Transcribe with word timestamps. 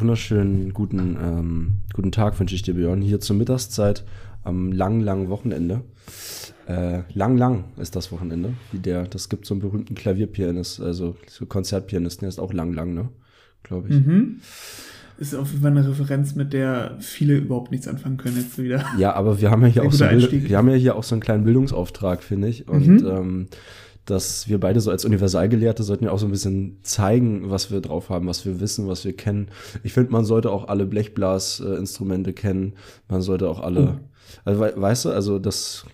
wunderschönen 0.00 0.72
guten, 0.72 1.16
ähm, 1.22 1.72
guten 1.92 2.12
Tag 2.12 2.38
wünsche 2.40 2.54
ich 2.54 2.62
dir, 2.62 2.74
Björn. 2.74 3.02
Hier 3.02 3.20
zur 3.20 3.36
Mittagszeit 3.36 4.04
am 4.42 4.72
langen, 4.72 5.00
langen 5.02 5.28
Wochenende. 5.28 5.82
Äh, 6.66 7.00
lang, 7.12 7.36
lang 7.36 7.64
ist 7.78 7.96
das 7.96 8.10
Wochenende. 8.12 8.54
Wie 8.72 8.78
der, 8.78 9.04
das 9.06 9.28
gibt 9.28 9.44
so 9.46 9.54
einen 9.54 9.60
berühmten 9.60 9.94
Klavierpianist, 9.94 10.80
also 10.80 11.16
so 11.28 11.46
Konzertpianisten, 11.46 12.20
der 12.20 12.28
ist 12.30 12.38
auch 12.38 12.52
lang, 12.52 12.72
lang, 12.72 12.94
ne? 12.94 13.08
Glaube 13.62 13.88
ich. 13.88 14.06
Mhm. 14.06 14.40
Ist 15.18 15.34
auf 15.34 15.50
jeden 15.50 15.62
Fall 15.62 15.72
eine 15.72 15.86
Referenz, 15.86 16.34
mit 16.34 16.54
der 16.54 16.96
viele 17.00 17.36
überhaupt 17.36 17.70
nichts 17.70 17.86
anfangen 17.86 18.16
können 18.16 18.36
jetzt 18.36 18.56
wieder. 18.56 18.86
Ja, 18.98 19.12
aber 19.14 19.40
wir 19.40 19.50
haben 19.50 19.60
ja 19.62 19.68
hier, 19.68 19.90
Sehr 19.90 20.08
auch 20.16 20.20
so, 20.20 20.32
wir 20.32 20.56
haben 20.56 20.68
ja 20.70 20.76
hier 20.76 20.96
auch 20.96 21.04
so 21.04 21.14
einen 21.14 21.20
kleinen 21.20 21.44
Bildungsauftrag, 21.44 22.22
finde 22.22 22.48
ich. 22.48 22.68
Und 22.68 22.86
Mhm. 22.86 23.06
ähm, 23.06 23.46
dass 24.10 24.48
wir 24.48 24.58
beide 24.58 24.80
so 24.80 24.90
als 24.90 25.04
Universalgelehrte 25.04 25.82
sollten 25.82 26.04
ja 26.04 26.10
auch 26.10 26.18
so 26.18 26.26
ein 26.26 26.32
bisschen 26.32 26.78
zeigen, 26.82 27.50
was 27.50 27.70
wir 27.70 27.80
drauf 27.80 28.08
haben, 28.10 28.26
was 28.26 28.44
wir 28.44 28.60
wissen, 28.60 28.88
was 28.88 29.04
wir 29.04 29.16
kennen. 29.16 29.48
Ich 29.82 29.92
finde, 29.92 30.10
man 30.12 30.24
sollte 30.24 30.50
auch 30.50 30.68
alle 30.68 30.86
Blechblasinstrumente 30.86 32.32
kennen. 32.32 32.74
Man 33.08 33.22
sollte 33.22 33.48
auch 33.48 33.60
alle, 33.60 34.00
also, 34.44 34.60
we 34.60 34.72
weißt 34.76 35.04
du, 35.06 35.10
also 35.10 35.38
das, 35.38 35.86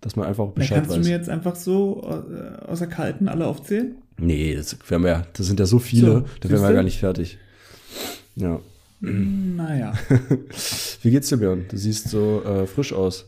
dass 0.00 0.16
man 0.16 0.26
einfach 0.26 0.44
auch 0.44 0.54
Da 0.54 0.60
Bescheid 0.60 0.78
kannst 0.78 0.92
du 0.94 0.98
weiß. 1.00 1.06
mir 1.06 1.12
jetzt 1.12 1.28
einfach 1.28 1.56
so 1.56 2.02
äh, 2.04 2.64
außer 2.66 2.86
Kalten 2.86 3.28
alle 3.28 3.46
aufzählen? 3.46 3.96
nee, 4.20 4.54
das, 4.54 4.76
wir 4.88 5.00
ja, 5.08 5.26
das 5.32 5.46
sind 5.46 5.60
ja 5.60 5.66
so 5.66 5.78
viele, 5.78 6.06
So, 6.06 6.20
da 6.40 6.48
wären 6.48 6.50
wir 6.50 6.58
siehste? 6.58 6.74
gar 6.74 6.82
nicht 6.82 6.98
fertig. 6.98 7.38
Ja. 8.34 8.60
Naja. 9.00 9.92
Wie 11.02 11.10
geht's 11.10 11.28
dir, 11.28 11.36
Björn? 11.36 11.66
Du 11.70 11.76
siehst 11.76 12.08
so 12.08 12.42
äh, 12.42 12.66
frisch 12.66 12.92
aus. 12.92 13.26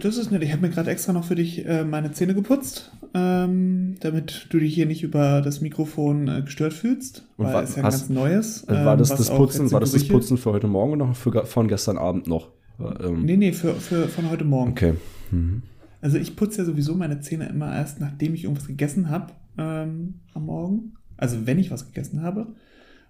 Das 0.00 0.16
ist 0.16 0.30
nett. 0.30 0.42
Ich 0.42 0.52
habe 0.52 0.62
mir 0.62 0.70
gerade 0.70 0.90
extra 0.90 1.12
noch 1.12 1.24
für 1.24 1.34
dich 1.34 1.66
äh, 1.66 1.84
meine 1.84 2.12
Zähne 2.12 2.34
geputzt, 2.34 2.92
ähm, 3.14 3.96
damit 4.00 4.46
du 4.50 4.58
dich 4.58 4.74
hier 4.74 4.86
nicht 4.86 5.02
über 5.02 5.42
das 5.42 5.60
Mikrofon 5.60 6.28
äh, 6.28 6.42
gestört 6.42 6.72
fühlst. 6.72 7.26
Und 7.36 7.46
weil 7.46 7.54
wa- 7.54 7.62
es 7.62 7.76
ja 7.76 7.82
hast- 7.82 8.08
ganz 8.08 8.08
neues. 8.10 8.64
Äh, 8.64 8.72
war 8.84 8.92
ähm, 8.94 8.98
das 8.98 9.10
was 9.10 9.18
das 9.18 9.30
auch 9.30 9.36
Putzen, 9.36 9.70
war 9.72 9.80
das 9.80 9.92
das 9.92 10.06
Putzen 10.08 10.38
für 10.38 10.52
heute 10.52 10.66
Morgen 10.68 10.92
oder 11.00 11.14
für, 11.14 11.44
von 11.44 11.68
gestern 11.68 11.98
Abend 11.98 12.26
noch? 12.26 12.48
War, 12.78 13.00
Ähm, 13.04 13.24
Nee, 13.24 13.36
nee, 13.36 13.52
für, 13.52 13.74
für, 13.74 14.08
von 14.08 14.30
heute 14.30 14.44
Morgen. 14.44 14.70
Okay. 14.72 14.94
Mhm. 15.30 15.62
Also 16.00 16.16
ich 16.18 16.36
putze 16.36 16.58
ja 16.58 16.64
sowieso 16.64 16.94
meine 16.94 17.20
Zähne 17.20 17.48
immer 17.48 17.74
erst, 17.74 18.00
nachdem 18.00 18.34
ich 18.34 18.44
irgendwas 18.44 18.68
gegessen 18.68 19.10
habe 19.10 19.32
ähm, 19.58 20.20
am 20.34 20.46
Morgen. 20.46 20.92
Also 21.16 21.46
wenn 21.46 21.58
ich 21.58 21.70
was 21.72 21.86
gegessen 21.86 22.22
habe, 22.22 22.46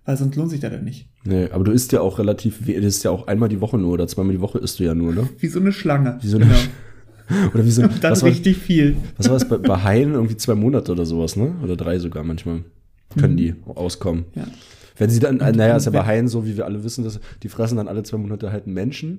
weil 0.09 0.17
sonst 0.17 0.37
lohnt 0.37 0.49
sich 0.49 0.61
das 0.61 0.73
ja 0.73 0.81
nicht. 0.81 1.07
Nee, 1.25 1.51
aber 1.51 1.65
du 1.65 1.71
isst 1.71 1.93
ja 1.93 2.01
auch 2.01 2.19
relativ, 2.19 2.61
das 2.65 2.83
ist 2.83 3.03
ja 3.03 3.11
auch 3.11 3.27
einmal 3.27 3.51
die 3.51 3.61
Woche 3.61 3.77
nur 3.77 3.93
oder 3.93 4.07
zweimal 4.09 4.33
die 4.33 4.41
Woche 4.41 4.57
isst 4.57 4.79
du 4.79 4.85
ja 4.85 4.95
nur, 4.95 5.13
ne? 5.13 5.29
Wie 5.39 5.49
so 5.49 5.61
eine 5.61 5.71
Schlange. 5.71 6.17
Wie 6.23 6.29
so 6.29 6.39
eine 6.39 6.47
Oder 7.53 7.63
wie 7.63 7.71
so 7.71 7.83
Und 7.83 7.93
dann 8.03 8.13
was 8.13 8.23
war, 8.23 8.31
richtig 8.31 8.57
viel. 8.57 8.97
was 9.19 9.29
war 9.29 9.35
das 9.35 9.47
bei, 9.47 9.59
bei 9.59 9.83
Haien? 9.83 10.15
Irgendwie 10.15 10.39
zwei 10.39 10.55
Monate 10.55 10.93
oder 10.93 11.05
sowas, 11.05 11.37
ne? 11.37 11.57
Oder 11.63 11.77
drei 11.77 11.99
sogar 11.99 12.25
manchmal. 12.25 12.65
Können 13.21 13.37
die 13.37 13.55
auskommen. 13.67 14.25
Ja. 14.35 14.47
Wenn 14.97 15.11
sie 15.11 15.21
dann, 15.21 15.41
äh, 15.41 15.53
naja, 15.53 15.77
ist 15.77 15.85
ja 15.85 15.91
bei 15.91 16.07
Haien 16.07 16.27
so, 16.27 16.47
wie 16.47 16.57
wir 16.57 16.65
alle 16.65 16.83
wissen, 16.85 17.05
dass 17.05 17.21
die 17.43 17.51
fressen 17.51 17.77
dann 17.77 17.87
alle 17.87 18.03
zwei 18.03 18.17
Monate 18.17 18.51
halt 18.51 18.65
einen 18.65 18.73
Menschen 18.73 19.19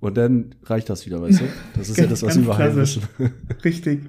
und 0.00 0.16
dann 0.16 0.54
reicht 0.64 0.88
das 0.90 1.06
wieder, 1.06 1.20
weißt 1.20 1.40
du? 1.40 1.44
Das 1.76 1.88
ist 1.88 1.96
ja 1.98 2.06
das, 2.08 2.22
was 2.22 2.36
wir 2.36 2.42
über 2.44 2.56
Haien 2.58 2.72
klassisch. 2.72 3.00
wissen. 3.18 3.32
Richtig. 3.64 4.00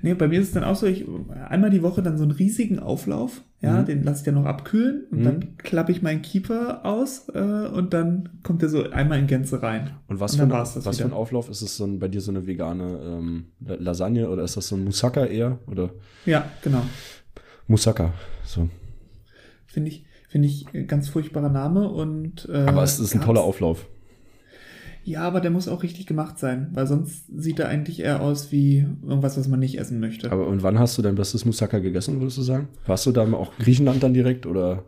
Nee, 0.00 0.14
bei 0.14 0.28
mir 0.28 0.40
ist 0.40 0.48
es 0.48 0.54
dann 0.54 0.64
auch 0.64 0.76
so, 0.76 0.86
ich 0.86 1.04
einmal 1.50 1.68
die 1.70 1.82
Woche 1.82 2.02
dann 2.02 2.16
so 2.16 2.22
einen 2.22 2.32
riesigen 2.32 2.78
Auflauf, 2.78 3.42
ja, 3.60 3.82
Mhm. 3.82 3.86
den 3.86 4.02
lasse 4.02 4.20
ich 4.20 4.24
dann 4.24 4.34
noch 4.34 4.46
abkühlen 4.46 5.04
und 5.10 5.20
Mhm. 5.20 5.24
dann 5.24 5.56
klappe 5.58 5.92
ich 5.92 6.00
meinen 6.00 6.22
Keeper 6.22 6.86
aus 6.86 7.28
äh, 7.34 7.38
und 7.38 7.92
dann 7.92 8.30
kommt 8.42 8.62
der 8.62 8.70
so 8.70 8.90
einmal 8.90 9.18
in 9.18 9.26
Gänze 9.26 9.62
rein. 9.62 9.90
Und 10.08 10.20
was, 10.20 10.32
Und 10.32 10.38
für, 10.40 10.46
dann 10.46 10.52
ein, 10.58 10.84
was 10.84 10.98
für 10.98 11.04
ein 11.04 11.12
Auflauf? 11.12 11.50
Ist 11.50 11.60
es 11.62 11.76
so 11.76 11.84
ein, 11.84 11.98
bei 11.98 12.08
dir 12.08 12.22
so 12.22 12.30
eine 12.30 12.46
vegane 12.46 12.98
ähm, 13.04 13.46
La- 13.60 13.74
Lasagne 13.76 14.28
oder 14.30 14.42
ist 14.42 14.56
das 14.56 14.68
so 14.68 14.76
ein 14.76 14.84
Moussaka 14.84 15.26
eher? 15.26 15.58
Oder 15.66 15.90
Ja, 16.24 16.50
genau. 16.62 16.82
Moussaka, 17.68 18.12
so. 18.44 18.68
Finde 19.66 19.90
ich, 19.90 20.06
finde 20.28 20.48
ich 20.48 20.66
ganz 20.86 21.08
furchtbarer 21.08 21.48
Name 21.50 21.88
und 21.90 22.48
äh, 22.50 22.64
Aber 22.66 22.82
es 22.82 22.98
ist 22.98 23.14
ein 23.14 23.20
toller 23.20 23.42
Auflauf. 23.42 23.86
Ja, 25.04 25.20
aber 25.22 25.40
der 25.40 25.50
muss 25.50 25.68
auch 25.68 25.82
richtig 25.82 26.06
gemacht 26.06 26.38
sein, 26.38 26.68
weil 26.72 26.86
sonst 26.86 27.24
sieht 27.36 27.58
er 27.58 27.68
eigentlich 27.68 28.00
eher 28.00 28.22
aus 28.22 28.50
wie 28.52 28.86
irgendwas, 29.06 29.36
was 29.36 29.48
man 29.48 29.60
nicht 29.60 29.78
essen 29.78 30.00
möchte. 30.00 30.32
Aber 30.32 30.46
und 30.46 30.62
wann 30.62 30.78
hast 30.78 30.96
du 30.96 31.02
dein 31.02 31.14
bestes 31.14 31.44
Moussaka 31.44 31.78
gegessen, 31.78 32.20
würdest 32.20 32.38
du 32.38 32.42
sagen? 32.42 32.68
Warst 32.86 33.04
du 33.06 33.12
da 33.12 33.30
auch 33.34 33.52
Griechenland 33.58 34.02
dann 34.02 34.14
direkt 34.14 34.46
oder 34.46 34.84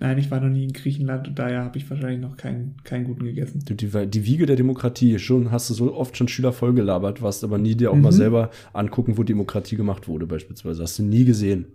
Nein, 0.00 0.18
ich 0.18 0.30
war 0.30 0.40
noch 0.40 0.48
nie 0.50 0.64
in 0.64 0.72
Griechenland 0.72 1.26
und 1.28 1.38
daher 1.38 1.64
habe 1.64 1.78
ich 1.78 1.90
wahrscheinlich 1.90 2.20
noch 2.20 2.36
keinen, 2.36 2.76
keinen 2.84 3.04
guten 3.04 3.24
gegessen. 3.24 3.64
die, 3.68 3.74
die, 3.76 4.06
die 4.06 4.24
Wiege 4.24 4.46
der 4.46 4.54
Demokratie? 4.56 5.18
Schon 5.18 5.50
hast 5.50 5.68
du 5.68 5.74
so 5.74 5.92
oft 5.94 6.16
schon 6.16 6.28
Schüler 6.28 6.52
vollgelabert, 6.52 7.22
warst 7.22 7.42
aber 7.42 7.58
nie 7.58 7.74
dir 7.74 7.90
auch 7.90 7.96
mal 7.96 8.12
Mhm. 8.12 8.16
selber 8.16 8.50
angucken, 8.72 9.18
wo 9.18 9.24
Demokratie 9.24 9.74
gemacht 9.76 10.06
wurde, 10.06 10.26
beispielsweise. 10.26 10.82
Hast 10.84 10.98
du 11.00 11.02
nie 11.02 11.24
gesehen. 11.24 11.66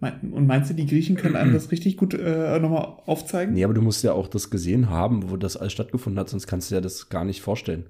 Und 0.00 0.46
meinst 0.46 0.70
du, 0.70 0.74
die 0.74 0.86
Griechen 0.86 1.16
können 1.16 1.36
einem 1.36 1.54
das 1.54 1.70
richtig 1.72 1.96
gut 1.96 2.14
äh, 2.14 2.58
nochmal 2.58 2.98
aufzeigen? 3.06 3.54
Nee, 3.54 3.64
aber 3.64 3.74
du 3.74 3.80
musst 3.82 4.04
ja 4.04 4.12
auch 4.12 4.28
das 4.28 4.50
gesehen 4.50 4.90
haben, 4.90 5.30
wo 5.30 5.36
das 5.36 5.56
alles 5.56 5.72
stattgefunden 5.72 6.20
hat, 6.20 6.28
sonst 6.28 6.46
kannst 6.46 6.70
du 6.70 6.74
dir 6.74 6.80
das 6.80 7.08
gar 7.08 7.24
nicht 7.24 7.40
vorstellen. 7.40 7.86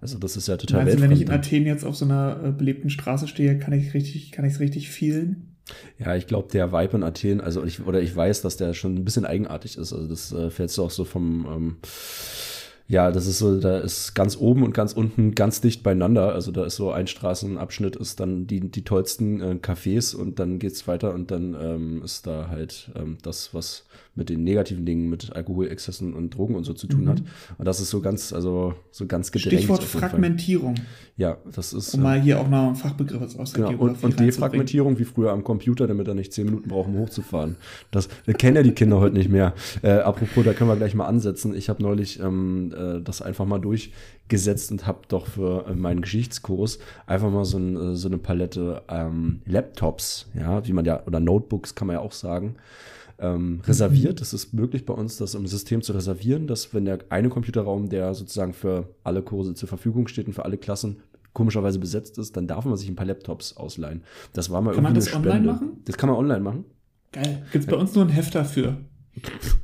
Also 0.00 0.18
das 0.18 0.36
ist 0.36 0.48
ja 0.48 0.56
total 0.56 0.84
Meinst 0.84 0.98
du, 0.98 1.02
wenn 1.02 1.12
ich 1.12 1.22
in 1.22 1.28
weltfremd. 1.28 1.46
Athen 1.46 1.66
jetzt 1.66 1.84
auf 1.84 1.94
so 1.94 2.04
einer 2.04 2.40
äh, 2.42 2.50
belebten 2.50 2.90
Straße 2.90 3.28
stehe, 3.28 3.58
kann 3.58 3.72
ich 3.72 3.94
richtig, 3.94 4.32
kann 4.32 4.44
ich 4.44 4.54
es 4.54 4.60
richtig 4.60 4.90
fühlen? 4.90 5.56
Ja, 5.98 6.16
ich 6.16 6.26
glaube, 6.26 6.48
der 6.52 6.72
Vibe 6.72 6.96
in 6.96 7.02
Athen, 7.04 7.40
also 7.40 7.64
ich, 7.64 7.86
oder 7.86 8.00
ich 8.00 8.14
weiß, 8.14 8.42
dass 8.42 8.56
der 8.56 8.74
schon 8.74 8.96
ein 8.96 9.04
bisschen 9.04 9.24
eigenartig 9.24 9.78
ist. 9.78 9.92
Also 9.92 10.08
das 10.08 10.32
äh, 10.32 10.50
fällt 10.50 10.70
so 10.70 10.84
auch 10.84 10.90
so 10.90 11.04
vom, 11.04 11.46
ähm, 11.46 11.76
ja, 12.88 13.10
das 13.10 13.26
ist 13.26 13.38
so, 13.38 13.58
da 13.58 13.78
ist 13.78 14.14
ganz 14.14 14.36
oben 14.36 14.62
und 14.62 14.74
ganz 14.74 14.92
unten 14.92 15.34
ganz 15.34 15.60
dicht 15.60 15.82
beieinander. 15.82 16.32
Also 16.34 16.52
da 16.52 16.64
ist 16.64 16.76
so 16.76 16.90
ein 16.90 17.06
Straßenabschnitt, 17.06 17.96
ist 17.96 18.20
dann 18.20 18.46
die, 18.46 18.60
die 18.60 18.84
tollsten 18.84 19.40
äh, 19.40 19.54
Cafés 19.62 20.14
und 20.14 20.38
dann 20.38 20.58
geht's 20.58 20.86
weiter 20.88 21.14
und 21.14 21.30
dann 21.30 21.56
ähm, 21.60 22.02
ist 22.04 22.26
da 22.26 22.48
halt 22.48 22.90
ähm, 22.94 23.18
das, 23.22 23.54
was 23.54 23.84
mit 24.14 24.28
den 24.28 24.44
negativen 24.44 24.84
Dingen, 24.84 25.08
mit 25.08 25.34
Alkoholexzessen 25.34 26.12
und 26.12 26.36
Drogen 26.36 26.54
und 26.54 26.64
so 26.64 26.74
zu 26.74 26.86
tun 26.86 27.04
Mhm. 27.04 27.08
hat. 27.08 27.22
Und 27.56 27.64
das 27.64 27.80
ist 27.80 27.88
so 27.88 28.00
ganz, 28.02 28.34
also 28.34 28.74
so 28.90 29.06
ganz 29.06 29.32
gedrängt. 29.32 29.54
Stichwort 29.62 29.82
Fall. 29.84 30.00
Fragmentierung, 30.02 30.74
Ja, 31.16 31.38
das 31.54 31.72
ist. 31.72 31.94
um 31.94 32.00
äh, 32.00 32.02
mal 32.02 32.20
hier 32.20 32.38
auch 32.40 32.48
noch 32.48 32.66
einen 32.66 32.76
Fachbegriff 32.76 33.38
aus 33.38 33.52
der 33.54 33.68
Genau, 33.68 33.82
und, 33.82 34.04
und. 34.04 34.20
Defragmentierung 34.20 34.98
wie 34.98 35.04
früher 35.04 35.32
am 35.32 35.44
Computer, 35.44 35.86
damit 35.86 36.08
er 36.08 36.14
nicht 36.14 36.32
zehn 36.34 36.44
Minuten 36.44 36.68
braucht, 36.68 36.88
um 36.88 36.98
hochzufahren. 36.98 37.56
Das, 37.90 38.08
das 38.26 38.36
kennen 38.36 38.56
ja 38.56 38.62
die 38.62 38.72
Kinder 38.72 39.00
heute 39.00 39.14
nicht 39.16 39.30
mehr. 39.30 39.54
Äh, 39.82 39.92
apropos, 39.92 40.44
da 40.44 40.52
können 40.52 40.68
wir 40.68 40.76
gleich 40.76 40.94
mal 40.94 41.06
ansetzen. 41.06 41.54
Ich 41.54 41.70
habe 41.70 41.82
neulich 41.82 42.20
ähm, 42.20 42.70
äh, 42.82 43.02
das 43.02 43.22
einfach 43.22 43.44
mal 43.44 43.58
durchgesetzt 43.58 44.70
und 44.70 44.86
habe 44.86 45.00
doch 45.08 45.26
für 45.26 45.66
äh, 45.66 45.74
meinen 45.74 46.02
Geschichtskurs 46.02 46.78
einfach 47.06 47.30
mal 47.30 47.44
so, 47.44 47.58
ein, 47.58 47.76
äh, 47.76 47.94
so 47.94 48.08
eine 48.08 48.18
Palette 48.18 48.82
ähm, 48.88 49.42
Laptops, 49.46 50.28
ja, 50.34 50.66
wie 50.66 50.72
man 50.72 50.84
ja, 50.84 51.04
oder 51.06 51.20
Notebooks 51.20 51.74
kann 51.74 51.86
man 51.86 51.96
ja 51.96 52.00
auch 52.00 52.12
sagen, 52.12 52.56
ähm, 53.18 53.60
reserviert. 53.64 54.20
Es 54.20 54.32
ist 54.32 54.52
möglich 54.52 54.84
bei 54.84 54.94
uns, 54.94 55.16
das 55.16 55.34
im 55.34 55.46
System 55.46 55.82
zu 55.82 55.92
reservieren, 55.92 56.46
dass 56.46 56.74
wenn 56.74 56.84
der 56.84 56.98
eine 57.08 57.28
Computerraum, 57.28 57.88
der 57.88 58.14
sozusagen 58.14 58.52
für 58.52 58.88
alle 59.04 59.22
Kurse 59.22 59.54
zur 59.54 59.68
Verfügung 59.68 60.08
steht 60.08 60.26
und 60.26 60.32
für 60.32 60.44
alle 60.44 60.58
Klassen 60.58 61.00
komischerweise 61.32 61.78
besetzt 61.78 62.18
ist, 62.18 62.36
dann 62.36 62.46
darf 62.46 62.64
man 62.64 62.76
sich 62.76 62.88
ein 62.88 62.96
paar 62.96 63.06
Laptops 63.06 63.56
ausleihen. 63.56 64.02
Das 64.32 64.50
war 64.50 64.60
mal 64.60 64.74
Kann 64.74 64.82
man 64.82 64.94
irgendwie 64.94 65.10
das 65.10 65.16
eine 65.16 65.30
online 65.30 65.52
machen? 65.52 65.72
Das 65.84 65.96
kann 65.96 66.10
man 66.10 66.18
online 66.18 66.40
machen. 66.40 66.64
Geil. 67.12 67.46
Gibt 67.52 67.64
es 67.64 67.70
bei 67.70 67.76
uns 67.76 67.94
nur 67.94 68.04
ein 68.04 68.10
Hefter 68.10 68.44
für? 68.44 68.78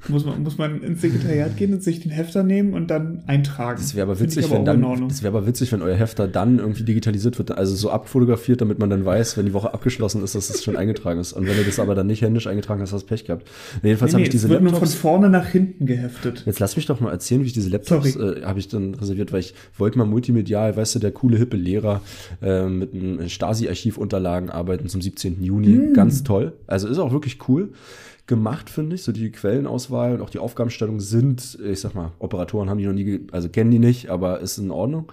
Muss, 0.08 0.26
man, 0.26 0.42
muss 0.42 0.58
man 0.58 0.82
ins 0.82 1.00
Sekretariat 1.00 1.56
gehen 1.56 1.72
und 1.72 1.82
sich 1.82 2.00
den 2.00 2.10
Hefter 2.10 2.42
nehmen 2.42 2.74
und 2.74 2.88
dann 2.90 3.22
eintragen. 3.26 3.80
Das 3.80 3.94
wäre 3.94 4.06
aber 4.06 4.20
witzig, 4.20 4.44
aber 4.44 4.56
wenn 4.56 4.64
dann, 4.66 5.08
das 5.08 5.22
wäre 5.22 5.34
aber 5.34 5.46
witzig, 5.46 5.72
wenn 5.72 5.80
euer 5.80 5.96
Hefter 5.96 6.28
dann 6.28 6.58
irgendwie 6.58 6.82
digitalisiert 6.82 7.38
wird, 7.38 7.52
also 7.52 7.74
so 7.74 7.90
abfotografiert, 7.90 8.60
damit 8.60 8.78
man 8.78 8.90
dann 8.90 9.06
weiß, 9.06 9.38
wenn 9.38 9.46
die 9.46 9.54
Woche 9.54 9.72
abgeschlossen 9.72 10.22
ist, 10.22 10.34
dass 10.34 10.50
es 10.50 10.62
schon 10.62 10.76
eingetragen 10.76 11.18
ist. 11.18 11.32
Und 11.32 11.46
wenn 11.46 11.56
ihr 11.56 11.64
das 11.64 11.78
aber 11.78 11.94
dann 11.94 12.06
nicht 12.06 12.20
händisch 12.20 12.46
eingetragen 12.46 12.82
hast, 12.82 12.92
hast 12.92 13.04
du 13.04 13.06
Pech 13.06 13.24
gehabt. 13.24 13.48
Nee, 13.82 13.90
jedenfalls 13.90 14.12
Nee, 14.12 14.16
habe 14.16 14.20
nee, 14.20 14.24
ich 14.24 14.30
diese 14.30 14.46
es 14.46 14.50
wird 14.50 14.60
nur 14.62 14.70
von 14.72 14.80
Laptops. 14.80 15.00
vorne 15.00 15.30
nach 15.30 15.46
hinten 15.46 15.86
geheftet. 15.86 16.42
Jetzt 16.44 16.60
lass 16.60 16.76
mich 16.76 16.84
doch 16.84 17.00
mal 17.00 17.10
erzählen, 17.10 17.40
wie 17.42 17.46
ich 17.46 17.54
diese 17.54 17.70
Laptops 17.70 18.16
äh, 18.16 18.42
habe 18.44 18.58
ich 18.58 18.68
dann 18.68 18.94
reserviert, 18.94 19.32
weil 19.32 19.40
ich 19.40 19.54
wollte 19.78 19.96
mal 19.96 20.06
multimedial, 20.06 20.76
weißt 20.76 20.96
du, 20.96 20.98
der 20.98 21.12
coole 21.12 21.38
hippe 21.38 21.56
Lehrer 21.56 22.02
äh, 22.42 22.66
mit 22.66 22.92
einem 22.92 23.28
Stasi-Archivunterlagen 23.28 24.50
arbeiten 24.50 24.88
zum 24.88 25.00
17. 25.00 25.42
Juni. 25.42 25.68
Mm. 25.68 25.94
Ganz 25.94 26.22
toll. 26.22 26.52
Also 26.66 26.86
ist 26.86 26.98
auch 26.98 27.12
wirklich 27.12 27.38
cool 27.48 27.70
gemacht, 28.28 28.70
finde 28.70 28.94
ich. 28.94 29.02
So 29.02 29.10
die 29.10 29.32
Quellenauswahl 29.32 30.14
und 30.14 30.22
auch 30.22 30.30
die 30.30 30.38
Aufgabenstellung 30.38 31.00
sind, 31.00 31.58
ich 31.60 31.80
sag 31.80 31.94
mal, 31.94 32.12
Operatoren 32.20 32.70
haben 32.70 32.78
die 32.78 32.86
noch 32.86 32.92
nie, 32.92 33.26
also 33.32 33.48
kennen 33.48 33.72
die 33.72 33.80
nicht, 33.80 34.08
aber 34.08 34.38
ist 34.38 34.58
in 34.58 34.70
Ordnung. 34.70 35.10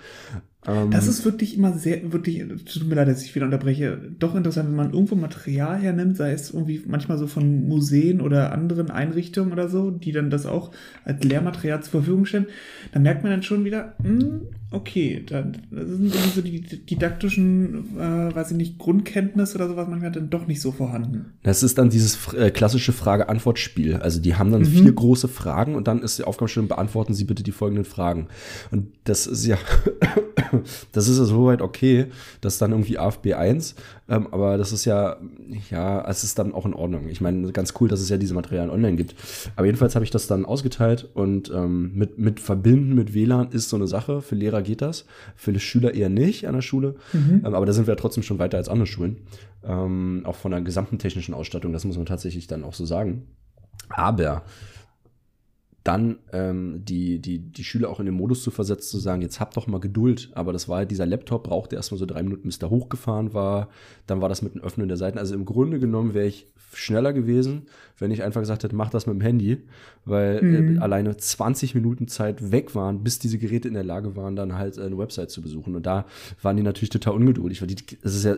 Ähm, 0.68 0.92
Das 0.92 1.08
ist 1.08 1.24
wirklich 1.26 1.56
immer 1.58 1.74
sehr, 1.74 2.12
wirklich, 2.12 2.44
tut 2.66 2.88
mir 2.88 2.96
leid, 2.96 3.08
dass 3.08 3.24
ich 3.24 3.36
wieder 3.36 3.46
unterbreche, 3.46 3.98
doch 4.20 4.36
interessant, 4.36 4.70
wenn 4.70 4.76
man 4.76 4.94
irgendwo 4.94 5.16
Material 5.16 5.78
hernimmt, 5.80 6.18
sei 6.18 6.32
es 6.32 6.52
irgendwie 6.52 6.82
manchmal 6.88 7.18
so 7.18 7.28
von 7.28 7.68
Museen 7.68 8.22
oder 8.22 8.52
anderen 8.52 8.90
Einrichtungen 8.92 9.52
oder 9.52 9.70
so, 9.70 9.92
die 9.92 10.12
dann 10.12 10.30
das 10.30 10.46
auch 10.46 10.72
als 11.04 11.24
Lehrmaterial 11.24 11.82
zur 11.84 11.92
Verfügung 11.92 12.26
stellen, 12.26 12.48
dann 12.94 13.04
merkt 13.04 13.24
man 13.24 13.32
dann 13.32 13.44
schon 13.44 13.64
wieder, 13.66 13.96
hm, 14.02 14.42
okay, 14.72 15.24
dann 15.26 15.54
das 15.72 15.88
sind 15.88 16.14
irgendwie 16.14 16.30
so 16.36 16.42
die 16.42 16.62
didaktischen, 16.62 17.98
äh, 17.98 18.36
weiß 18.36 18.52
ich 18.52 18.58
nicht, 18.58 18.78
Grundkenntnisse 18.78 19.56
oder 19.56 19.68
sowas 19.70 19.88
manchmal 19.90 20.12
dann 20.12 20.30
doch 20.30 20.48
nicht 20.48 20.60
so 20.62 20.72
vorhanden. 20.72 21.34
Das 21.44 21.64
ist 21.64 21.78
dann 21.78 21.90
dieses 21.90 22.34
äh, 22.34 22.50
klassische 22.52 22.92
Frage-Antwort-Spiel. 22.92 23.96
Also 23.98 24.20
die 24.20 24.36
haben 24.36 24.52
dann 24.52 24.62
Mhm. 24.64 24.66
vier 24.66 24.92
große 24.94 25.28
Fragen 25.28 25.76
und 25.76 25.88
dann 25.88 26.02
ist 26.02 26.18
die 26.20 26.24
Aufgabenstellung, 26.24 26.68
beantworten 26.68 27.14
Sie 27.14 27.24
bitte 27.24 27.44
die 27.44 27.52
folgenden 27.52 27.86
Fragen. 27.86 28.28
Und 28.72 28.88
das 29.06 29.28
ist 29.28 29.46
ja, 29.46 29.58
das 30.92 31.08
ist 31.08 31.18
ja 31.18 31.26
soweit 31.26 31.62
okay, 31.62 32.08
das 32.42 32.54
ist 32.54 32.62
dann 32.62 32.72
irgendwie 32.72 32.98
AFB 32.98 33.34
1, 33.34 33.76
ähm, 34.08 34.28
aber 34.32 34.58
das 34.58 34.72
ist 34.72 34.86
ja, 34.86 35.18
ja, 35.70 36.08
es 36.08 36.24
ist 36.24 36.38
dann 36.40 36.54
auch 36.54 36.66
in 36.66 36.74
Ordnung. 36.74 37.10
Ich 37.10 37.22
meine, 37.22 37.52
ganz 37.52 37.74
cool, 37.80 37.88
dass 37.88 38.02
es 38.02 38.10
ja 38.10 38.18
diese 38.18 38.34
Materialien 38.34 38.70
online 38.70 38.96
gibt. 38.96 39.16
Aber 39.56 39.66
jedenfalls 39.66 39.96
habe 39.96 40.06
ich 40.06 40.12
das 40.12 40.28
dann 40.28 40.46
ausgeteilt 40.46 41.10
und 41.14 41.52
ähm, 41.54 41.92
mit, 41.96 42.18
mit 42.20 42.40
Verbinden 42.40 42.96
mit 42.96 43.14
WLAN 43.14 43.52
ist 43.52 43.70
so 43.70 43.76
eine 43.76 43.88
Sache. 43.88 44.22
Für 44.22 44.36
Lehrer 44.36 44.62
geht 44.62 44.82
das, 44.82 45.06
für 45.36 45.58
Schüler 45.60 45.94
eher 45.94 46.10
nicht 46.10 46.48
an 46.48 46.56
der 46.56 46.62
Schule, 46.62 46.96
mhm. 47.14 47.44
ähm, 47.46 47.54
aber 47.56 47.66
da 47.66 47.74
sind 47.74 47.88
wir 47.88 47.94
ja 47.94 48.00
trotzdem 48.00 48.24
schon 48.24 48.40
weiter 48.40 48.58
als 48.58 48.70
andere 48.70 48.88
Schulen. 48.88 49.18
Ähm, 49.64 50.22
auch 50.26 50.36
von 50.36 50.52
der 50.52 50.62
gesamten 50.62 51.00
technischen 51.00 51.34
Ausstattung, 51.34 51.74
das 51.74 51.86
muss 51.86 51.98
man 51.98 52.06
tatsächlich 52.06 52.48
dann 52.48 52.64
auch 52.64 52.74
so 52.74 52.86
sagen. 52.86 53.24
Aber 53.90 54.44
dann 55.86 56.18
ähm, 56.34 56.84
die, 56.84 57.20
die, 57.20 57.38
die 57.38 57.64
Schüler 57.64 57.90
auch 57.90 58.00
in 58.00 58.08
den 58.08 58.16
Modus 58.16 58.42
zu 58.42 58.50
versetzen, 58.50 58.90
zu 58.90 58.98
sagen, 58.98 59.22
jetzt 59.22 59.40
habt 59.40 59.56
doch 59.56 59.68
mal 59.68 59.80
Geduld. 59.80 60.32
Aber 60.34 60.52
das 60.52 60.68
war 60.68 60.78
halt, 60.78 60.90
dieser 60.90 61.06
Laptop 61.06 61.44
brauchte 61.44 61.76
erstmal 61.76 62.00
so 62.00 62.08
drei 62.08 62.24
Minuten, 62.24 62.48
bis 62.48 62.58
der 62.58 62.72
hochgefahren 62.72 63.36
war. 63.36 63.70
Dann 64.08 64.20
war 64.20 64.28
das 64.28 64.42
mit 64.42 64.56
dem 64.56 64.62
Öffnen 64.62 64.88
der 64.88 64.98
Seiten. 64.98 65.20
Also 65.20 65.36
im 65.36 65.46
Grunde 65.46 65.80
genommen 65.80 66.16
wäre 66.16 66.26
ich 66.26 66.48
schneller 66.74 67.14
gewesen, 67.14 67.68
wenn 67.98 68.12
ich 68.12 68.24
einfach 68.24 68.42
gesagt 68.42 68.64
hätte, 68.64 68.76
mach 68.76 68.90
das 68.90 69.08
mit 69.08 69.16
dem 69.16 69.22
Handy, 69.22 69.58
weil 70.04 70.42
mhm. 70.42 70.78
äh, 70.78 70.80
alleine 70.80 71.16
20 71.16 71.76
Minuten 71.76 72.08
Zeit 72.08 72.52
weg 72.52 72.76
waren, 72.76 73.04
bis 73.04 73.20
diese 73.20 73.38
Geräte 73.38 73.68
in 73.68 73.74
der 73.74 73.84
Lage 73.84 74.16
waren, 74.16 74.36
dann 74.36 74.58
halt 74.58 74.78
eine 74.78 74.98
Website 74.98 75.32
zu 75.32 75.42
besuchen. 75.42 75.76
Und 75.76 75.86
da 75.86 76.06
waren 76.42 76.58
die 76.58 76.64
natürlich 76.64 76.90
total 76.90 77.14
ungeduldig, 77.14 77.62
weil 77.62 77.68
die, 77.68 77.76
das 78.02 78.16
ist 78.16 78.26
ja, 78.26 78.36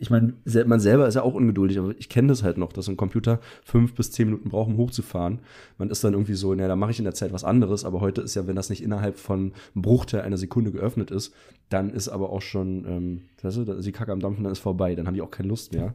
ich 0.00 0.10
meine, 0.10 0.34
man 0.66 0.80
selber 0.80 1.06
ist 1.06 1.14
ja 1.14 1.22
auch 1.22 1.34
ungeduldig, 1.34 1.78
aber 1.78 1.94
ich 1.98 2.08
kenne 2.08 2.28
das 2.28 2.42
halt 2.42 2.56
noch, 2.56 2.72
dass 2.72 2.88
ein 2.88 2.96
Computer 2.96 3.40
fünf 3.62 3.94
bis 3.94 4.12
zehn 4.12 4.26
Minuten 4.26 4.48
braucht, 4.48 4.68
um 4.70 4.76
hochzufahren. 4.78 5.40
Man 5.76 5.90
ist 5.90 6.02
dann 6.02 6.14
irgendwie 6.14 6.34
so, 6.34 6.54
naja, 6.54 6.68
da 6.68 6.76
mache 6.76 6.92
ich 6.92 6.98
in 6.98 7.04
der 7.04 7.14
Zeit 7.14 7.32
was 7.32 7.44
anderes, 7.44 7.84
aber 7.84 8.00
heute 8.00 8.22
ist 8.22 8.34
ja, 8.34 8.46
wenn 8.46 8.56
das 8.56 8.70
nicht 8.70 8.82
innerhalb 8.82 9.18
von 9.18 9.52
einem 9.74 9.82
Bruchteil 9.82 10.22
einer 10.22 10.38
Sekunde 10.38 10.72
geöffnet 10.72 11.10
ist, 11.10 11.34
dann 11.68 11.90
ist 11.90 12.08
aber 12.08 12.30
auch 12.30 12.42
schon, 12.42 12.84
ähm, 12.86 13.22
weißt 13.42 13.58
du, 13.58 13.80
die 13.80 13.92
Kacke 13.92 14.12
am 14.12 14.20
Dampfen, 14.20 14.44
dann 14.44 14.52
ist 14.52 14.58
vorbei, 14.58 14.94
dann 14.94 15.06
haben 15.06 15.14
die 15.14 15.22
auch 15.22 15.30
keine 15.30 15.48
Lust 15.48 15.72
mehr. 15.72 15.94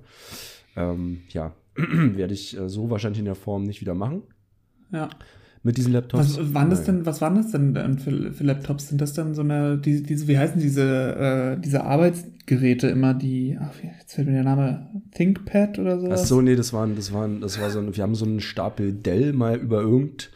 Ähm, 0.75 1.21
ja, 1.29 1.53
werde 2.15 2.33
ich 2.33 2.57
äh, 2.57 2.69
so 2.69 2.89
wahrscheinlich 2.89 3.19
in 3.19 3.25
der 3.25 3.35
Form 3.35 3.63
nicht 3.63 3.81
wieder 3.81 3.95
machen. 3.95 4.23
Ja. 4.91 5.09
Mit 5.65 5.77
diesen 5.77 5.93
Laptops. 5.93 6.37
Was 6.37 6.53
waren 6.53 6.69
das 6.69 6.83
denn, 6.83 7.07
was 7.07 7.21
waren 7.21 7.35
das 7.35 7.49
denn 7.49 7.97
für, 7.97 8.31
für 8.31 8.43
Laptops? 8.43 8.89
Sind 8.89 9.01
das 9.01 9.13
dann 9.13 9.33
so 9.33 9.41
eine, 9.41 9.79
diese, 9.79 10.03
diese 10.03 10.27
wie 10.27 10.37
heißen 10.37 10.61
diese, 10.61 11.55
äh, 11.55 11.59
diese 11.59 11.83
Arbeitsgeräte 11.83 12.87
immer, 12.87 13.15
die, 13.15 13.57
ach, 13.59 13.73
jetzt 13.81 14.13
fällt 14.13 14.27
mir 14.27 14.35
der 14.35 14.43
Name, 14.43 14.87
ThinkPad 15.15 15.79
oder 15.79 15.99
sowas? 15.99 16.21
Ach 16.21 16.25
so, 16.27 16.41
nee, 16.41 16.55
das 16.55 16.71
waren, 16.71 16.95
das 16.95 17.11
waren, 17.13 17.41
das 17.41 17.59
war 17.59 17.71
so 17.71 17.79
ein, 17.79 17.95
wir 17.95 18.03
haben 18.03 18.13
so 18.13 18.25
einen 18.25 18.41
Stapel 18.41 18.93
Dell 18.93 19.33
mal 19.33 19.57
über 19.57 19.81
irgend, 19.81 20.29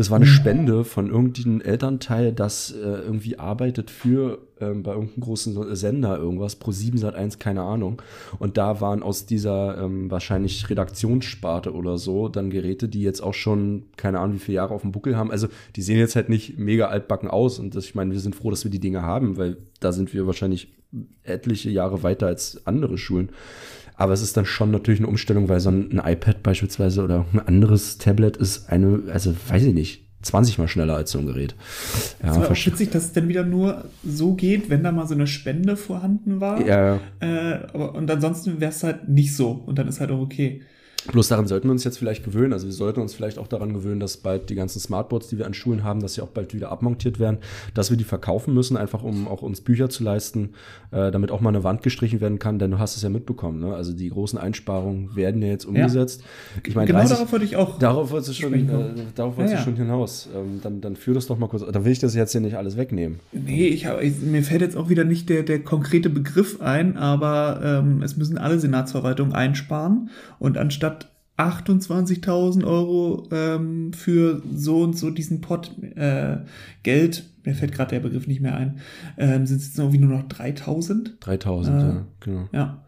das 0.00 0.08
war 0.08 0.16
eine 0.16 0.24
mhm. 0.24 0.30
Spende 0.30 0.84
von 0.84 1.10
irgendeinem 1.10 1.60
Elternteil, 1.60 2.32
das 2.32 2.70
äh, 2.70 2.78
irgendwie 2.78 3.38
arbeitet 3.38 3.90
für 3.90 4.38
ähm, 4.58 4.82
bei 4.82 4.92
irgendeinem 4.92 5.20
großen 5.20 5.76
Sender 5.76 6.16
irgendwas, 6.16 6.56
Pro 6.56 6.72
7 6.72 6.96
Sat 6.96 7.14
1, 7.14 7.38
keine 7.38 7.60
Ahnung. 7.60 8.00
Und 8.38 8.56
da 8.56 8.80
waren 8.80 9.02
aus 9.02 9.26
dieser 9.26 9.76
ähm, 9.76 10.10
wahrscheinlich 10.10 10.70
Redaktionssparte 10.70 11.74
oder 11.74 11.98
so 11.98 12.30
dann 12.30 12.48
Geräte, 12.48 12.88
die 12.88 13.02
jetzt 13.02 13.20
auch 13.20 13.34
schon, 13.34 13.82
keine 13.98 14.20
Ahnung, 14.20 14.36
wie 14.36 14.40
viele 14.40 14.56
Jahre 14.56 14.72
auf 14.72 14.80
dem 14.80 14.92
Buckel 14.92 15.18
haben. 15.18 15.30
Also 15.30 15.48
die 15.76 15.82
sehen 15.82 15.98
jetzt 15.98 16.16
halt 16.16 16.30
nicht 16.30 16.58
mega 16.58 16.86
altbacken 16.86 17.28
aus. 17.28 17.58
Und 17.58 17.74
das, 17.74 17.84
ich 17.84 17.94
meine, 17.94 18.12
wir 18.12 18.20
sind 18.20 18.34
froh, 18.34 18.48
dass 18.48 18.64
wir 18.64 18.70
die 18.70 18.80
Dinge 18.80 19.02
haben, 19.02 19.36
weil 19.36 19.58
da 19.80 19.92
sind 19.92 20.14
wir 20.14 20.26
wahrscheinlich 20.26 20.72
etliche 21.24 21.68
Jahre 21.68 22.02
weiter 22.02 22.26
als 22.26 22.66
andere 22.66 22.96
Schulen. 22.96 23.32
Aber 24.00 24.14
es 24.14 24.22
ist 24.22 24.34
dann 24.34 24.46
schon 24.46 24.70
natürlich 24.70 24.98
eine 24.98 25.08
Umstellung, 25.08 25.50
weil 25.50 25.60
so 25.60 25.68
ein, 25.68 25.92
ein 25.92 26.12
iPad 26.12 26.42
beispielsweise 26.42 27.04
oder 27.04 27.26
ein 27.34 27.40
anderes 27.40 27.98
Tablet 27.98 28.38
ist 28.38 28.70
eine, 28.70 29.02
also 29.12 29.34
weiß 29.48 29.62
ich 29.62 29.74
nicht, 29.74 30.06
20 30.22 30.56
mal 30.56 30.68
schneller 30.68 30.96
als 30.96 31.10
so 31.10 31.18
ein 31.18 31.26
Gerät. 31.26 31.54
Ja, 32.22 32.30
es 32.30 32.38
war 32.38 32.50
auch 32.50 32.66
witzig, 32.66 32.90
dass 32.92 33.04
es 33.04 33.12
dann 33.12 33.28
wieder 33.28 33.44
nur 33.44 33.84
so 34.02 34.32
geht, 34.32 34.70
wenn 34.70 34.82
da 34.82 34.90
mal 34.90 35.06
so 35.06 35.12
eine 35.12 35.26
Spende 35.26 35.76
vorhanden 35.76 36.40
war. 36.40 36.66
Ja. 36.66 36.98
Äh, 37.20 37.58
aber, 37.74 37.94
und 37.94 38.10
ansonsten 38.10 38.58
wäre 38.58 38.70
es 38.70 38.82
halt 38.82 39.10
nicht 39.10 39.36
so. 39.36 39.50
Und 39.50 39.78
dann 39.78 39.86
ist 39.86 40.00
halt 40.00 40.10
auch 40.10 40.20
okay. 40.20 40.62
Bloß 41.12 41.28
daran 41.28 41.46
sollten 41.46 41.68
wir 41.68 41.72
uns 41.72 41.84
jetzt 41.84 41.98
vielleicht 41.98 42.24
gewöhnen. 42.24 42.52
Also 42.52 42.66
wir 42.66 42.72
sollten 42.72 43.00
uns 43.00 43.14
vielleicht 43.14 43.38
auch 43.38 43.46
daran 43.46 43.72
gewöhnen, 43.72 44.00
dass 44.00 44.18
bald 44.18 44.50
die 44.50 44.54
ganzen 44.54 44.80
Smartboards, 44.80 45.28
die 45.28 45.38
wir 45.38 45.46
an 45.46 45.54
Schulen 45.54 45.82
haben, 45.82 46.00
dass 46.00 46.14
sie 46.14 46.20
auch 46.20 46.28
bald 46.28 46.52
wieder 46.54 46.70
abmontiert 46.70 47.18
werden, 47.18 47.38
dass 47.74 47.90
wir 47.90 47.96
die 47.96 48.04
verkaufen 48.04 48.54
müssen, 48.54 48.76
einfach 48.76 49.02
um 49.02 49.26
auch 49.26 49.42
uns 49.42 49.60
Bücher 49.60 49.88
zu 49.88 50.04
leisten, 50.04 50.50
äh, 50.90 51.10
damit 51.10 51.30
auch 51.30 51.40
mal 51.40 51.50
eine 51.50 51.64
Wand 51.64 51.82
gestrichen 51.82 52.20
werden 52.20 52.38
kann, 52.38 52.58
denn 52.58 52.70
du 52.70 52.78
hast 52.78 52.96
es 52.96 53.02
ja 53.02 53.08
mitbekommen. 53.08 53.60
Ne? 53.60 53.74
Also 53.74 53.92
die 53.92 54.10
großen 54.10 54.38
Einsparungen 54.38 55.16
werden 55.16 55.42
ja 55.42 55.48
jetzt 55.48 55.64
umgesetzt. 55.64 56.22
Ja. 56.56 56.62
Ich 56.66 56.74
meine, 56.74 56.86
genau 56.86 56.98
30, 57.00 57.16
darauf 57.16 57.32
wollte 57.32 57.44
ich 57.44 57.56
auch. 57.56 57.78
Darauf 57.78 58.10
wolltest 58.10 58.30
du 58.30 58.34
schon, 58.34 58.54
äh, 58.54 58.66
darauf 59.14 59.36
wolltest 59.36 59.54
ja, 59.54 59.58
ja. 59.60 59.64
schon 59.64 59.76
hinaus. 59.76 60.28
Ähm, 60.34 60.60
dann, 60.62 60.80
dann 60.80 60.96
führ 60.96 61.14
das 61.14 61.26
doch 61.26 61.38
mal 61.38 61.48
kurz. 61.48 61.64
Dann 61.70 61.84
will 61.84 61.92
ich 61.92 61.98
das 61.98 62.14
jetzt 62.14 62.32
hier 62.32 62.40
nicht 62.40 62.56
alles 62.56 62.76
wegnehmen. 62.76 63.20
Nee, 63.32 63.68
ich 63.68 63.86
hab, 63.86 64.02
ich, 64.02 64.20
mir 64.20 64.42
fällt 64.42 64.60
jetzt 64.60 64.76
auch 64.76 64.88
wieder 64.88 65.04
nicht 65.04 65.28
der, 65.28 65.42
der 65.42 65.60
konkrete 65.60 66.10
Begriff 66.10 66.60
ein, 66.60 66.96
aber 66.96 67.60
ähm, 67.62 68.02
es 68.02 68.16
müssen 68.16 68.38
alle 68.38 68.58
Senatsverwaltungen 68.58 69.32
einsparen 69.32 70.10
und 70.38 70.58
anstatt 70.58 70.99
28.000 71.40 72.64
Euro 72.64 73.28
ähm, 73.32 73.92
für 73.92 74.42
so 74.54 74.82
und 74.82 74.98
so 74.98 75.10
diesen 75.10 75.40
Pot 75.40 75.72
äh, 75.96 76.38
Geld, 76.82 77.24
mir 77.44 77.54
fällt 77.54 77.72
gerade 77.72 77.90
der 77.90 78.00
Begriff 78.00 78.26
nicht 78.26 78.40
mehr 78.40 78.56
ein, 78.56 78.80
ähm, 79.16 79.46
sind 79.46 79.58
es 79.58 79.68
jetzt 79.68 79.78
irgendwie 79.78 79.98
nur 79.98 80.16
noch 80.16 80.28
3.000? 80.28 81.18
3.000, 81.20 81.68
äh, 81.68 81.70
ja, 81.70 82.06
genau. 82.20 82.48
Ja. 82.52 82.84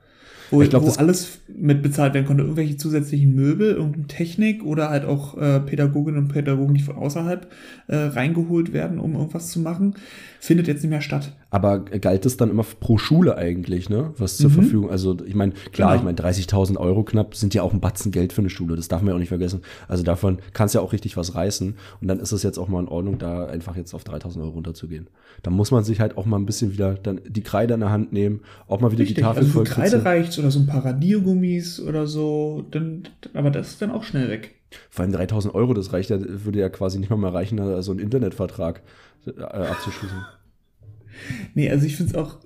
Wo, 0.52 0.62
ich 0.62 0.70
glaub, 0.70 0.84
wo 0.84 0.90
alles 0.90 1.40
mit 1.48 1.82
bezahlt 1.82 2.14
werden 2.14 2.26
konnte, 2.26 2.42
irgendwelche 2.42 2.76
zusätzlichen 2.76 3.34
Möbel, 3.34 3.72
irgendeine 3.72 4.06
Technik 4.06 4.64
oder 4.64 4.90
halt 4.90 5.04
auch 5.04 5.36
äh, 5.36 5.60
Pädagoginnen 5.60 6.18
und 6.18 6.28
Pädagogen, 6.28 6.74
die 6.74 6.82
von 6.82 6.96
außerhalb 6.96 7.50
äh, 7.88 7.96
reingeholt 7.96 8.72
werden, 8.72 8.98
um 8.98 9.14
irgendwas 9.14 9.50
zu 9.50 9.60
machen, 9.60 9.94
findet 10.40 10.68
jetzt 10.68 10.82
nicht 10.82 10.90
mehr 10.90 11.00
statt. 11.00 11.32
Aber 11.50 11.80
galt 11.80 12.26
es 12.26 12.36
dann 12.36 12.50
immer 12.50 12.64
pro 12.80 12.98
Schule 12.98 13.36
eigentlich, 13.36 13.88
ne? 13.88 14.12
Was 14.18 14.38
zur 14.38 14.50
mhm. 14.50 14.54
Verfügung? 14.54 14.90
Also 14.90 15.16
ich 15.24 15.34
meine, 15.34 15.52
klar, 15.72 15.90
genau. 15.90 16.10
ich 16.10 16.16
meine 16.16 16.18
30.000 16.18 16.78
Euro 16.78 17.04
knapp 17.04 17.34
sind 17.34 17.54
ja 17.54 17.62
auch 17.62 17.72
ein 17.72 17.80
Batzen 17.80 18.10
Geld 18.10 18.32
für 18.32 18.40
eine 18.40 18.50
Schule. 18.50 18.74
Das 18.74 18.88
darf 18.88 19.02
man 19.02 19.10
ja 19.10 19.14
auch 19.14 19.20
nicht 19.20 19.28
vergessen. 19.28 19.60
Also 19.86 20.02
davon 20.02 20.38
kannst 20.52 20.74
ja 20.74 20.80
auch 20.80 20.92
richtig 20.92 21.16
was 21.16 21.34
reißen. 21.34 21.76
Und 22.00 22.08
dann 22.08 22.20
ist 22.20 22.32
es 22.32 22.42
jetzt 22.42 22.58
auch 22.58 22.68
mal 22.68 22.80
in 22.80 22.88
Ordnung, 22.88 23.18
da 23.18 23.46
einfach 23.46 23.76
jetzt 23.76 23.94
auf 23.94 24.02
3.000 24.04 24.40
Euro 24.40 24.50
runterzugehen. 24.50 25.08
Da 25.42 25.50
muss 25.50 25.70
man 25.70 25.84
sich 25.84 26.00
halt 26.00 26.16
auch 26.16 26.26
mal 26.26 26.38
ein 26.38 26.46
bisschen 26.46 26.72
wieder 26.72 26.94
dann 26.94 27.20
die 27.28 27.42
Kreide 27.42 27.74
in 27.74 27.80
der 27.80 27.90
Hand 27.90 28.12
nehmen, 28.12 28.40
auch 28.66 28.80
mal 28.80 28.90
wieder 28.90 29.00
richtig. 29.00 29.16
die 29.16 29.22
Tafel 29.22 29.42
also 29.42 29.52
voll 29.52 29.64
Kreide 29.64 30.04
reicht 30.04 30.32
oder 30.42 30.50
so 30.50 30.60
ein 30.60 30.66
paar 30.66 30.84
Radiergummis 30.84 31.80
oder 31.80 32.06
so. 32.06 32.66
Dann, 32.70 33.04
aber 33.34 33.50
das 33.50 33.70
ist 33.70 33.82
dann 33.82 33.90
auch 33.90 34.04
schnell 34.04 34.28
weg. 34.28 34.56
Vor 34.90 35.04
allem 35.04 35.12
3000 35.12 35.54
Euro, 35.54 35.74
das 35.74 35.92
reicht 35.92 36.10
ja, 36.10 36.18
würde 36.20 36.60
ja 36.60 36.68
quasi 36.68 36.98
nicht 36.98 37.10
mal 37.10 37.16
mehr 37.16 37.34
reichen, 37.34 37.58
so 37.58 37.64
also 37.64 37.92
einen 37.92 38.00
Internetvertrag 38.00 38.82
äh, 39.26 39.42
abzuschließen. 39.42 40.18
Nee, 41.54 41.70
also 41.70 41.84
ich 41.84 41.96
finde 41.96 42.12
es 42.12 42.18
auch 42.18 42.38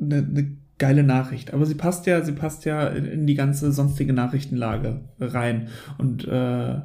eine, 0.00 0.18
eine 0.18 0.56
geile 0.78 1.02
Nachricht. 1.02 1.52
Aber 1.52 1.66
sie 1.66 1.74
passt 1.74 2.06
ja, 2.06 2.22
sie 2.24 2.32
passt 2.32 2.64
ja 2.64 2.86
in 2.86 3.26
die 3.26 3.34
ganze 3.34 3.72
sonstige 3.72 4.12
Nachrichtenlage 4.12 5.00
rein. 5.18 5.68
Und 5.98 6.26
äh, 6.28 6.80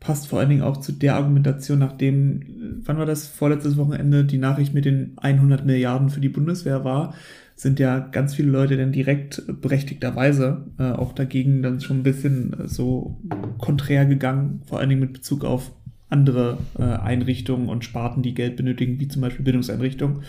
passt 0.00 0.28
vor 0.28 0.40
allen 0.40 0.48
Dingen 0.48 0.62
auch 0.62 0.78
zu 0.78 0.92
der 0.92 1.14
Argumentation, 1.14 1.78
nachdem, 1.78 2.80
wann 2.84 2.98
war 2.98 3.06
das, 3.06 3.26
vorletztes 3.26 3.76
Wochenende, 3.76 4.24
die 4.24 4.38
Nachricht 4.38 4.74
mit 4.74 4.86
den 4.86 5.12
100 5.18 5.64
Milliarden 5.64 6.08
für 6.08 6.20
die 6.20 6.30
Bundeswehr 6.30 6.84
war, 6.84 7.14
sind 7.60 7.78
ja 7.78 7.98
ganz 7.98 8.34
viele 8.34 8.50
Leute 8.50 8.78
dann 8.78 8.90
direkt 8.90 9.42
berechtigterweise 9.60 10.64
äh, 10.78 10.92
auch 10.92 11.12
dagegen 11.12 11.62
dann 11.62 11.80
schon 11.80 11.98
ein 11.98 12.02
bisschen 12.02 12.56
so 12.64 13.20
konträr 13.58 14.06
gegangen, 14.06 14.62
vor 14.64 14.78
allen 14.78 14.88
Dingen 14.88 15.02
mit 15.02 15.12
Bezug 15.12 15.44
auf 15.44 15.72
andere 16.08 16.56
äh, 16.78 16.82
Einrichtungen 16.82 17.68
und 17.68 17.84
Sparten, 17.84 18.22
die 18.22 18.32
Geld 18.32 18.56
benötigen, 18.56 18.98
wie 18.98 19.08
zum 19.08 19.20
Beispiel 19.20 19.44
Bildungseinrichtungen. 19.44 20.22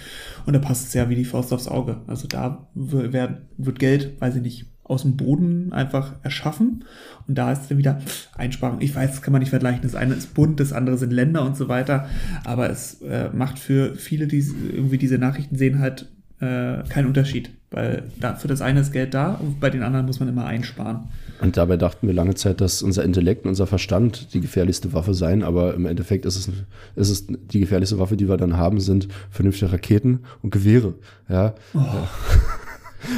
Und 0.46 0.54
da 0.54 0.60
passt 0.60 0.88
es 0.88 0.94
ja 0.94 1.10
wie 1.10 1.16
die 1.16 1.24
Faust 1.24 1.54
aufs 1.54 1.70
Auge. 1.70 2.02
Also 2.06 2.28
da 2.28 2.68
wird, 2.76 3.42
wird 3.58 3.80
Geld, 3.80 4.20
weiß 4.20 4.36
ich 4.36 4.42
nicht, 4.42 4.66
aus 4.84 5.04
dem 5.04 5.16
Boden 5.16 5.72
einfach 5.72 6.16
erschaffen. 6.24 6.84
Und 7.30 7.38
da 7.38 7.54
ist 7.54 7.72
dann 7.72 7.78
wieder 7.78 8.02
Einsparung. 8.36 8.82
Ich 8.82 8.94
weiß, 8.94 9.10
das 9.10 9.22
kann 9.22 9.32
man 9.32 9.40
nicht 9.40 9.52
vergleichen. 9.52 9.84
Das 9.84 9.96
eine 9.96 10.16
ist 10.16 10.34
Bund, 10.34 10.60
das 10.60 10.74
andere 10.74 10.98
sind 10.98 11.14
Länder 11.14 11.46
und 11.46 11.56
so 11.56 11.70
weiter. 11.70 12.10
Aber 12.44 12.70
es 12.70 13.02
äh, 13.02 13.30
macht 13.32 13.58
für 13.58 13.96
viele, 13.96 14.28
die 14.28 14.40
irgendwie 14.74 14.98
diese 14.98 15.18
Nachrichten 15.18 15.56
sehen, 15.56 15.80
halt 15.80 16.12
äh, 16.42 16.84
keinen 16.90 17.08
Unterschied. 17.08 17.52
Weil 17.70 18.04
da, 18.20 18.36
für 18.36 18.50
das 18.50 18.62
eine 18.62 18.82
ist 18.82 18.92
Geld 18.92 19.14
da 19.14 19.36
und 19.36 19.62
bei 19.62 19.70
den 19.70 19.82
anderen 19.82 20.06
muss 20.06 20.20
man 20.20 20.28
immer 20.28 20.46
einsparen. 20.46 21.08
Und 21.40 21.56
dabei 21.56 21.78
dachten 21.78 22.06
wir 22.06 22.14
lange 22.14 22.36
Zeit, 22.36 22.60
dass 22.60 22.82
unser 22.82 23.06
Intellekt, 23.06 23.46
unser 23.46 23.66
Verstand 23.66 24.34
die 24.34 24.42
gefährlichste 24.42 24.92
Waffe 24.92 25.14
seien, 25.14 25.42
aber 25.42 25.74
im 25.74 25.86
Endeffekt 25.86 26.26
ist 26.26 26.36
es, 26.36 26.50
ist 26.96 27.10
es 27.10 27.28
die 27.28 27.62
gefährlichste 27.62 27.98
Waffe, 27.98 28.18
die 28.18 28.28
wir 28.28 28.36
dann 28.36 28.58
haben, 28.58 28.82
sind 28.82 29.08
vernünftige 29.30 29.72
Raketen 29.72 30.20
und 30.42 30.52
Gewehre. 30.52 30.96
Ja. 31.30 31.54
Oh. 31.74 31.80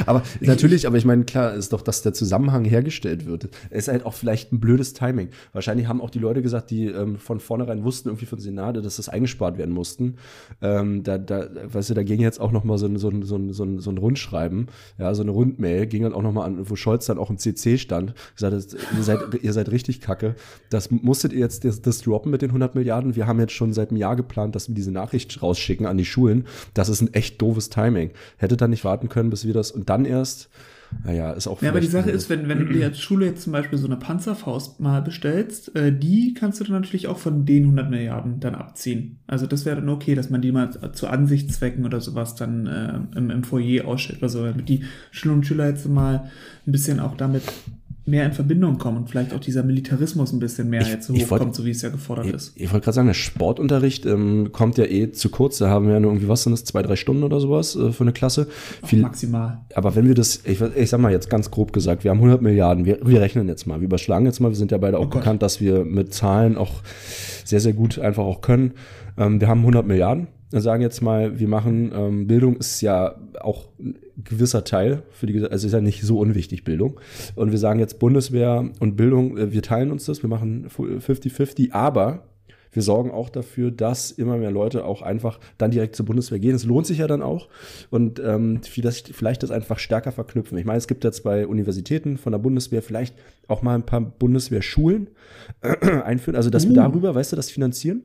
aber 0.06 0.24
natürlich, 0.42 0.88
aber 0.88 0.98
ich 0.98 1.06
meine, 1.06 1.24
klar 1.26 1.54
ist 1.54 1.74
doch, 1.74 1.82
dass 1.82 2.02
der 2.02 2.14
Zusammenhang 2.14 2.66
hergestellt 2.66 3.26
wird. 3.26 3.50
Es 3.70 3.84
ist 3.84 3.88
halt 3.90 4.06
auch 4.06 4.14
vielleicht 4.14 4.52
ein 4.52 4.60
blödes 4.60 4.94
Timing. 4.94 5.30
Wahrscheinlich 5.52 5.88
haben 5.88 6.02
auch 6.02 6.10
die 6.10 6.20
Leute 6.20 6.42
gesagt, 6.42 6.72
die 6.72 6.88
ähm, 6.88 7.18
von 7.18 7.40
vornherein 7.40 7.84
wussten 7.84 8.10
irgendwie 8.10 8.26
von 8.26 8.40
Senade, 8.40 8.82
dass 8.82 8.98
das 8.98 9.10
eingespart 9.10 9.58
werden 9.58 9.74
mussten. 9.74 10.16
Ähm, 10.62 11.04
da, 11.04 11.18
da, 11.18 11.48
weißt 11.66 11.92
du, 11.92 11.94
da 11.94 12.04
ging 12.04 12.22
jetzt 12.22 12.40
auch 12.40 12.52
noch 12.52 12.64
mal 12.64 12.78
so 12.78 12.86
ein, 12.86 12.98
so 12.98 13.10
ein, 13.10 13.24
so 13.24 13.36
ein, 13.36 13.54
so 13.54 13.64
ein, 13.64 13.80
so 13.80 13.92
ein 13.92 13.98
Rundschreiben, 13.98 14.68
ja, 14.98 15.14
so 15.14 15.24
eine 15.24 15.32
Rundmail, 15.32 15.88
ging 15.88 16.04
dann 16.04 16.14
auch 16.14 16.22
noch 16.22 16.34
mal 16.34 16.46
an, 16.46 16.70
wo 16.70 16.76
Scholz 16.76 17.06
dann 17.06 17.18
auch 17.18 17.30
im 17.30 17.38
CC 17.38 17.78
stand, 17.78 18.14
gesagt, 18.36 18.54
hat, 18.54 18.98
ihr 18.98 19.04
seid, 19.04 19.20
ihr 19.42 19.54
seid 19.54 19.72
richtig 19.72 20.02
kacke. 20.02 20.36
Das 20.70 20.92
musstet 20.92 21.34
ihr 21.34 21.40
jetzt 21.40 21.66
das, 21.66 21.82
das 21.82 22.02
droppen 22.02 22.32
mit 22.32 22.42
den 22.42 22.50
100 22.50 22.76
Milliarden. 22.76 23.16
Wir 23.16 23.28
haben 23.28 23.40
jetzt 23.40 23.54
schon 23.54 23.74
seit 23.74 23.90
einem 23.90 23.98
Jahr 23.98 24.16
geplant, 24.16 24.56
dass 24.56 24.68
wir 24.68 24.76
diese 24.76 24.92
Nachricht 24.92 25.42
rausschicken 25.42 25.86
an 25.86 25.98
die 25.98 26.06
Schulen. 26.06 26.46
Das 26.74 26.90
ist 26.90 27.02
ein 27.02 27.14
echt 27.14 27.42
doofes 27.42 27.70
Timing. 27.70 28.12
Hättet 28.38 28.62
dann 28.62 28.70
nicht 28.70 28.86
warten 28.86 29.10
können, 29.10 29.30
bis 29.30 29.46
wir 29.46 29.54
das 29.54 29.73
und 29.74 29.90
dann 29.90 30.06
erst 30.06 30.50
naja, 31.04 31.32
ist 31.32 31.48
auch 31.48 31.62
Ja, 31.62 31.70
aber 31.70 31.80
die 31.80 31.88
Sache 31.88 32.12
ist, 32.12 32.30
wenn, 32.30 32.48
wenn 32.48 32.60
du 32.60 32.66
dir 32.66 32.86
als 32.86 33.00
Schule 33.00 33.26
jetzt 33.26 33.44
zum 33.44 33.54
Beispiel 33.54 33.78
so 33.78 33.88
eine 33.88 33.98
Panzerfaust 33.98 34.80
mal 34.80 35.02
bestellst, 35.02 35.76
äh, 35.76 35.92
die 35.92 36.34
kannst 36.34 36.60
du 36.60 36.64
dann 36.64 36.82
natürlich 36.82 37.08
auch 37.08 37.18
von 37.18 37.46
den 37.46 37.64
100 37.64 37.90
Milliarden 37.90 38.40
dann 38.40 38.56
abziehen. 38.56 39.20
Also 39.28 39.48
das 39.48 39.66
wäre 39.66 39.78
dann 39.78 39.90
okay, 39.90 40.16
dass 40.16 40.30
man 40.30 40.42
die 40.42 40.52
mal 40.52 40.70
zu 40.94 41.08
Ansichtszwecken 41.08 41.86
oder 41.86 42.00
sowas 42.00 42.36
dann 42.36 42.68
äh, 42.68 43.18
im, 43.18 43.30
im 43.30 43.44
Foyer 43.44 43.86
ausstellt 43.86 44.20
oder 44.20 44.30
so, 44.30 44.46
damit 44.46 44.70
die 44.70 44.84
Schülerinnen 45.12 45.42
und 45.42 45.46
Schüler 45.46 45.68
jetzt 45.68 45.88
mal 45.88 46.30
ein 46.66 46.72
bisschen 46.72 47.00
auch 47.00 47.18
damit 47.18 47.44
mehr 48.06 48.26
in 48.26 48.34
Verbindung 48.34 48.78
kommen 48.78 48.98
und 48.98 49.10
vielleicht 49.10 49.34
auch 49.34 49.40
dieser 49.40 49.64
Militarismus 49.64 50.34
ein 50.34 50.40
bisschen 50.40 50.70
mehr 50.70 50.82
Ich- 50.82 50.90
jetzt 50.90 51.10
ich 51.10 51.24
hochkommt, 51.24 51.42
wollt- 51.42 51.56
so 51.56 51.64
wie 51.66 51.70
es 51.72 51.82
ja 51.82 51.90
gefordert 51.90 52.26
Ich, 52.26 52.34
ist. 52.34 52.52
ich 52.56 52.72
wollte 52.74 52.84
gerade 52.84 52.96
sagen, 52.96 53.08
der 53.08 53.14
Sportunterricht 53.14 54.06
ähm, 54.06 54.50
kommt 54.52 54.78
ja 54.78 54.84
eh 54.86 55.12
zu 55.14 55.30
kurz. 55.30 55.58
Da 55.60 55.70
haben 55.70 55.88
wir 55.88 55.94
ja 55.94 56.00
nur 56.02 56.12
irgendwie, 56.12 56.28
was 56.28 56.44
sind 56.44 56.52
das, 56.52 56.66
zwei, 56.66 56.82
drei 56.82 56.96
Stunden 56.98 57.24
oder 57.24 57.40
sowas 57.40 57.76
äh, 57.78 57.92
für 57.94 58.04
eine 58.04 58.12
Klasse. 58.12 58.48
Viel, 58.86 59.00
maximal. 59.02 59.60
aber 59.74 59.96
wenn 59.96 60.08
wir 60.08 60.16
das, 60.16 60.42
ich, 60.46 60.60
ich 60.62 60.90
sag 60.90 61.00
mal 61.00 61.12
jetzt 61.14 61.30
ganz 61.30 61.50
grob 61.50 61.72
gesagt, 61.72 62.04
wir 62.04 62.12
haben 62.12 62.18
100 62.20 62.42
Milliarden, 62.42 62.84
wir, 62.86 63.00
wir 63.06 63.22
rechnen 63.22 63.48
jetzt 63.48 63.66
mal, 63.68 63.80
wir 63.80 63.86
überschlagen 63.86 64.26
jetzt 64.26 64.40
mal, 64.42 64.50
wir 64.50 64.56
sind 64.58 64.72
ja 64.72 64.78
beide 64.80 64.98
auch 65.00 65.06
Oh 65.06 65.10
bekannt, 65.10 65.42
dass 65.42 65.62
wir 65.62 65.86
mit 65.86 66.14
Zahlen 66.14 66.58
auch 66.58 66.82
sehr, 67.46 67.62
sehr 67.62 67.74
gut 67.74 68.00
einfach 68.00 68.24
auch 68.24 68.42
können. 68.42 68.72
Ähm, 69.18 69.40
wir 69.40 69.48
haben 69.48 69.62
100 69.62 69.86
Milliarden. 69.88 70.28
Wir 70.54 70.62
sagen 70.62 70.84
jetzt 70.84 71.02
mal, 71.02 71.40
wir 71.40 71.48
machen, 71.48 71.92
ähm, 71.96 72.28
Bildung 72.28 72.58
ist 72.58 72.80
ja 72.82 73.16
auch 73.42 73.70
ein 73.80 73.98
gewisser 74.24 74.64
Teil 74.64 75.02
für 75.10 75.26
die, 75.26 75.44
also 75.44 75.66
ist 75.66 75.74
ja 75.74 75.82
nicht 75.82 76.04
so 76.04 76.20
unwichtig 76.20 76.64
Bildung. 76.64 77.00
Und 77.34 77.50
wir 77.50 77.58
sagen 77.58 77.80
jetzt 77.80 77.98
Bundeswehr 77.98 78.70
und 78.80 78.96
Bildung, 78.96 79.36
äh, 79.36 79.52
wir 79.52 79.64
teilen 79.64 79.90
uns 79.90 80.06
das, 80.06 80.22
wir 80.22 80.30
machen 80.30 80.68
50-50, 80.70 81.72
aber 81.72 82.28
wir 82.72 82.84
sorgen 82.84 83.10
auch 83.10 83.30
dafür, 83.30 83.72
dass 83.72 84.12
immer 84.12 84.38
mehr 84.38 84.52
Leute 84.52 84.86
auch 84.86 85.02
einfach 85.02 85.40
dann 85.58 85.72
direkt 85.72 85.96
zur 85.96 86.06
Bundeswehr 86.06 86.38
gehen. 86.38 86.54
Es 86.54 86.66
lohnt 86.66 86.86
sich 86.86 87.00
ja 87.00 87.08
dann 87.08 87.24
auch. 87.24 87.48
Und 87.90 88.20
ähm, 88.20 88.62
vielleicht, 88.62 89.10
vielleicht 89.16 89.42
das 89.42 89.50
einfach 89.50 89.80
stärker 89.80 90.12
verknüpfen. 90.12 90.56
Ich 90.60 90.66
meine, 90.66 90.78
es 90.78 90.88
gibt 90.88 91.04
jetzt 91.04 91.24
bei 91.24 91.48
Universitäten 91.48 92.18
von 92.18 92.32
der 92.32 92.40
Bundeswehr 92.40 92.84
vielleicht 92.84 93.16
auch 93.48 93.64
mal 93.64 93.74
ein 93.74 93.88
paar 93.88 94.02
Bundeswehrschulen 94.02 95.08
einführen. 96.04 96.36
Also, 96.36 96.52
dass 96.52 96.66
wir 96.66 96.74
Uh. 96.74 96.76
darüber, 96.76 97.16
weißt 97.16 97.32
du, 97.32 97.36
das 97.36 97.50
finanzieren. 97.50 98.04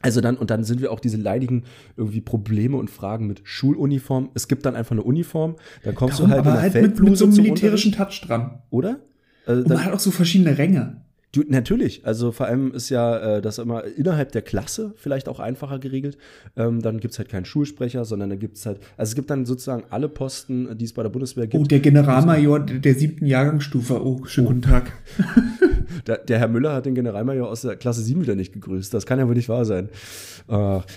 Also 0.00 0.20
dann, 0.20 0.36
und 0.36 0.50
dann 0.50 0.62
sind 0.64 0.80
wir 0.80 0.92
auch 0.92 1.00
diese 1.00 1.16
leidigen 1.16 1.64
irgendwie 1.96 2.20
Probleme 2.20 2.76
und 2.76 2.88
Fragen 2.88 3.26
mit 3.26 3.40
Schuluniform. 3.44 4.30
Es 4.34 4.46
gibt 4.46 4.64
dann 4.64 4.76
einfach 4.76 4.92
eine 4.92 5.02
Uniform, 5.02 5.56
dann 5.82 5.94
kommst 5.94 6.20
Darum, 6.20 6.30
du 6.30 6.36
halt 6.36 6.46
aber 6.46 6.50
in 6.50 6.72
der 6.72 6.72
halt 6.72 6.82
mit, 6.82 7.00
mit 7.00 7.16
so 7.16 7.24
einem 7.24 7.34
militärischen 7.34 7.92
Touch 7.92 8.20
dran. 8.24 8.62
oder? 8.70 9.00
Äh, 9.46 9.52
Und 9.52 9.68
man 9.68 9.84
hat 9.84 9.92
auch 9.92 10.00
so 10.00 10.10
verschiedene 10.10 10.56
Ränge. 10.56 11.02
Du, 11.38 11.44
natürlich, 11.48 12.04
also 12.04 12.32
vor 12.32 12.46
allem 12.46 12.72
ist 12.72 12.88
ja 12.88 13.36
äh, 13.36 13.40
das 13.42 13.58
immer 13.58 13.84
innerhalb 13.84 14.32
der 14.32 14.42
Klasse 14.42 14.92
vielleicht 14.96 15.28
auch 15.28 15.38
einfacher 15.38 15.78
geregelt. 15.78 16.18
Ähm, 16.56 16.82
dann 16.82 16.98
gibt's 16.98 17.18
halt 17.18 17.28
keinen 17.28 17.44
Schulsprecher, 17.44 18.04
sondern 18.04 18.30
da 18.30 18.36
gibt's 18.36 18.66
halt, 18.66 18.80
also 18.96 19.10
es 19.10 19.14
gibt 19.14 19.30
dann 19.30 19.46
sozusagen 19.46 19.84
alle 19.90 20.08
Posten, 20.08 20.76
die 20.76 20.84
es 20.84 20.92
bei 20.92 21.04
der 21.04 21.10
Bundeswehr 21.10 21.46
gibt. 21.46 21.62
Oh, 21.62 21.66
der 21.66 21.78
Generalmajor 21.78 22.58
der 22.60 22.78
der 22.80 22.94
siebten 22.96 23.26
Jahrgangsstufe. 23.26 24.04
Oh, 24.04 24.24
schönen 24.24 24.46
guten 24.48 24.62
Tag. 24.62 24.92
Der, 26.06 26.18
der 26.18 26.38
Herr 26.38 26.48
Müller 26.48 26.74
hat 26.74 26.86
den 26.86 26.94
Generalmajor 26.94 27.48
aus 27.48 27.62
der 27.62 27.74
Klasse 27.76 28.02
7 28.02 28.20
wieder 28.22 28.34
nicht 28.34 28.52
gegrüßt. 28.52 28.92
Das 28.92 29.04
kann 29.06 29.18
ja 29.18 29.26
wohl 29.26 29.34
nicht 29.34 29.48
wahr 29.48 29.64
sein. 29.64 29.88
Äh, 30.48 30.52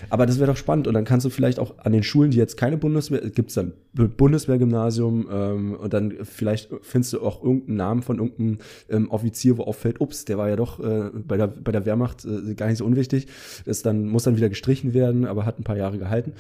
aber 0.10 0.26
das 0.26 0.38
wäre 0.38 0.48
doch 0.52 0.58
spannend. 0.58 0.88
Und 0.88 0.94
dann 0.94 1.06
kannst 1.06 1.26
du 1.26 1.30
vielleicht 1.30 1.60
auch 1.60 1.78
an 1.80 1.92
den 1.94 2.04
Schulen, 2.04 2.32
die 2.32 2.38
jetzt 2.38 2.56
keine 2.58 2.78
Bundeswehr, 2.78 3.22
gibt's 3.30 3.54
dann 3.56 3.72
B- 3.94 4.08
Bundeswehrgymnasium 4.08 5.28
ähm, 5.32 5.76
und 5.76 5.94
dann 5.94 6.14
vielleicht 6.24 6.70
findest 6.82 7.14
du 7.14 7.22
auch 7.22 7.42
irgendeinen 7.44 7.78
Namen 7.78 8.02
von 8.02 8.18
irgendeinem 8.20 8.58
ähm, 8.90 9.10
Offizier, 9.10 9.58
wo 9.58 9.64
auffällt, 9.64 10.02
ups, 10.02 10.26
der 10.32 10.38
war 10.38 10.48
ja 10.48 10.56
doch 10.56 10.80
äh, 10.80 11.10
bei, 11.14 11.36
der, 11.36 11.48
bei 11.48 11.74
der 11.74 11.86
Wehrmacht 11.86 12.24
äh, 12.24 12.56
gar 12.56 12.68
nicht 12.68 12.78
so 12.78 12.86
unwichtig. 12.86 13.28
Ist 13.66 13.86
dann, 13.86 14.06
muss 14.08 14.24
dann 14.24 14.38
wieder 14.38 14.48
gestrichen 14.48 14.94
werden, 14.94 15.26
aber 15.26 15.46
hat 15.46 15.60
ein 15.60 15.66
paar 15.66 15.76
Jahre 15.76 15.98
gehalten. 15.98 16.32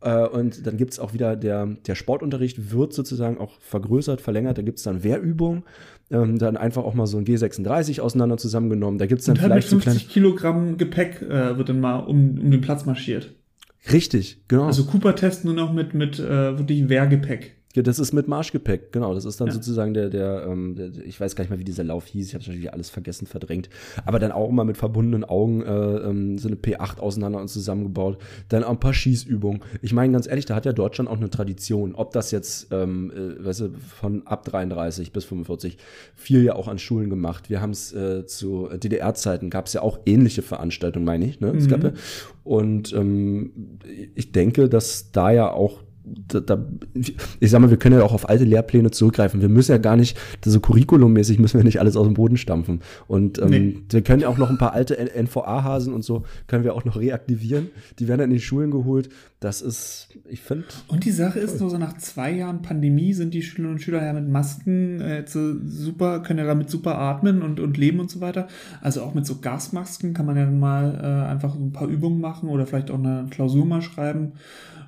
Äh, 0.00 0.28
Und 0.28 0.64
dann 0.64 0.76
gibt's 0.76 1.00
auch 1.00 1.12
wieder, 1.12 1.34
der, 1.34 1.66
der 1.66 1.96
Sportunterricht 1.96 2.72
wird 2.72 2.92
sozusagen 2.92 3.38
auch 3.38 3.58
vergrößert, 3.60 4.20
verlängert. 4.20 4.58
Da 4.58 4.62
gibt's 4.62 4.84
dann 4.84 5.02
Wehrübungen, 5.02 5.64
ähm, 6.10 6.38
dann 6.38 6.56
einfach 6.56 6.84
auch 6.84 6.94
mal 6.94 7.06
so 7.06 7.18
ein 7.18 7.24
G36 7.24 8.00
auseinander 8.00 8.36
zusammengenommen. 8.36 8.98
Da 8.98 9.06
gibt's 9.06 9.24
dann 9.24 9.36
Und 9.36 9.42
halt 9.42 9.54
mit 9.54 9.64
vielleicht 9.64 9.70
so 9.70 9.78
kleine. 9.78 9.98
50 9.98 10.12
Kilogramm 10.12 10.76
Gepäck 10.78 11.20
äh, 11.22 11.58
wird 11.58 11.68
dann 11.68 11.80
mal 11.80 11.98
um, 11.98 12.38
um 12.38 12.50
den 12.50 12.60
Platz 12.60 12.86
marschiert. 12.86 13.34
Richtig, 13.92 14.42
genau. 14.46 14.66
Also 14.66 14.84
Cooper-Test 14.84 15.44
nur 15.44 15.54
noch 15.54 15.72
mit, 15.72 15.94
mit 15.94 16.20
äh, 16.20 16.56
wirklich 16.56 16.88
Wehrgepäck. 16.88 17.56
Ja, 17.74 17.82
das 17.82 17.98
ist 17.98 18.12
mit 18.12 18.28
Marschgepäck, 18.28 18.92
genau. 18.92 19.14
Das 19.14 19.24
ist 19.24 19.40
dann 19.40 19.48
Ja. 19.48 19.54
sozusagen 19.54 19.94
der, 19.94 20.10
der, 20.10 20.46
ähm, 20.46 20.74
der, 20.74 20.90
ich 21.06 21.18
weiß 21.20 21.34
gar 21.36 21.42
nicht 21.44 21.50
mehr, 21.50 21.58
wie 21.58 21.64
dieser 21.64 21.84
Lauf 21.84 22.06
hieß. 22.06 22.28
Ich 22.28 22.34
habe 22.34 22.44
natürlich 22.44 22.72
alles 22.72 22.90
vergessen, 22.90 23.26
verdrängt. 23.26 23.70
Aber 24.04 24.18
dann 24.18 24.30
auch 24.32 24.48
immer 24.50 24.64
mit 24.64 24.76
verbundenen 24.76 25.24
Augen 25.24 25.62
äh, 25.62 25.68
ähm, 25.70 26.36
so 26.38 26.48
eine 26.48 26.56
P8 26.56 26.98
auseinander 26.98 27.40
und 27.40 27.48
zusammengebaut. 27.48 28.18
Dann 28.50 28.62
auch 28.64 28.70
ein 28.70 28.80
paar 28.80 28.92
Schießübungen. 28.92 29.62
Ich 29.80 29.92
meine, 29.94 30.12
ganz 30.12 30.26
ehrlich, 30.26 30.44
da 30.44 30.54
hat 30.54 30.66
ja 30.66 30.72
Deutschland 30.72 31.08
auch 31.08 31.16
eine 31.16 31.30
Tradition. 31.30 31.94
Ob 31.94 32.12
das 32.12 32.30
jetzt, 32.30 32.68
ähm, 32.72 33.10
äh, 33.10 33.44
weißt 33.44 33.60
du, 33.60 33.70
von 33.98 34.26
ab 34.26 34.44
33 34.44 35.12
bis 35.12 35.24
45 35.24 35.78
viel 36.14 36.42
ja 36.44 36.54
auch 36.56 36.68
an 36.68 36.78
Schulen 36.78 37.08
gemacht. 37.10 37.48
Wir 37.48 37.60
haben 37.62 37.70
es 37.70 37.92
äh, 37.94 38.26
zu 38.26 38.68
DDR-Zeiten 38.76 39.48
gab 39.48 39.66
es 39.66 39.72
ja 39.72 39.82
auch 39.82 40.00
ähnliche 40.04 40.42
Veranstaltungen, 40.42 41.04
meine 41.06 41.24
ich. 41.26 41.40
Ne? 41.40 41.48
Es 41.56 41.68
gab 41.68 41.80
Mhm. 41.82 41.86
ja, 41.86 41.92
und 42.44 42.92
ähm, 42.92 43.78
ich 44.14 44.32
denke, 44.32 44.68
dass 44.68 45.10
da 45.12 45.30
ja 45.30 45.50
auch 45.50 45.82
da, 46.04 46.40
da, 46.40 46.66
ich 46.94 47.50
sag 47.50 47.60
mal, 47.60 47.70
wir 47.70 47.76
können 47.76 47.96
ja 47.98 48.04
auch 48.04 48.12
auf 48.12 48.28
alte 48.28 48.44
Lehrpläne 48.44 48.90
zurückgreifen. 48.90 49.40
Wir 49.40 49.48
müssen 49.48 49.72
ja 49.72 49.78
gar 49.78 49.96
nicht, 49.96 50.18
so 50.44 50.58
curriculummäßig 50.60 51.38
müssen 51.38 51.58
wir 51.58 51.64
nicht 51.64 51.80
alles 51.80 51.96
aus 51.96 52.06
dem 52.06 52.14
Boden 52.14 52.36
stampfen. 52.36 52.80
Und 53.06 53.38
ähm, 53.40 53.50
Nee. 53.50 53.78
wir 53.90 54.02
können 54.02 54.20
ja 54.20 54.28
auch 54.28 54.38
noch 54.38 54.50
ein 54.50 54.58
paar 54.58 54.72
alte 54.72 54.96
NVA-Hasen 54.98 55.92
und 55.92 56.02
so, 56.02 56.24
können 56.46 56.64
wir 56.64 56.74
auch 56.74 56.84
noch 56.84 56.98
reaktivieren. 56.98 57.70
Die 57.98 58.08
werden 58.08 58.20
dann 58.20 58.30
in 58.30 58.36
die 58.36 58.40
Schulen 58.42 58.70
geholt. 58.70 59.10
Das 59.40 59.60
ist, 59.60 60.08
ich 60.28 60.40
finde, 60.40 60.64
Und 60.88 61.04
die 61.04 61.10
Sache 61.10 61.38
ist, 61.40 61.60
nur 61.60 61.68
so 61.70 61.78
nach 61.78 61.96
zwei 61.98 62.30
Jahren 62.32 62.62
Pandemie 62.62 63.12
sind 63.12 63.34
die 63.34 63.42
Schülerinnen 63.42 63.72
und 63.76 63.80
Schüler 63.80 64.04
ja 64.04 64.12
mit 64.12 64.28
Masken 64.28 65.00
äh, 65.00 65.24
super, 65.26 66.20
können 66.20 66.38
ja 66.38 66.46
damit 66.46 66.70
super 66.70 66.98
atmen 66.98 67.42
und, 67.42 67.58
und 67.60 67.76
leben 67.76 67.98
und 68.00 68.10
so 68.10 68.20
weiter. 68.20 68.46
Also 68.80 69.02
auch 69.02 69.14
mit 69.14 69.26
so 69.26 69.40
Gasmasken 69.40 70.14
kann 70.14 70.26
man 70.26 70.36
ja 70.36 70.46
mal 70.46 70.94
äh, 71.02 71.30
einfach 71.30 71.54
ein 71.56 71.72
paar 71.72 71.88
Übungen 71.88 72.20
machen 72.20 72.48
oder 72.48 72.66
vielleicht 72.66 72.90
auch 72.90 72.98
eine 72.98 73.26
Klausur 73.30 73.64
mal 73.66 73.82
schreiben, 73.82 74.32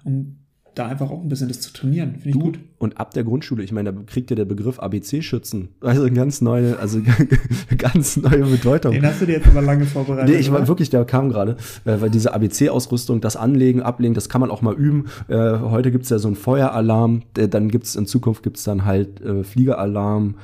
um 0.05 0.37
da 0.75 0.87
einfach 0.87 1.11
auch 1.11 1.23
ein 1.23 1.29
bisschen 1.29 1.49
das 1.49 1.61
zu 1.61 1.73
trainieren. 1.73 2.17
Finde 2.21 2.29
ich 2.31 2.45
gut. 2.45 2.59
und 2.79 2.99
ab 2.99 3.15
der 3.15 3.25
Grundschule, 3.25 3.63
ich 3.63 3.73
meine, 3.73 3.93
da 3.93 4.01
kriegt 4.07 4.31
ja 4.31 4.37
der 4.37 4.45
Begriff 4.45 4.79
ABC-Schützen. 4.79 5.69
Also 5.81 6.03
eine 6.03 6.13
ganz 6.13 6.41
neue, 6.41 6.79
also 6.79 7.01
ganz 7.79 8.17
neue 8.17 8.45
Bedeutung. 8.45 8.93
Den 8.93 9.07
hast 9.07 9.21
du 9.21 9.27
dir 9.27 9.35
jetzt 9.35 9.49
aber 9.49 9.63
lange 9.63 9.87
vorbereitet. 9.87 10.35
Nee, 10.35 10.41
ich 10.41 10.51
war 10.51 10.59
oder? 10.59 10.69
wirklich, 10.69 10.91
der 10.91 11.05
kam 11.05 11.29
gerade, 11.29 11.57
äh, 11.85 12.01
weil 12.01 12.11
diese 12.11 12.35
ABC-Ausrüstung, 12.35 13.21
das 13.21 13.37
Anlegen, 13.37 13.83
Ablegen, 13.83 14.15
das 14.15 14.29
kann 14.29 14.41
man 14.41 14.51
auch 14.51 14.63
mal 14.63 14.75
üben. 14.75 15.07
Äh, 15.29 15.37
heute 15.37 15.91
gibt's 15.93 16.11
ja 16.11 16.19
so 16.19 16.29
einen 16.29 16.37
Feueralarm, 16.37 17.23
dann 17.35 17.69
gibt's 17.69 17.97
in 17.97 18.07
Zukunft 18.07 18.43
gibt's 18.43 18.65
dann 18.65 18.85
halt 18.85 19.21
äh, 19.21 19.45
Fliegeralarm 19.45 20.35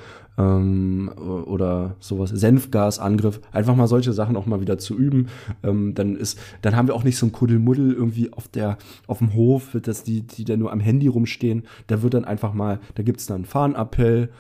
ähm, 0.40 1.10
oder 1.18 1.96
sowas, 2.00 2.30
Senfgasangriff, 2.30 3.40
einfach 3.52 3.76
mal 3.76 3.86
solche 3.86 4.12
Sachen 4.12 4.36
auch 4.36 4.46
mal 4.46 4.60
wieder 4.60 4.78
zu 4.78 4.96
üben. 4.96 5.28
Ähm, 5.62 5.94
dann 5.94 6.16
ist, 6.16 6.38
dann 6.62 6.76
haben 6.76 6.88
wir 6.88 6.94
auch 6.94 7.04
nicht 7.04 7.18
so 7.18 7.26
ein 7.26 7.32
Kuddelmuddel 7.32 7.92
irgendwie 7.92 8.32
auf 8.32 8.48
der, 8.48 8.78
auf 9.06 9.18
dem 9.18 9.34
Hof, 9.34 9.76
dass 9.82 10.02
die, 10.02 10.22
die 10.22 10.44
da 10.44 10.56
nur 10.56 10.72
am 10.72 10.80
Handy 10.80 11.08
rumstehen. 11.08 11.64
Da 11.88 12.02
wird 12.02 12.14
dann 12.14 12.24
einfach 12.24 12.54
mal, 12.54 12.80
da 12.94 13.02
gibt's 13.02 13.26
dann 13.26 13.36
einen 13.36 13.44
Fahnenappell, 13.44 14.30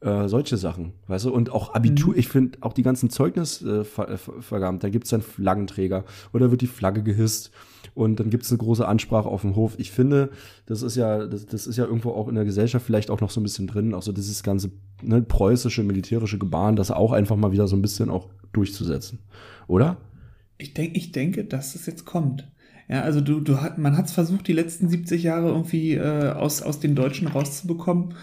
äh, 0.00 0.28
solche 0.28 0.56
Sachen, 0.56 0.92
weißt 1.08 1.26
du, 1.26 1.30
und 1.30 1.52
auch 1.52 1.74
Abitur, 1.74 2.16
ich 2.16 2.28
finde 2.28 2.58
auch 2.62 2.72
die 2.72 2.82
ganzen 2.82 3.10
Zeugnisvergaben, 3.10 3.82
äh, 4.08 4.42
Ver- 4.42 4.78
da 4.78 4.88
gibt's 4.88 5.10
dann 5.10 5.20
Flaggenträger 5.20 6.04
oder 6.32 6.50
wird 6.50 6.62
die 6.62 6.66
Flagge 6.68 7.02
gehisst 7.02 7.50
und 7.94 8.20
dann 8.20 8.30
gibt's 8.30 8.50
eine 8.50 8.58
große 8.58 8.86
Ansprache 8.86 9.28
auf 9.28 9.42
dem 9.42 9.56
Hof. 9.56 9.74
Ich 9.78 9.90
finde, 9.90 10.30
das 10.66 10.82
ist 10.82 10.96
ja, 10.96 11.26
das, 11.26 11.46
das 11.46 11.66
ist 11.66 11.76
ja 11.76 11.84
irgendwo 11.84 12.10
auch 12.10 12.28
in 12.28 12.34
der 12.34 12.44
Gesellschaft 12.44 12.84
vielleicht 12.84 13.10
auch 13.10 13.20
noch 13.20 13.30
so 13.30 13.40
ein 13.40 13.42
bisschen 13.42 13.66
drin, 13.66 13.94
auch 13.94 14.02
so 14.02 14.12
dieses 14.12 14.42
ganze 14.42 14.70
ne, 15.02 15.22
preußische, 15.22 15.82
militärische 15.82 16.38
Gebaren, 16.38 16.76
das 16.76 16.90
auch 16.90 17.12
einfach 17.12 17.36
mal 17.36 17.52
wieder 17.52 17.68
so 17.68 17.76
ein 17.76 17.82
bisschen 17.82 18.10
auch 18.10 18.28
durchzusetzen, 18.52 19.20
oder? 19.66 19.98
Ich, 20.58 20.74
denk, 20.74 20.96
ich 20.96 21.12
denke, 21.12 21.44
dass 21.44 21.74
es 21.74 21.86
jetzt 21.86 22.04
kommt. 22.04 22.50
Ja, 22.88 23.02
also 23.02 23.20
du, 23.20 23.40
du 23.40 23.60
hat, 23.60 23.78
man 23.78 23.96
hat 23.96 24.06
es 24.06 24.12
versucht, 24.12 24.48
die 24.48 24.52
letzten 24.52 24.88
70 24.88 25.22
Jahre 25.22 25.48
irgendwie 25.48 25.94
äh, 25.94 26.30
aus, 26.32 26.60
aus 26.60 26.80
den 26.80 26.96
Deutschen 26.96 27.28
rauszubekommen, 27.28 28.14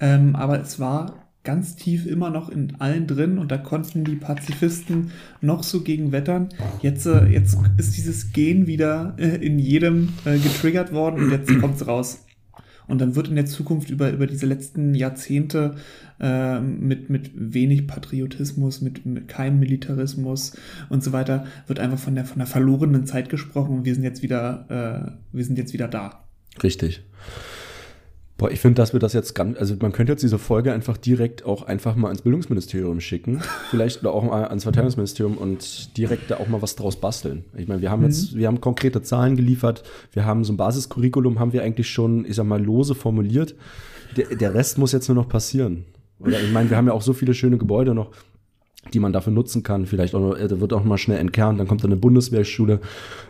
ähm, 0.00 0.34
aber 0.34 0.60
es 0.60 0.80
war 0.80 1.25
ganz 1.46 1.76
tief 1.76 2.06
immer 2.06 2.28
noch 2.28 2.50
in 2.50 2.74
allen 2.80 3.06
drin 3.06 3.38
und 3.38 3.50
da 3.50 3.56
konnten 3.56 4.04
die 4.04 4.16
Pazifisten 4.16 5.12
noch 5.40 5.62
so 5.62 5.82
gegen 5.82 6.12
wettern. 6.12 6.50
Jetzt, 6.82 7.06
äh, 7.06 7.24
jetzt 7.26 7.56
ist 7.78 7.96
dieses 7.96 8.32
Gen 8.32 8.66
wieder 8.66 9.14
äh, 9.16 9.36
in 9.36 9.58
jedem 9.58 10.10
äh, 10.26 10.38
getriggert 10.38 10.92
worden 10.92 11.24
und 11.24 11.30
jetzt 11.30 11.48
kommt's 11.60 11.86
raus. 11.86 12.24
Und 12.88 13.00
dann 13.00 13.16
wird 13.16 13.28
in 13.28 13.36
der 13.36 13.46
Zukunft 13.46 13.90
über, 13.90 14.10
über 14.10 14.26
diese 14.26 14.46
letzten 14.46 14.94
Jahrzehnte 14.94 15.76
äh, 16.20 16.60
mit, 16.60 17.10
mit 17.10 17.30
wenig 17.34 17.86
Patriotismus, 17.86 18.80
mit, 18.80 19.06
mit 19.06 19.28
keinem 19.28 19.58
Militarismus 19.58 20.56
und 20.88 21.02
so 21.02 21.12
weiter, 21.12 21.46
wird 21.66 21.78
einfach 21.78 21.98
von 21.98 22.14
der, 22.14 22.24
von 22.24 22.38
der 22.38 22.46
verlorenen 22.46 23.06
Zeit 23.06 23.28
gesprochen 23.28 23.78
und 23.78 23.84
wir 23.84 23.94
sind 23.94 24.04
jetzt 24.04 24.22
wieder, 24.22 25.16
äh, 25.32 25.36
wir 25.36 25.44
sind 25.44 25.58
jetzt 25.58 25.72
wieder 25.72 25.88
da. 25.88 26.24
Richtig. 26.62 27.02
Boah, 28.38 28.50
ich 28.50 28.60
finde, 28.60 28.74
dass 28.74 28.92
wir 28.92 29.00
das 29.00 29.14
jetzt 29.14 29.34
ganz, 29.34 29.58
also 29.58 29.76
man 29.80 29.92
könnte 29.92 30.12
jetzt 30.12 30.22
diese 30.22 30.38
Folge 30.38 30.70
einfach 30.72 30.98
direkt 30.98 31.46
auch 31.46 31.62
einfach 31.62 31.96
mal 31.96 32.08
ans 32.08 32.20
Bildungsministerium 32.20 33.00
schicken, 33.00 33.40
vielleicht 33.70 34.00
oder 34.00 34.12
auch 34.12 34.24
mal 34.24 34.44
ans 34.44 34.64
Verteidigungsministerium 34.64 35.38
und 35.38 35.96
direkt 35.96 36.30
da 36.30 36.36
auch 36.36 36.48
mal 36.48 36.60
was 36.60 36.76
draus 36.76 36.96
basteln. 36.96 37.44
Ich 37.56 37.66
meine, 37.66 37.80
wir 37.80 37.90
haben 37.90 38.02
jetzt, 38.02 38.34
mhm. 38.34 38.38
wir 38.38 38.46
haben 38.48 38.60
konkrete 38.60 39.00
Zahlen 39.00 39.36
geliefert, 39.36 39.84
wir 40.12 40.26
haben 40.26 40.44
so 40.44 40.52
ein 40.52 40.58
Basiscurriculum, 40.58 41.38
haben 41.38 41.54
wir 41.54 41.62
eigentlich 41.62 41.88
schon, 41.88 42.26
ich 42.26 42.36
sag 42.36 42.44
mal, 42.44 42.62
lose 42.62 42.94
formuliert. 42.94 43.54
Der, 44.16 44.36
der 44.36 44.54
Rest 44.54 44.76
muss 44.76 44.92
jetzt 44.92 45.08
nur 45.08 45.16
noch 45.16 45.28
passieren. 45.28 45.86
Oder 46.18 46.40
ich 46.40 46.52
meine, 46.52 46.68
wir 46.68 46.76
haben 46.76 46.86
ja 46.86 46.92
auch 46.92 47.02
so 47.02 47.14
viele 47.14 47.34
schöne 47.34 47.56
Gebäude 47.56 47.94
noch, 47.94 48.10
die 48.92 49.00
man 49.00 49.12
dafür 49.12 49.32
nutzen 49.32 49.62
kann. 49.62 49.86
Vielleicht 49.86 50.14
auch, 50.14 50.36
äh, 50.36 50.60
wird 50.60 50.72
auch 50.72 50.84
mal 50.84 50.98
schnell 50.98 51.18
entkernt, 51.18 51.60
dann 51.60 51.68
kommt 51.68 51.82
da 51.82 51.86
eine 51.86 51.96
Bundeswehrschule 51.96 52.80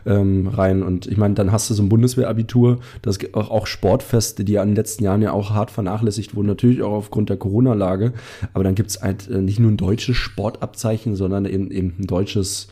ähm, 0.05 0.49
rein. 0.49 0.83
Und 0.83 1.07
ich 1.07 1.17
meine, 1.17 1.35
dann 1.35 1.53
hast 1.53 1.71
du 1.71 1.75
so 1.75 1.83
ein 1.83 1.89
Bundeswehrabitur, 1.89 2.79
das 3.03 3.19
auch, 3.33 3.51
auch 3.51 3.67
Sportfeste, 3.67 4.45
die 4.45 4.53
ja 4.53 4.63
in 4.63 4.71
den 4.71 4.77
letzten 4.77 5.05
Jahren 5.05 5.23
ja 5.23 5.33
auch 5.33 5.51
hart 5.51 5.71
vernachlässigt 5.71 6.35
wurden, 6.35 6.47
natürlich 6.47 6.83
auch 6.83 6.93
aufgrund 6.93 7.31
der 7.31 7.37
Corona-Lage. 7.37 8.13
Aber 8.53 8.65
dann 8.65 8.75
gibt's 8.75 9.03
halt 9.03 9.29
äh, 9.29 9.41
nicht 9.41 9.59
nur 9.59 9.71
ein 9.71 9.77
deutsches 9.77 10.17
Sportabzeichen, 10.17 11.17
sondern 11.17 11.45
eben, 11.45 11.71
eben 11.71 11.95
ein 11.99 12.07
deutsches 12.07 12.69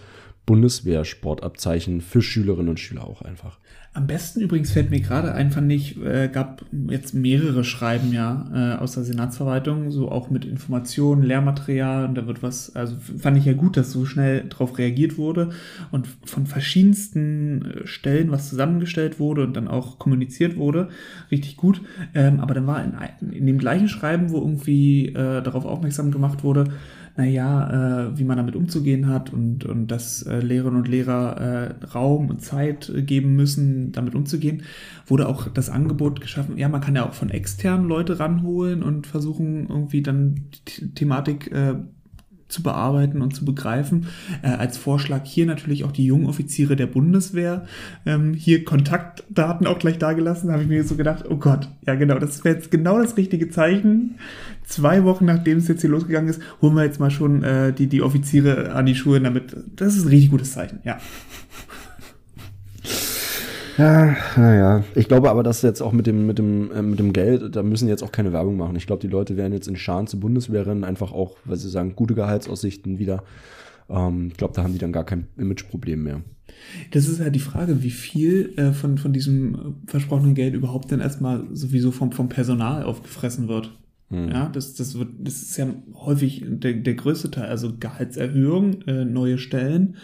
Bundeswehr-Sportabzeichen 0.47 2.01
für 2.01 2.23
Schülerinnen 2.23 2.69
und 2.69 2.81
Schüler 2.81 3.05
auch 3.05 3.23
einfach. 3.23 3.59
Am 3.97 4.09
besten 4.09 4.41
übrigens 4.41 4.73
fällt 4.73 4.91
mir 4.91 4.99
gerade 4.99 5.33
ein, 5.35 5.53
fand 5.53 5.71
ich, 5.71 6.03
äh, 6.05 6.27
gab 6.27 6.65
jetzt 6.89 7.15
mehrere 7.15 7.63
Schreiben 7.63 8.13
ja 8.13 8.51
äh, 8.53 8.83
aus 8.83 8.95
der 8.95 9.05
Senatsverwaltung, 9.05 9.93
so 9.93 10.11
auch 10.11 10.31
mit 10.31 10.45
Informationen, 10.45 11.23
Lehrmaterial 11.23 12.05
und 12.05 12.17
da 12.17 12.27
wird 12.27 12.43
was, 12.43 12.75
also 12.75 12.97
fand 12.97 13.37
ich 13.37 13.45
ja 13.45 13.53
gut, 13.53 13.77
dass 13.77 13.93
so 13.93 14.05
schnell 14.05 14.47
darauf 14.49 14.79
reagiert 14.79 15.17
wurde 15.17 15.51
und 15.93 16.09
von 16.25 16.47
verschiedensten 16.47 17.67
äh, 17.67 17.87
Stellen 17.87 18.33
was 18.33 18.49
zusammengestellt 18.49 19.21
wurde 19.21 19.45
und 19.45 19.57
dann 19.57 19.69
auch 19.69 20.01
kommuniziert 20.01 20.57
wurde, 20.57 20.89
richtig 21.31 21.57
gut. 21.57 21.81
Ähm, 22.17 22.41
aber 22.41 22.55
dann 22.55 22.67
war 22.67 22.83
in, 22.83 23.31
in 23.31 23.47
dem 23.47 23.59
gleichen 23.59 23.89
Schreiben, 23.89 24.31
wo 24.31 24.39
irgendwie 24.39 25.11
äh, 25.11 25.41
darauf 25.41 25.65
aufmerksam 25.65 26.11
gemacht 26.11 26.43
wurde, 26.43 26.65
naja, 27.17 28.09
äh, 28.09 28.19
wie 28.19 28.25
man 28.25 28.37
damit 28.37 28.57
umzugehen 28.57 29.09
hat 29.09 29.33
und, 29.33 29.65
und 29.65 29.87
dass 29.87 30.23
äh, 30.23 30.41
Lehrerinnen 30.41 30.81
und 30.81 30.89
Lehrer 30.89 31.41
äh, 31.41 31.85
Raum 31.87 32.29
und 32.29 32.43
Zeit 32.43 32.93
geben 32.95 33.37
müssen, 33.37 33.93
damit 33.93 34.15
umzugehen, 34.15 34.63
wurde 35.07 35.29
auch 35.29 35.49
das 35.49 35.71
Angebot 35.71 36.21
geschaffen, 36.21 36.59
ja, 36.59 36.69
man 36.69 36.81
kann 36.81 36.97
ja 36.97 37.07
auch 37.07 37.15
von 37.15 37.31
externen 37.31 37.87
Leute 37.87 38.19
ranholen 38.19 38.83
und 38.83 39.07
versuchen 39.07 39.69
irgendwie 39.69 40.03
dann 40.03 40.47
die 40.69 40.93
Thematik 40.95 41.53
äh, 41.53 41.77
zu 42.55 42.63
bearbeiten 42.63 43.21
und 43.21 43.35
zu 43.35 43.45
begreifen. 43.45 44.07
Äh, 44.43 44.49
als 44.49 44.79
Vorschlag 44.79 45.25
hier 45.25 45.45
natürlich 45.45 45.85
auch 45.85 45.93
die 45.93 46.07
jungen 46.07 46.27
Offiziere 46.27 46.77
der 46.77 46.87
Bundeswehr. 46.87 47.67
Ähm, 48.07 48.33
hier 48.33 48.65
Kontaktdaten 48.65 49.67
auch 49.67 49.79
gleich 49.79 49.99
dagelassen. 49.99 50.47
Da 50.47 50.55
habe 50.55 50.63
ich 50.63 50.69
mir 50.69 50.85
so 50.85 50.95
gedacht, 50.95 51.25
oh 51.29 51.37
Gott, 51.37 51.69
ja 51.87 51.95
genau, 51.95 52.19
das 52.19 52.45
wäre 52.45 52.55
jetzt 52.55 52.71
genau 52.71 52.99
das 52.99 53.17
richtige 53.17 53.51
Zeichen. 53.51 54.15
Zwei 54.65 55.05
Wochen 55.05 55.27
nachdem 55.27 55.59
es 55.59 55.69
jetzt 55.69 55.83
hier 55.83 55.91
losgegangen 55.91 56.31
ist, 56.31 56.41
holen 56.63 56.75
wir 56.75 56.85
jetzt 56.85 57.01
mal 57.01 57.11
schon 57.11 57.43
äh, 57.43 57.73
die, 57.73 57.87
die 57.87 58.01
Offiziere 58.01 58.73
an 58.73 58.87
die 58.87 58.95
Schuhe, 58.95 59.21
damit, 59.21 59.55
das 59.77 59.97
ist 59.97 60.05
ein 60.05 60.09
richtig 60.09 60.31
gutes 60.31 60.53
Zeichen, 60.53 60.79
ja. 60.85 60.99
Ja, 63.79 64.17
naja. 64.37 64.85
Ich 64.95 65.09
glaube 65.09 65.31
aber, 65.31 65.43
dass 65.43 65.63
jetzt 65.63 65.81
auch 65.81 65.93
mit 65.93 66.07
dem, 66.07 66.27
mit 66.27 66.39
dem, 66.39 66.71
äh, 66.71 66.83
mit 66.83 66.99
dem 66.99 67.13
Geld, 67.13 67.57
da 67.57 67.63
müssen 67.63 67.89
jetzt 67.89 68.03
auch 68.03 68.13
keine 68.13 68.33
Werbung 68.33 68.57
machen. 68.57 68.77
Ich 68.77 68.87
glaube, 68.87 69.01
die 69.01 69.09
Leute 69.09 69.37
werden 69.37 69.53
jetzt 69.53 69.69
in 69.69 69.77
Scharen 69.77 70.07
zur 70.07 70.21
Bundeswehr 70.21 70.67
rennen, 70.67 70.85
einfach 70.85 71.13
auch, 71.13 71.37
weil 71.45 71.57
sie 71.57 71.69
sagen, 71.69 71.97
gute 71.97 72.15
Gehaltsaussichten 72.15 72.99
wieder. 72.99 73.25
Ähm, 73.89 74.29
ich 74.31 74.37
glaube, 74.37 74.55
da 74.55 74.63
haben 74.63 74.73
die 74.73 74.79
dann 74.79 74.93
gar 74.93 75.05
kein 75.05 75.27
Imageproblem 75.37 76.03
mehr. 76.03 76.21
Das 76.93 77.09
ist 77.09 77.19
ja 77.21 77.31
die 77.31 77.41
Frage, 77.41 77.83
wie 77.83 77.91
viel 77.91 78.53
äh, 78.57 78.73
von, 78.73 78.99
von 78.99 79.13
diesem 79.13 79.77
versprochenen 79.87 80.35
Geld 80.35 80.55
überhaupt 80.55 80.91
denn 80.91 81.01
erstmal 81.01 81.45
sowieso 81.53 81.91
vom, 81.91 82.13
vom 82.13 82.29
Personal 82.29 82.85
aufgefressen 82.85 83.49
wird. 83.49 83.73
Hm. 84.15 84.31
Ja, 84.31 84.49
das, 84.49 84.75
das 84.75 84.97
wird, 84.97 85.09
das 85.19 85.43
ist 85.43 85.57
ja 85.57 85.67
häufig 85.95 86.45
der, 86.47 86.75
der 86.75 86.95
größte 86.95 87.31
Teil, 87.33 87.49
also 87.49 87.73
Gehaltserhöhung, 87.79 88.83
äh, 88.83 89.05
neue 89.05 89.39
Stellen, 89.39 89.97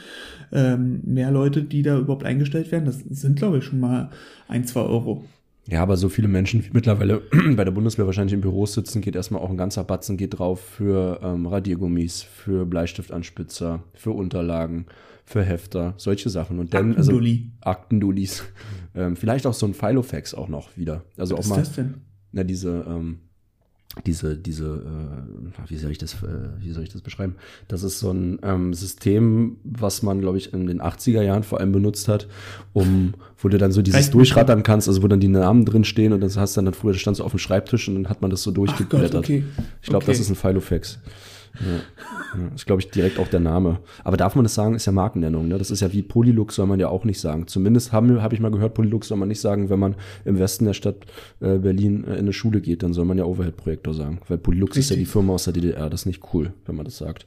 ähm, 0.53 1.01
mehr 1.05 1.31
Leute, 1.31 1.63
die 1.63 1.83
da 1.83 1.99
überhaupt 1.99 2.25
eingestellt 2.25 2.73
werden. 2.73 2.87
Das 2.87 2.99
sind, 2.99 3.37
glaube 3.37 3.59
ich, 3.59 3.65
schon 3.65 3.79
mal 3.79 4.11
ein, 4.49 4.65
zwei 4.65 4.81
Euro. 4.81 5.25
Ja, 5.69 5.83
aber 5.83 5.97
so 5.97 6.09
viele 6.09 6.27
Menschen 6.27 6.65
wie 6.65 6.71
mittlerweile 6.73 7.23
bei 7.57 7.65
der 7.65 7.71
Bundeswehr 7.71 8.07
wahrscheinlich 8.07 8.35
im 8.35 8.41
Büro 8.41 8.67
sitzen, 8.67 9.01
geht 9.01 9.15
erstmal 9.15 9.41
auch 9.41 9.51
ein 9.51 9.57
ganzer 9.57 9.85
Batzen 9.85 10.17
geht 10.17 10.39
drauf 10.39 10.61
für 10.61 11.21
ähm, 11.23 11.47
Radiergummis, 11.47 12.23
für 12.23 12.67
Bleistiftanspitzer, 12.67 13.85
für 13.95 14.11
Unterlagen, 14.11 14.87
für 15.25 15.45
Hefter, 15.45 15.95
solche 15.97 16.31
Sachen. 16.31 16.59
Und 16.59 16.75
dann, 16.75 16.97
also 16.97 17.21
Aktendullis. 17.61 18.45
Ähm, 18.93 19.15
vielleicht 19.15 19.47
auch 19.47 19.55
so 19.55 19.67
ein 19.67 19.73
Filofax 19.73 20.35
auch 20.35 20.49
noch 20.49 20.77
wieder. 20.77 21.05
Also 21.17 21.39
Was 21.39 21.47
auch 21.47 21.51
mal. 21.51 21.63
Ist 21.63 21.69
das 21.69 21.77
denn? 21.77 21.95
Na, 22.33 22.43
diese, 22.43 22.85
ähm, 22.89 23.21
diese, 24.07 24.37
diese, 24.37 24.67
äh, 24.67 25.69
wie 25.69 25.77
soll 25.77 25.91
ich 25.91 25.99
das, 25.99 26.15
äh, 26.23 26.27
wie 26.61 26.71
soll 26.71 26.85
ich 26.85 26.91
das 26.91 27.03
beschreiben? 27.03 27.35
Das 27.67 27.83
ist 27.83 27.99
so 27.99 28.13
ein 28.13 28.39
ähm, 28.43 28.73
System, 28.73 29.57
was 29.65 30.03
man, 30.03 30.21
glaube 30.21 30.39
ich, 30.39 30.53
in 30.53 30.67
den 30.69 30.81
80er 30.81 31.23
Jahren 31.23 31.43
vor 31.43 31.59
allem 31.59 31.73
benutzt 31.73 32.07
hat, 32.07 32.29
um, 32.73 33.15
wo 33.39 33.49
du 33.49 33.59
dann 33.59 33.73
so 33.73 33.83
dieses 33.83 33.99
Reicht 33.99 34.15
durchrattern 34.15 34.63
kannst, 34.63 34.87
also 34.87 35.03
wo 35.03 35.09
dann 35.09 35.19
die 35.19 35.29
Namen 35.29 35.65
drin 35.65 35.83
stehen 35.85 36.13
und 36.13 36.21
das 36.21 36.37
hast 36.37 36.57
dann, 36.57 36.67
dann 36.67 36.75
früher 36.75 36.95
stand 36.95 37.17
so 37.17 37.25
auf 37.25 37.33
dem 37.33 37.39
Schreibtisch 37.39 37.89
und 37.89 37.97
dann 37.97 38.09
hat 38.09 38.23
man 38.23 38.31
das 38.31 38.45
so 38.45 38.53
durchgeblättert. 38.53 39.13
Gott, 39.13 39.25
okay. 39.25 39.45
Ich 39.83 39.89
glaube, 39.89 40.05
okay. 40.05 40.13
das 40.13 40.21
ist 40.21 40.31
ein 40.31 40.37
Filofax. 40.37 41.01
Ja, 41.59 42.41
ja, 42.41 42.55
ist, 42.55 42.67
glaube 42.67 42.81
ich, 42.81 42.91
direkt 42.91 43.19
auch 43.19 43.29
der 43.29 43.41
Name. 43.41 43.81
Aber 44.05 44.17
darf 44.17 44.35
man 44.35 44.45
das 44.45 44.55
sagen, 44.55 44.75
ist 44.75 44.87
ja 44.87 44.93
Markennennung. 44.93 45.49
Ne? 45.49 45.59
Das 45.59 45.71
ist 45.71 45.81
ja 45.81 45.93
wie 45.93 46.03
Polylux, 46.03 46.55
soll 46.55 46.67
man 46.67 46.81
ja 46.81 46.89
auch 46.89 47.05
nicht 47.05 47.21
sagen. 47.21 47.47
Zumindest 47.47 47.93
habe 47.93 48.23
hab 48.23 48.33
ich 48.33 48.41
mal 48.41 48.51
gehört, 48.51 48.75
Polylux 48.75 49.09
soll 49.09 49.19
man 49.19 49.29
nicht 49.29 49.41
sagen, 49.41 49.69
wenn 49.69 49.79
man 49.79 49.97
im 50.25 50.39
Westen 50.39 50.65
der 50.65 50.75
Stadt 50.75 51.07
äh, 51.41 51.59
Berlin 51.59 52.05
äh, 52.05 52.13
in 52.13 52.21
eine 52.21 52.33
Schule 52.33 52.61
geht, 52.61 52.83
dann 52.83 52.93
soll 52.93 53.05
man 53.05 53.19
ja 53.19 53.25
Overhead-Projektor 53.25 53.95
sagen. 53.95 54.21
Weil 54.29 54.39
Polylux 54.39 54.77
Richtig. 54.77 54.85
ist 54.85 54.91
ja 54.91 54.97
die 54.97 55.07
Firma 55.07 55.35
aus 55.35 55.45
der 55.45 55.53
DDR. 55.53 55.91
Das 55.91 56.03
ist 56.03 56.07
nicht 56.07 56.23
cool, 56.33 56.53
wenn 56.67 56.77
man 56.77 56.85
das 56.85 56.99
sagt. 56.99 57.27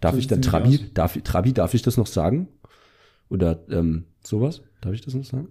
Darf 0.00 0.12
so 0.12 0.18
ich 0.18 0.26
denn 0.26 0.42
Trabi, 0.42 0.80
darf, 0.94 1.18
Trabi, 1.24 1.52
darf 1.52 1.74
ich 1.74 1.82
das 1.82 1.96
noch 1.96 2.06
sagen? 2.06 2.48
Oder 3.28 3.60
ähm, 3.70 4.04
sowas? 4.22 4.62
Darf 4.80 4.92
ich 4.92 5.00
das 5.00 5.14
noch 5.14 5.24
sagen? 5.24 5.48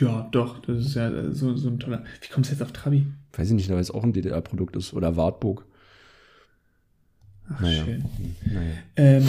Ja, 0.00 0.28
doch, 0.32 0.60
das 0.60 0.78
ist 0.78 0.94
ja 0.94 1.30
so, 1.32 1.54
so 1.54 1.68
ein 1.68 1.78
toller. 1.78 2.04
Wie 2.22 2.28
kommst 2.32 2.50
du 2.50 2.54
jetzt 2.54 2.62
auf 2.62 2.72
Trabi? 2.72 3.06
Weiß 3.34 3.48
ich 3.48 3.54
nicht, 3.54 3.68
weil 3.68 3.78
es 3.78 3.90
auch 3.90 4.04
ein 4.04 4.12
DDR-Produkt 4.12 4.76
ist. 4.76 4.94
Oder 4.94 5.16
Wartburg. 5.16 5.66
Ach, 7.54 7.60
naja. 7.60 7.84
schön. 7.84 8.04
Naja. 8.46 8.70
Ähm, 8.96 9.24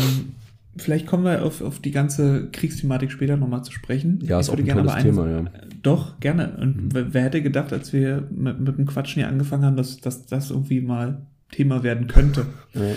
vielleicht 0.75 1.05
kommen 1.07 1.23
wir 1.23 1.43
auf, 1.43 1.61
auf 1.61 1.79
die 1.79 1.91
ganze 1.91 2.49
Kriegsthematik 2.51 3.11
später 3.11 3.37
nochmal 3.37 3.63
zu 3.63 3.71
sprechen. 3.71 4.19
Ja, 4.23 4.39
ist 4.39 4.49
auch 4.49 4.57
ein 4.57 4.67
tolles 4.67 4.95
Thema, 4.95 5.29
ja. 5.29 5.45
Doch, 5.81 6.19
gerne. 6.19 6.57
Und 6.59 6.75
mhm. 6.75 6.93
wer, 6.93 7.13
wer 7.13 7.23
hätte 7.23 7.41
gedacht, 7.41 7.73
als 7.73 7.93
wir 7.93 8.27
mit, 8.31 8.59
mit 8.59 8.77
dem 8.77 8.85
Quatschen 8.85 9.21
hier 9.21 9.27
angefangen 9.27 9.65
haben, 9.65 9.75
dass, 9.75 9.97
dass 9.97 10.25
das 10.25 10.49
irgendwie 10.49 10.81
mal 10.81 11.21
Thema 11.51 11.83
werden 11.83 12.07
könnte. 12.07 12.45
Ja. 12.73 12.81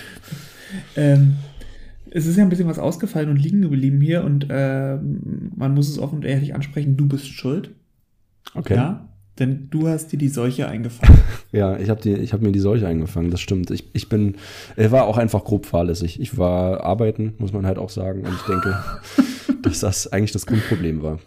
Ähm, 0.96 1.36
es 2.10 2.26
ist 2.26 2.36
ja 2.36 2.42
ein 2.42 2.48
bisschen 2.48 2.66
was 2.66 2.80
ausgefallen 2.80 3.28
und 3.28 3.36
liegen 3.36 3.62
geblieben 3.62 4.00
hier 4.00 4.24
und 4.24 4.50
äh, 4.50 4.96
man 4.96 5.74
muss 5.74 5.88
es 5.88 5.98
offen 5.98 6.16
und 6.16 6.24
ehrlich 6.24 6.56
ansprechen, 6.56 6.96
du 6.96 7.06
bist 7.06 7.28
schuld. 7.28 7.70
Okay. 8.54 8.74
Ja, 8.74 9.08
denn 9.38 9.68
du 9.70 9.88
hast 9.88 10.12
dir 10.12 10.18
die 10.18 10.29
Seuche 10.29 10.68
eingefangen. 10.68 11.18
ja, 11.53 11.77
ich 11.79 11.90
habe 11.90 12.11
hab 12.11 12.40
mir 12.40 12.53
die 12.53 12.61
Seuche 12.61 12.87
eingefangen, 12.87 13.31
das 13.31 13.40
stimmt. 13.40 13.70
Ich, 13.70 13.90
ich 13.92 14.09
bin, 14.09 14.37
er 14.77 14.92
war 14.92 15.05
auch 15.07 15.18
einfach 15.18 15.44
grob 15.44 15.66
fahrlässig. 15.66 16.20
Ich 16.20 16.38
war 16.38 16.81
arbeiten, 16.81 17.35
muss 17.38 17.53
man 17.53 17.66
halt 17.66 17.79
auch 17.79 17.90
sagen. 17.90 18.25
Und 18.25 18.35
ich 18.35 18.42
denke, 18.42 18.79
dass 19.62 19.81
das 19.81 20.12
eigentlich 20.12 20.33
das 20.33 20.46
Grundproblem 20.46 21.03
war. 21.03 21.18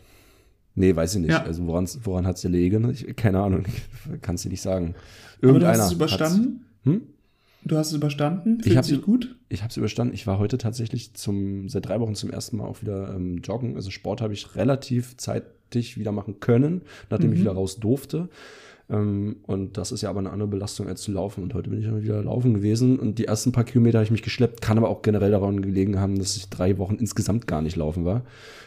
Nee, 0.75 0.95
weiß 0.95 1.15
ich 1.15 1.21
nicht. 1.21 1.31
Ja. 1.31 1.43
Also 1.43 1.67
woran, 1.67 1.87
woran 2.03 2.25
hat 2.25 2.37
es 2.37 2.41
gelegen? 2.41 2.89
Ich, 2.89 3.15
keine 3.15 3.41
Ahnung, 3.41 3.65
kannst 4.21 4.45
du 4.45 4.49
nicht 4.49 4.61
sagen. 4.61 4.95
Irgendeiner 5.41 5.69
Aber 5.69 5.77
du 5.77 5.81
hast 5.81 5.87
es 5.87 5.93
überstanden? 5.93 6.65
Hm? 6.83 7.01
Du 7.63 7.77
hast 7.77 7.87
es 7.87 7.93
überstanden? 7.93 8.61
Fühlt 8.61 8.67
ich 8.67 8.77
habe 8.77 9.01
gut? 9.01 9.35
Ich 9.49 9.61
habe 9.61 9.69
es 9.69 9.77
überstanden. 9.77 10.13
Ich 10.13 10.27
war 10.27 10.39
heute 10.39 10.57
tatsächlich 10.57 11.13
zum 11.13 11.69
seit 11.69 11.87
drei 11.87 11.99
Wochen 11.99 12.15
zum 12.15 12.29
ersten 12.29 12.57
Mal 12.57 12.65
auch 12.65 12.81
wieder 12.81 13.13
ähm, 13.13 13.39
joggen. 13.43 13.75
Also 13.75 13.91
Sport 13.91 14.21
habe 14.21 14.33
ich 14.33 14.55
relativ 14.55 15.17
Zeit 15.17 15.43
dich 15.73 15.97
wieder 15.97 16.11
machen 16.11 16.39
können, 16.39 16.81
nachdem 17.09 17.29
mhm. 17.29 17.35
ich 17.35 17.41
wieder 17.41 17.51
raus 17.51 17.79
durfte. 17.79 18.29
Ähm, 18.89 19.37
und 19.43 19.77
das 19.77 19.91
ist 19.91 20.01
ja 20.01 20.09
aber 20.09 20.19
eine 20.19 20.31
andere 20.31 20.47
Belastung 20.47 20.87
als 20.87 21.01
zu 21.01 21.11
laufen. 21.11 21.43
Und 21.43 21.53
heute 21.53 21.69
bin 21.69 21.79
ich 21.79 21.85
dann 21.85 22.01
wieder 22.01 22.23
laufen 22.23 22.53
gewesen. 22.53 22.97
Und 22.97 23.19
die 23.19 23.25
ersten 23.25 23.51
paar 23.51 23.63
Kilometer 23.63 23.99
habe 23.99 24.05
ich 24.05 24.11
mich 24.11 24.23
geschleppt, 24.23 24.61
kann 24.61 24.77
aber 24.77 24.89
auch 24.89 25.01
generell 25.01 25.31
daran 25.31 25.61
gelegen 25.61 25.99
haben, 25.99 26.17
dass 26.17 26.37
ich 26.37 26.49
drei 26.49 26.77
Wochen 26.77 26.95
insgesamt 26.95 27.45
gar 27.45 27.61
nicht 27.61 27.75
laufen 27.75 28.05
war. 28.05 28.23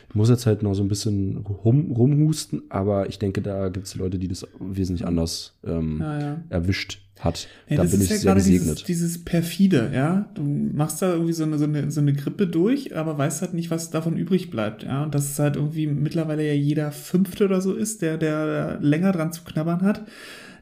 Ich 0.09 0.15
muss 0.15 0.29
jetzt 0.29 0.47
halt 0.47 0.63
noch 0.63 0.75
so 0.75 0.83
ein 0.83 0.89
bisschen 0.89 1.39
rum, 1.39 1.91
rumhusten, 1.91 2.65
aber 2.69 3.09
ich 3.09 3.19
denke, 3.19 3.41
da 3.41 3.69
gibt 3.71 3.87
es 3.87 3.95
Leute, 3.95 4.19
die 4.19 4.29
das 4.29 4.47
wesentlich 4.61 5.07
anders 5.07 5.55
ähm, 5.65 5.99
ja, 6.01 6.21
ja. 6.21 6.43
erwischt 6.51 7.01
hat. 7.25 7.49
Ja, 7.69 7.77
da 7.79 7.85
bin 7.85 8.01
ich 8.01 8.11
ja 8.11 8.17
sehr 8.17 8.35
gesegnet. 8.35 8.69
Dieses, 8.69 8.85
dieses 8.85 9.25
perfide, 9.25 9.91
ja. 9.95 10.27
Du 10.35 10.43
machst 10.43 11.01
da 11.03 11.13
irgendwie 11.13 11.33
so 11.33 11.45
eine, 11.45 11.59
so, 11.59 11.65
eine, 11.65 11.91
so 11.91 12.01
eine 12.01 12.13
Grippe 12.13 12.47
durch, 12.47 12.97
aber 12.97 13.17
weißt 13.19 13.43
halt 13.43 13.55
nicht, 13.55 13.71
was 13.71 13.91
davon 13.91 14.17
übrig 14.17 14.51
bleibt, 14.51 14.83
ja. 14.83 15.03
Und 15.03 15.15
dass 15.15 15.31
es 15.31 15.39
halt 15.39 15.57
irgendwie 15.57 15.87
mittlerweile 15.87 16.47
ja 16.47 16.55
jeder 16.55 16.93
Fünfte 16.93 17.45
oder 17.45 17.61
so 17.61 17.75
ist, 17.75 18.03
der, 18.03 18.19
der 18.19 18.79
länger 18.81 19.13
dran 19.13 19.33
zu 19.33 19.43
knabbern 19.45 19.83
hat. 19.83 20.03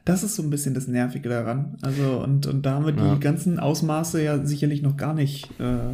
Das 0.03 0.23
ist 0.23 0.35
so 0.35 0.41
ein 0.41 0.49
bisschen 0.49 0.73
das 0.73 0.87
Nervige 0.87 1.29
daran. 1.29 1.75
Also, 1.81 2.23
und, 2.23 2.47
und 2.47 2.65
da 2.65 2.71
haben 2.73 2.85
wir 2.87 2.93
Ja. 2.95 3.13
die 3.13 3.19
ganzen 3.19 3.59
Ausmaße 3.59 4.23
ja 4.23 4.43
sicherlich 4.43 4.81
noch 4.81 4.97
gar 4.97 5.13
nicht 5.13 5.47
äh, 5.59 5.93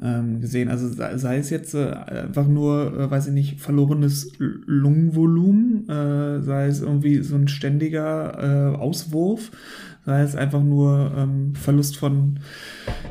ähm, 0.00 0.40
gesehen. 0.40 0.68
Also 0.68 0.88
sei, 0.88 1.38
es 1.38 1.50
jetzt 1.50 1.74
äh, 1.74 1.90
einfach 1.90 2.46
nur, 2.46 2.96
äh, 2.96 3.10
weiß 3.10 3.26
ich 3.26 3.32
nicht, 3.32 3.60
verlorenes 3.60 4.30
Lungenvolumen, 4.38 5.88
äh, 5.88 6.40
sei 6.42 6.66
es 6.66 6.80
irgendwie 6.80 7.22
so 7.22 7.34
ein 7.34 7.48
ständiger 7.48 8.78
Auswurf, 8.80 9.50
sei 10.04 10.22
es 10.22 10.34
einfach 10.34 10.62
nur 10.62 11.12
ähm, 11.16 11.54
Verlust 11.54 11.96
von, 11.96 12.40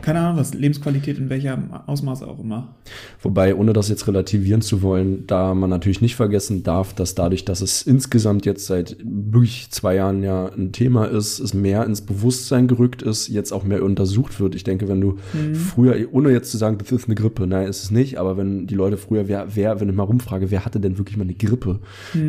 keine 0.01 0.19
Ahnung 0.19 0.38
was, 0.39 0.54
Lebensqualität 0.54 1.17
in 1.17 1.30
welchem 1.30 1.71
Ausmaß 1.71 2.23
auch 2.23 2.39
immer. 2.39 2.75
Wobei, 3.21 3.56
ohne 3.56 3.71
das 3.71 3.88
jetzt 3.88 4.08
relativieren 4.08 4.62
zu 4.62 4.82
wollen, 4.82 5.25
da 5.27 5.54
man 5.54 5.69
natürlich 5.69 6.01
nicht 6.01 6.15
vergessen 6.17 6.63
darf, 6.63 6.93
dass 6.93 7.15
dadurch, 7.15 7.45
dass 7.45 7.62
es 7.62 7.84
insgesamt 7.84 8.45
jetzt 8.45 8.65
seit 8.65 8.97
wirklich 9.04 9.71
zwei 9.71 9.95
Jahren 9.95 10.21
ja 10.23 10.47
ein 10.47 10.73
Thema 10.73 11.06
ist, 11.06 11.39
es 11.39 11.54
mehr 11.54 11.86
ins 11.86 12.01
Bewusstsein 12.01 12.67
gerückt 12.67 13.01
ist, 13.04 13.30
jetzt 13.30 13.54
auch 13.54 13.63
mehr 13.63 13.84
untersucht 13.84 14.39
wird. 14.41 14.56
Ich 14.56 14.63
denke, 14.65 14.89
wenn 14.89 14.99
du 14.99 15.17
früher, 15.54 15.95
ohne 16.12 16.32
jetzt 16.32 16.51
zu 16.51 16.58
sagen, 16.58 16.77
das 16.77 16.91
ist 16.91 17.06
eine 17.06 17.15
Grippe, 17.15 17.47
nein, 17.47 17.67
ist 17.67 17.84
es 17.84 17.91
nicht, 17.91 18.17
aber 18.19 18.36
wenn 18.36 18.67
die 18.67 18.75
Leute 18.75 18.97
früher, 18.97 19.30
wer, 19.30 19.47
wer 19.56 19.80
wenn 19.80 19.88
ich 19.89 19.95
mal 19.95 20.04
rumfrage, 20.04 20.51
wer 20.51 20.65
hatte 20.65 20.80
denn 20.82 20.97
wirklich 20.97 21.15
mal 21.15 21.23
eine 21.23 21.36
Grippe? 21.36 21.80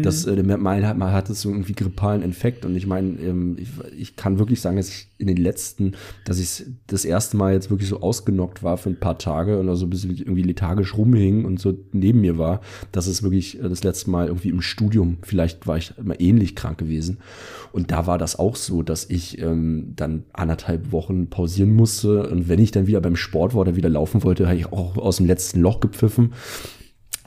Das, 0.03 0.25
äh, 0.27 0.41
mal, 0.43 0.87
hat- 0.87 0.99
mal 0.99 1.13
hat 1.13 1.31
es 1.31 1.41
so 1.43 1.51
irgendwie 1.51 1.73
grippalen 1.73 2.23
Infekt 2.23 2.65
und 2.65 2.77
ich 2.77 2.87
meine, 2.87 3.19
ähm, 3.21 3.57
ich, 3.59 3.69
ich 3.99 4.15
kann 4.17 4.39
wirklich 4.39 4.52
sagen, 4.61 4.77
dass 4.77 4.89
ich 4.89 5.09
in 5.19 5.27
den 5.27 5.37
letzten, 5.37 5.93
dass 6.25 6.39
ich 6.39 6.65
das 6.87 7.05
erste 7.05 7.37
Mal 7.37 7.53
jetzt 7.55 7.71
wirklich 7.71 7.89
so 7.89 8.01
ausgenockt 8.01 8.63
war 8.63 8.77
für 8.77 8.91
ein 8.91 8.99
paar 8.99 9.19
Tage 9.19 9.59
und 9.59 9.69
also 9.69 9.87
ein 9.87 9.91
bisschen 9.91 10.17
irgendwie 10.17 10.43
lethargisch 10.43 10.97
rumhing 10.97 11.45
und 11.45 11.61
so 11.61 11.79
neben 11.93 12.21
mir 12.21 12.39
war, 12.39 12.61
das 12.91 13.07
ist 13.07 13.23
wirklich 13.23 13.59
äh, 13.63 13.69
das 13.69 13.85
letzte 13.85 14.11
Mal 14.11 14.27
irgendwie 14.27 14.49
im 14.49 14.61
Studium, 14.61 15.19
vielleicht 15.23 15.67
war 15.67 15.77
ich 15.77 15.95
immer 15.97 16.21
ähnlich 16.21 16.57
krank 16.57 16.79
gewesen 16.79 17.19
und 17.73 17.91
da 17.91 18.07
war 18.07 18.19
das 18.19 18.39
auch 18.39 18.57
so, 18.57 18.83
dass 18.83 19.09
ich 19.09 19.41
ähm, 19.41 19.93
dann 19.97 20.25
anderthalb 20.33 20.93
Wochen 20.93 21.29
pausieren 21.29 21.75
musste 21.75 22.29
und 22.29 22.49
wenn 22.49 22.59
ich 22.59 22.73
dann 22.73 22.87
wieder 22.87 23.01
beim 23.01 23.17
Sport 23.17 23.55
war 23.55 23.63
oder 23.63 23.77
wieder 23.77 23.89
laufen 23.89 24.25
wollte, 24.25 24.47
habe 24.47 24.57
ich 24.57 24.67
auch 24.67 24.97
aus 24.97 25.17
dem 25.19 25.27
letzten 25.27 25.61
Loch 25.61 25.81
gepfiffen 25.81 26.33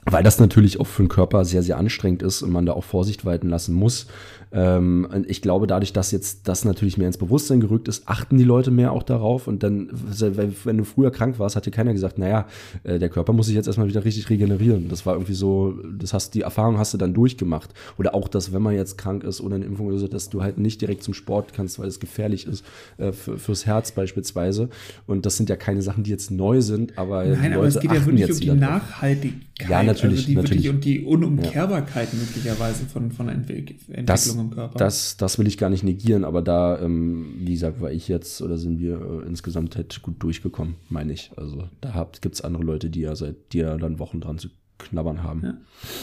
weil 0.08 0.22
das 0.22 0.38
natürlich 0.38 0.78
auch 0.78 0.86
für 0.86 1.02
den 1.02 1.08
Körper 1.08 1.44
sehr, 1.44 1.62
sehr 1.62 1.78
anstrengend 1.78 2.22
ist 2.22 2.42
und 2.42 2.52
man 2.52 2.64
da 2.64 2.72
auch 2.72 2.84
Vorsicht 2.84 3.24
walten 3.24 3.48
lassen 3.48 3.74
muss. 3.74 4.06
Ähm, 4.52 5.06
und 5.12 5.28
ich 5.28 5.42
glaube, 5.42 5.66
dadurch, 5.66 5.92
dass 5.92 6.10
jetzt 6.10 6.48
das 6.48 6.64
natürlich 6.64 6.98
mehr 6.98 7.06
ins 7.06 7.18
Bewusstsein 7.18 7.60
gerückt 7.60 7.88
ist, 7.88 8.06
achten 8.06 8.38
die 8.38 8.44
Leute 8.44 8.70
mehr 8.70 8.92
auch 8.92 9.02
darauf. 9.02 9.46
Und 9.46 9.62
dann, 9.62 9.88
wenn 9.92 10.78
du 10.78 10.84
früher 10.84 11.10
krank 11.10 11.38
warst, 11.38 11.56
hat 11.56 11.66
dir 11.66 11.70
keiner 11.70 11.92
gesagt, 11.92 12.18
naja, 12.18 12.46
äh, 12.84 12.98
der 12.98 13.08
Körper 13.08 13.32
muss 13.32 13.46
sich 13.46 13.54
jetzt 13.54 13.66
erstmal 13.66 13.88
wieder 13.88 14.04
richtig 14.04 14.30
regenerieren. 14.30 14.88
Das 14.88 15.06
war 15.06 15.14
irgendwie 15.14 15.34
so, 15.34 15.74
das 15.98 16.12
hast, 16.12 16.34
die 16.34 16.42
Erfahrung 16.42 16.78
hast 16.78 16.94
du 16.94 16.98
dann 16.98 17.14
durchgemacht. 17.14 17.70
Oder 17.98 18.14
auch, 18.14 18.28
dass 18.28 18.52
wenn 18.52 18.62
man 18.62 18.74
jetzt 18.74 18.98
krank 18.98 19.24
ist 19.24 19.40
oder 19.40 19.56
eine 19.56 19.64
Impfung 19.64 19.86
oder 19.86 19.98
so, 19.98 20.08
dass 20.08 20.30
du 20.30 20.42
halt 20.42 20.58
nicht 20.58 20.80
direkt 20.80 21.02
zum 21.02 21.14
Sport 21.14 21.52
kannst, 21.52 21.78
weil 21.78 21.88
es 21.88 22.00
gefährlich 22.00 22.46
ist, 22.46 22.64
äh, 22.98 23.12
für, 23.12 23.38
fürs 23.38 23.66
Herz 23.66 23.92
beispielsweise. 23.92 24.68
Und 25.06 25.26
das 25.26 25.36
sind 25.36 25.48
ja 25.48 25.56
keine 25.56 25.82
Sachen, 25.82 26.04
die 26.04 26.10
jetzt 26.10 26.30
neu 26.30 26.60
sind, 26.60 26.96
aber 26.98 27.24
die 27.24 27.30
Nein, 27.30 27.52
aber 27.52 27.64
Leute 27.64 27.76
es 27.76 27.80
geht 27.82 27.92
ja 27.92 28.06
wirklich 28.06 28.30
um 28.30 28.38
die. 28.38 28.50
Nachhaltigkeit. 28.52 29.68
Ja, 29.68 29.82
natürlich, 29.82 30.18
Also 30.18 30.26
die 30.28 30.34
natürlich. 30.34 30.64
wirklich 30.64 30.70
und 30.70 30.84
die 30.84 31.04
Unumkehrbarkeit 31.04 32.12
möglicherweise 32.14 32.84
von, 32.86 33.10
von 33.10 33.28
Entwick 33.28 33.76
Entwicklung 33.88 34.04
das, 34.06 34.35
im 34.38 34.50
Körper. 34.50 34.78
Das, 34.78 35.16
das 35.16 35.38
will 35.38 35.46
ich 35.46 35.58
gar 35.58 35.70
nicht 35.70 35.84
negieren, 35.84 36.24
aber 36.24 36.42
da, 36.42 36.78
ähm, 36.80 37.34
wie 37.38 37.52
gesagt, 37.52 37.80
war 37.80 37.90
ich 37.90 38.08
jetzt 38.08 38.42
oder 38.42 38.58
sind 38.58 38.78
wir 38.78 39.00
äh, 39.00 39.26
insgesamt 39.26 39.76
halt 39.76 40.02
gut 40.02 40.22
durchgekommen, 40.22 40.76
meine 40.88 41.12
ich. 41.12 41.30
Also 41.36 41.68
da 41.80 42.08
gibt 42.20 42.34
es 42.34 42.40
andere 42.40 42.64
Leute, 42.64 42.90
die 42.90 43.00
ja 43.00 43.14
seit 43.16 43.52
die 43.52 43.58
ja 43.58 43.76
dann 43.76 43.98
Wochen 43.98 44.20
dran 44.20 44.38
zu 44.38 44.48
knabbern 44.78 45.22
haben. 45.22 45.42
Ja. 45.42 45.54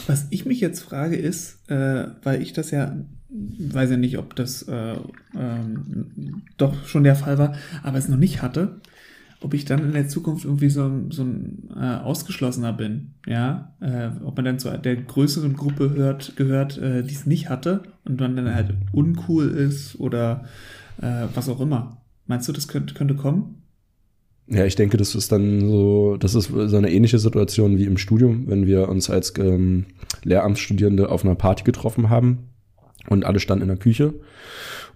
Was 0.06 0.26
ich 0.30 0.46
mich 0.46 0.60
jetzt 0.60 0.80
frage 0.80 1.16
ist, 1.16 1.70
äh, 1.70 2.06
weil 2.22 2.42
ich 2.42 2.52
das 2.52 2.70
ja, 2.70 2.96
weiß 3.28 3.90
ja 3.90 3.96
nicht, 3.96 4.18
ob 4.18 4.34
das 4.36 4.62
äh, 4.62 4.96
ähm, 5.36 6.42
doch 6.56 6.84
schon 6.86 7.04
der 7.04 7.16
Fall 7.16 7.38
war, 7.38 7.54
aber 7.82 7.98
es 7.98 8.08
noch 8.08 8.16
nicht 8.16 8.42
hatte, 8.42 8.80
ob 9.44 9.54
ich 9.54 9.64
dann 9.64 9.84
in 9.84 9.92
der 9.92 10.08
Zukunft 10.08 10.44
irgendwie 10.44 10.70
so, 10.70 10.84
ein- 10.84 11.10
so 11.10 11.22
ein 11.22 11.68
äh, 11.76 11.96
Ausgeschlossener 11.98 12.72
bin, 12.72 13.14
ja, 13.26 13.74
äh, 13.80 14.08
ob 14.24 14.36
man 14.36 14.44
dann 14.46 14.58
zu 14.58 14.70
der 14.78 14.96
größeren 14.96 15.54
Gruppe 15.54 15.90
hört, 15.94 16.34
gehört, 16.36 16.78
äh, 16.78 17.02
die 17.02 17.14
es 17.14 17.26
nicht 17.26 17.48
hatte 17.50 17.82
und 18.04 18.18
man 18.18 18.34
dann 18.36 18.54
halt 18.54 18.74
uncool 18.92 19.48
ist 19.48 20.00
oder 20.00 20.44
äh, 21.00 21.26
was 21.34 21.48
auch 21.48 21.60
immer. 21.60 21.98
Meinst 22.26 22.48
du, 22.48 22.52
das 22.52 22.68
könnte, 22.68 22.94
könnte 22.94 23.14
kommen? 23.14 23.62
Ja, 24.46 24.64
ich 24.66 24.74
denke, 24.76 24.96
das 24.96 25.14
ist 25.14 25.32
dann 25.32 25.60
so, 25.60 26.16
das 26.18 26.34
ist 26.34 26.48
so 26.48 26.76
eine 26.76 26.90
ähnliche 26.90 27.18
Situation 27.18 27.78
wie 27.78 27.84
im 27.84 27.96
Studium, 27.96 28.46
wenn 28.46 28.66
wir 28.66 28.88
uns 28.88 29.08
als 29.08 29.32
ähm, 29.38 29.86
Lehramtsstudierende 30.22 31.08
auf 31.10 31.24
einer 31.24 31.34
Party 31.34 31.64
getroffen 31.64 32.10
haben 32.10 32.50
und 33.08 33.24
alle 33.24 33.40
standen 33.40 33.62
in 33.62 33.68
der 33.68 33.76
Küche. 33.76 34.14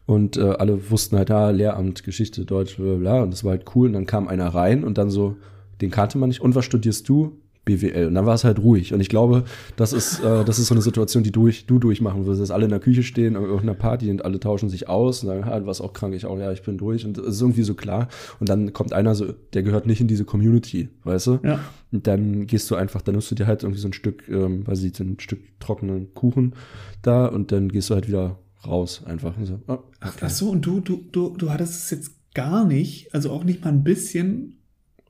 Und 0.07 0.39
äh, 0.39 0.55
alle 0.59 0.91
wussten 0.91 1.17
halt, 1.19 1.29
ja, 1.29 1.51
Lehramt, 1.51 2.03
Geschichte, 2.03 2.45
Deutsch, 2.45 2.77
bla, 2.77 2.87
bla, 2.87 2.97
bla, 2.97 3.23
und 3.23 3.31
das 3.31 3.45
war 3.45 3.51
halt 3.51 3.65
cool. 3.75 3.89
Und 3.89 3.93
dann 3.93 4.07
kam 4.07 4.27
einer 4.29 4.49
rein 4.49 4.85
und 4.85 4.97
dann 4.97 5.11
so, 5.11 5.37
den 5.81 5.91
kannte 5.91 6.17
man 6.19 6.31
nicht, 6.31 6.41
und 6.41 6.55
was 6.55 6.65
studierst 6.65 7.09
du? 7.09 7.39
BWL. 7.69 8.07
Und 8.07 8.15
dann 8.15 8.25
war 8.27 8.35
es 8.35 8.45
halt 8.45 8.59
ruhig. 8.59 8.95
Und 8.95 9.01
ich 9.01 9.09
glaube, 9.09 9.45
das 9.77 9.93
ist, 9.93 10.21
äh, 10.21 10.45
das 10.45 10.59
ist 10.59 10.69
so 10.69 10.75
eine 10.75 10.83
Situation, 10.83 11.23
die 11.23 11.33
durch, 11.33 11.67
du 11.67 11.79
durchmachen 11.79 12.25
wirst, 12.27 12.41
dass 12.41 12.51
alle 12.51 12.65
in 12.65 12.71
der 12.71 12.81
Küche 12.81 13.03
stehen, 13.03 13.37
auf 13.37 13.45
irgendeiner 13.45 13.75
Party 13.75 14.11
und 14.11 14.25
alle 14.25 14.41
tauschen 14.41 14.69
sich 14.71 14.89
aus 14.89 15.23
und 15.23 15.29
sagen, 15.29 15.45
ah, 15.45 15.61
du 15.61 15.67
warst 15.67 15.83
auch 15.83 15.93
krank, 15.93 16.15
ich 16.15 16.25
auch, 16.25 16.39
ja, 16.39 16.51
ich 16.51 16.63
bin 16.63 16.79
durch. 16.79 17.05
Und 17.05 17.19
das 17.19 17.27
ist 17.27 17.41
irgendwie 17.41 17.63
so 17.63 17.75
klar. 17.75 18.09
Und 18.41 18.49
dann 18.49 18.73
kommt 18.73 18.93
einer 18.93 19.15
so, 19.15 19.33
der 19.53 19.63
gehört 19.63 19.87
nicht 19.87 20.01
in 20.01 20.09
diese 20.09 20.25
Community, 20.25 20.89
weißt 21.05 21.27
du? 21.27 21.39
Ja. 21.43 21.61
Und 21.93 22.07
dann 22.07 22.47
gehst 22.47 22.71
du 22.71 22.75
einfach, 22.75 23.03
dann 23.03 23.15
nimmst 23.15 23.31
du 23.31 23.35
dir 23.35 23.47
halt 23.47 23.63
irgendwie 23.63 23.81
so 23.81 23.89
ein 23.89 23.93
Stück, 23.93 24.29
ähm, 24.29 24.67
weiß 24.67 24.83
ich, 24.83 24.99
ein 25.01 25.21
Stück 25.21 25.41
trockenen 25.61 26.15
Kuchen 26.15 26.55
da 27.03 27.27
und 27.27 27.53
dann 27.53 27.69
gehst 27.69 27.91
du 27.91 27.95
halt 27.95 28.09
wieder 28.09 28.39
raus 28.67 29.03
einfach. 29.05 29.37
Und 29.37 29.47
so, 29.47 29.61
ah, 29.67 29.79
Ach, 30.01 30.15
ach 30.21 30.31
so, 30.31 30.51
und 30.51 30.65
du, 30.65 30.81
du, 30.81 31.05
du, 31.13 31.37
du 31.37 31.51
hattest 31.51 31.85
es 31.85 31.91
jetzt 31.91 32.13
gar 32.35 32.65
nicht, 32.65 33.15
also 33.15 33.31
auch 33.31 33.45
nicht 33.45 33.65
mal 33.65 33.71
ein 33.71 33.85
bisschen. 33.85 34.59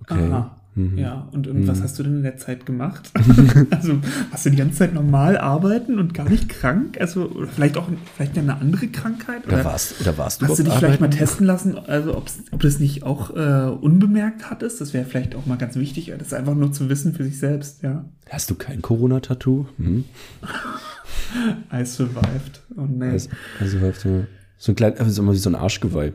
Okay. 0.01 0.15
Aha. 0.15 0.58
Mhm. 0.79 0.97
Ja, 0.99 1.29
und, 1.33 1.49
und 1.49 1.61
Mhm. 1.63 1.67
was 1.69 1.83
hast 1.83 1.99
du 1.99 2.05
denn 2.05 2.19
in 2.19 2.23
der 2.23 2.37
Zeit 2.37 2.65
gemacht? 2.67 3.11
also, 3.71 3.99
hast 4.31 4.47
du 4.47 4.51
die 4.51 4.57
ganze 4.57 4.79
Zeit 4.79 4.95
normal 4.95 5.37
arbeiten 5.37 5.99
und 5.99 6.15
gar 6.15 6.29
nicht 6.29 6.49
krank? 6.49 7.01
Also, 7.01 7.27
oder 7.31 7.49
vielleicht 7.49 7.77
auch 7.77 7.89
vielleicht 8.17 8.39
eine 8.39 8.57
andere 8.59 8.87
Krankheit? 8.89 9.47
Oder 9.47 9.65
warst, 9.65 10.01
oder 10.01 10.17
warst 10.17 10.41
du 10.41 10.47
Hast 10.47 10.59
du 10.59 10.63
dich 10.63 10.67
überhaupt 10.67 10.81
vielleicht 10.85 11.01
mal 11.01 11.07
arbeiten? 11.07 11.19
testen 11.19 11.47
lassen, 11.47 11.77
also 11.79 12.17
ob 12.17 12.61
das 12.61 12.79
nicht 12.79 13.03
auch 13.03 13.35
äh, 13.35 13.71
unbemerkt 13.71 14.51
hattest? 14.51 14.81
Das 14.81 14.95
wäre 14.95 15.05
vielleicht 15.05 15.35
auch 15.35 15.47
mal 15.47 15.59
ganz 15.59 15.75
wichtig, 15.77 16.13
das 16.17 16.33
einfach 16.33 16.55
nur 16.55 16.71
zu 16.73 16.89
wissen 16.89 17.13
für 17.15 17.25
sich 17.25 17.39
selbst, 17.41 17.83
ja. 17.83 18.05
Hast 18.31 18.49
du 18.51 18.55
kein 18.55 18.81
Corona-Tattoo? 18.81 19.67
Mhm. 19.79 20.05
I 21.73 21.85
survived. 21.85 22.63
Oh 22.77 22.83
nee. 22.89 23.11
Also, 23.11 23.31
also 23.61 23.81
halt 23.81 23.97
so, 23.97 24.27
so 24.59 24.73
ein 24.73 24.77
klein, 24.77 24.97
also 24.99 25.23
immer 25.23 25.33
wie 25.33 25.39
so 25.39 25.51
ein 25.51 25.55
Arschgeweih. 25.57 26.13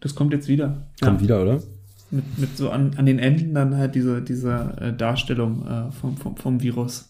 das 0.00 0.14
kommt 0.14 0.32
jetzt 0.32 0.48
wieder. 0.48 0.86
Kommt 1.02 1.20
ja. 1.20 1.24
wieder, 1.24 1.42
oder? 1.42 1.62
Mit, 2.12 2.38
mit 2.38 2.56
so 2.56 2.70
an, 2.70 2.92
an 2.96 3.06
den 3.06 3.18
Enden 3.18 3.54
dann 3.54 3.76
halt 3.76 3.94
diese, 3.94 4.22
diese 4.22 4.76
äh, 4.80 4.92
Darstellung 4.92 5.66
äh, 5.66 5.90
vom, 5.92 6.16
vom, 6.16 6.36
vom 6.36 6.62
Virus. 6.62 7.08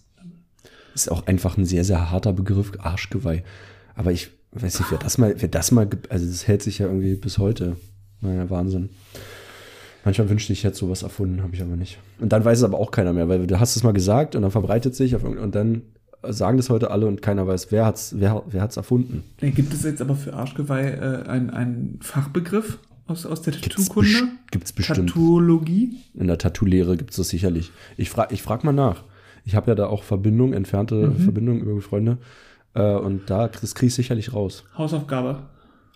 Ist 0.94 1.10
auch 1.10 1.26
einfach 1.26 1.56
ein 1.56 1.64
sehr, 1.64 1.84
sehr 1.84 2.10
harter 2.10 2.32
Begriff, 2.32 2.72
Arschgeweih. 2.78 3.42
Aber 3.94 4.12
ich 4.12 4.30
weiß 4.52 4.78
nicht, 4.78 4.90
wer 4.90 4.98
das 4.98 5.18
mal, 5.18 5.34
wer 5.36 5.48
das 5.48 5.72
mal, 5.72 5.88
also 6.08 6.26
das 6.26 6.46
hält 6.46 6.62
sich 6.62 6.78
ja 6.78 6.86
irgendwie 6.86 7.16
bis 7.16 7.38
heute. 7.38 7.76
Naja, 8.20 8.48
Wahnsinn. 8.48 8.90
Manchmal 10.04 10.30
wünschte 10.30 10.52
ich, 10.52 10.60
ich 10.60 10.64
hätte 10.64 10.76
sowas 10.76 11.02
erfunden, 11.02 11.42
habe 11.42 11.54
ich 11.54 11.62
aber 11.62 11.76
nicht. 11.76 11.98
Und 12.20 12.32
dann 12.32 12.44
weiß 12.44 12.58
es 12.58 12.64
aber 12.64 12.78
auch 12.78 12.90
keiner 12.90 13.12
mehr, 13.12 13.28
weil 13.28 13.46
du 13.46 13.60
hast 13.60 13.76
es 13.76 13.82
mal 13.82 13.92
gesagt 13.92 14.34
und 14.34 14.42
dann 14.42 14.50
verbreitet 14.50 14.94
sich 14.94 15.14
und 15.14 15.54
dann 15.54 15.82
sagen 16.22 16.56
das 16.56 16.70
heute 16.70 16.90
alle 16.90 17.06
und 17.06 17.22
keiner 17.22 17.46
weiß, 17.46 17.70
wer 17.70 17.86
hat's, 17.86 18.14
wer, 18.16 18.42
wer 18.46 18.62
hat's 18.62 18.76
erfunden. 18.76 19.24
Gibt 19.38 19.74
es 19.74 19.82
jetzt 19.82 20.00
aber 20.00 20.14
für 20.14 20.34
Arschgeweih 20.34 20.90
äh, 20.90 21.28
einen, 21.28 21.50
einen 21.50 21.98
Fachbegriff 22.00 22.78
aus, 23.12 23.26
aus 23.26 23.42
der 23.42 23.52
Gibt's, 23.52 23.76
Tattoo-Kunde? 23.76 24.10
best- 24.10 24.50
gibt's 24.50 24.72
bestimmt. 24.72 25.10
Tattologie? 25.10 25.96
In 26.14 26.26
der 26.26 26.38
Tattoo-Lehre 26.38 26.96
gibt 26.96 27.10
es 27.10 27.16
das 27.16 27.28
sicherlich. 27.28 27.70
Ich 27.96 28.10
frage 28.10 28.34
ich 28.34 28.42
frag 28.42 28.64
mal 28.64 28.72
nach. 28.72 29.04
Ich 29.44 29.54
habe 29.54 29.70
ja 29.70 29.74
da 29.74 29.86
auch 29.86 30.02
Verbindungen, 30.02 30.52
entfernte 30.54 31.08
Mhm. 31.08 31.16
Verbindungen 31.18 31.62
über 31.62 31.80
Freunde. 31.80 32.18
Äh, 32.74 32.94
und 32.94 33.28
da, 33.28 33.48
kriege 33.48 33.86
ich 33.86 33.94
sicherlich 33.94 34.32
raus. 34.32 34.64
Hausaufgabe. 34.76 35.42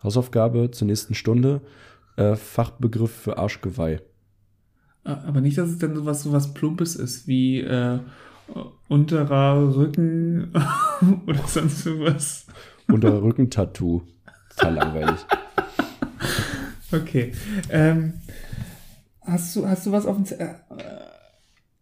Hausaufgabe 0.03 0.71
zur 0.71 0.87
nächsten 0.87 1.15
Stunde. 1.15 1.61
Äh, 2.17 2.37
Fachbegriff 2.37 3.11
für 3.13 3.39
Arschgeweih. 3.39 4.01
Äh, 5.05 5.09
Aber 5.11 5.41
nicht, 5.41 5.57
dass 5.59 5.69
es 5.71 5.79
dann 5.79 5.95
sowas, 5.95 6.23
sowas 6.23 6.53
Plumpes 6.55 6.97
ist, 6.97 7.27
wie 7.29 7.61
äh, 7.61 7.99
unterer 8.89 9.75
Rücken 9.77 10.51
oder 11.27 11.41
sonst 11.47 11.85
sowas. 11.85 12.47
Unter 12.89 13.23
Rückentattoo. 13.23 14.03
Total 14.57 14.75
langweilig. 14.75 15.21
Okay. 17.03 17.33
Ähm, 17.71 18.15
hast, 19.23 19.55
du, 19.57 19.67
hast 19.69 19.87
du 19.87 19.93
was 19.93 20.07
auf 20.07 20.17
dem 20.17 20.25
Zettel? 20.25 20.47
Äh, 20.71 20.83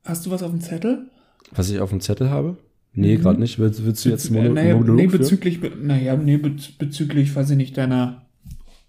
hast 0.04 0.26
du 0.26 0.30
was 0.30 0.42
auf 0.42 0.50
dem 0.50 0.60
Zettel? 0.60 1.10
Was 1.52 1.70
ich 1.70 1.78
auf 1.80 1.90
dem 1.90 2.00
Zettel 2.00 2.30
habe? 2.30 2.56
Nee, 2.92 3.16
Mhm. 3.18 3.22
gerade 3.22 3.40
nicht. 3.40 3.58
Willst, 3.58 3.84
willst 3.84 4.04
du 4.04 4.08
jetzt 4.10 4.30
Mono 4.30 4.50
naja, 4.54 4.74
Monolog 4.74 4.96
nee, 4.96 5.06
bezüglich, 5.08 5.60
be- 5.60 5.72
naja, 5.80 6.16
nee, 6.16 6.36
bez 6.36 6.72
bezüglich, 6.72 7.34
weiß 7.34 7.50
ich 7.50 7.56
nicht, 7.56 7.76
deiner 7.76 8.26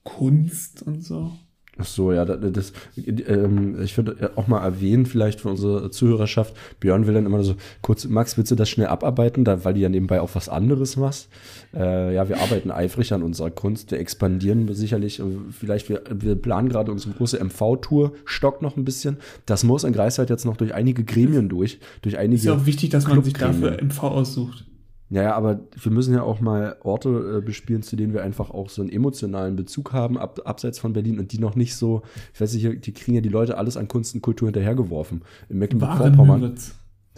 Kunst 0.03 0.83
und 0.83 1.03
so. 1.03 1.33
Ach 1.77 1.85
so, 1.85 2.13
ja, 2.13 2.23
das, 2.23 2.39
das 2.53 2.73
ähm, 3.05 3.81
ich 3.81 3.97
würde 3.97 4.31
auch 4.35 4.47
mal 4.47 4.63
erwähnen, 4.63 5.05
vielleicht 5.05 5.41
für 5.41 5.49
unsere 5.49 5.91
Zuhörerschaft, 5.91 6.55
Björn 6.79 7.05
will 7.05 7.13
dann 7.13 7.25
immer 7.25 7.43
so 7.43 7.55
kurz, 7.81 8.05
Max, 8.05 8.37
willst 8.37 8.51
du 8.51 8.55
das 8.55 8.69
schnell 8.69 8.87
abarbeiten, 8.87 9.43
da, 9.43 9.65
weil 9.65 9.73
du 9.73 9.81
ja 9.81 9.89
nebenbei 9.89 10.21
auch 10.21 10.35
was 10.35 10.47
anderes 10.47 10.95
machst? 10.95 11.27
Äh, 11.73 12.15
ja, 12.15 12.29
wir 12.29 12.39
arbeiten 12.39 12.71
eifrig 12.71 13.11
an 13.11 13.23
unserer 13.23 13.51
Kunst, 13.51 13.91
wir 13.91 13.99
expandieren 13.99 14.73
sicherlich, 14.73 15.21
vielleicht, 15.51 15.89
wir, 15.89 16.01
wir 16.09 16.35
planen 16.35 16.69
gerade 16.69 16.93
unsere 16.93 17.13
große 17.13 17.43
MV-Tour, 17.43 18.13
stockt 18.23 18.61
noch 18.61 18.77
ein 18.77 18.85
bisschen. 18.85 19.17
Das 19.45 19.65
muss 19.65 19.83
in 19.83 19.91
Greifswald 19.91 20.29
jetzt 20.29 20.45
noch 20.45 20.55
durch 20.55 20.73
einige 20.73 21.03
Gremien 21.03 21.49
durch, 21.49 21.79
durch 22.01 22.17
einige. 22.17 22.37
Ist 22.37 22.45
ja 22.45 22.53
auch 22.53 22.65
wichtig, 22.65 22.89
dass 22.91 23.05
man 23.05 23.21
sich 23.21 23.33
dafür 23.33 23.83
MV 23.83 24.01
aussucht. 24.03 24.65
Ja, 25.09 25.21
ja, 25.21 25.35
aber 25.35 25.59
wir 25.79 25.91
müssen 25.91 26.15
ja 26.15 26.23
auch 26.23 26.41
mal 26.41 26.77
Orte 26.83 27.37
äh, 27.37 27.41
bespielen, 27.41 27.83
zu 27.83 27.95
denen 27.95 28.13
wir 28.13 28.23
einfach 28.23 28.49
auch 28.49 28.69
so 28.69 28.81
einen 28.81 28.91
emotionalen 28.91 29.55
Bezug 29.55 29.93
haben, 29.93 30.17
ab, 30.17 30.39
abseits 30.45 30.79
von 30.79 30.93
Berlin 30.93 31.19
und 31.19 31.31
die 31.31 31.37
noch 31.37 31.55
nicht 31.55 31.75
so, 31.75 32.01
ich 32.33 32.41
weiß 32.41 32.53
nicht, 32.55 32.85
die 32.87 32.93
kriegen 32.93 33.15
ja 33.15 33.21
die 33.21 33.29
Leute 33.29 33.57
alles 33.57 33.77
an 33.77 33.87
Kunst 33.87 34.15
und 34.15 34.21
Kultur 34.21 34.47
hinterhergeworfen. 34.47 35.21
In 35.49 35.59
Mecklenburg-Vorpommern. 35.59 36.55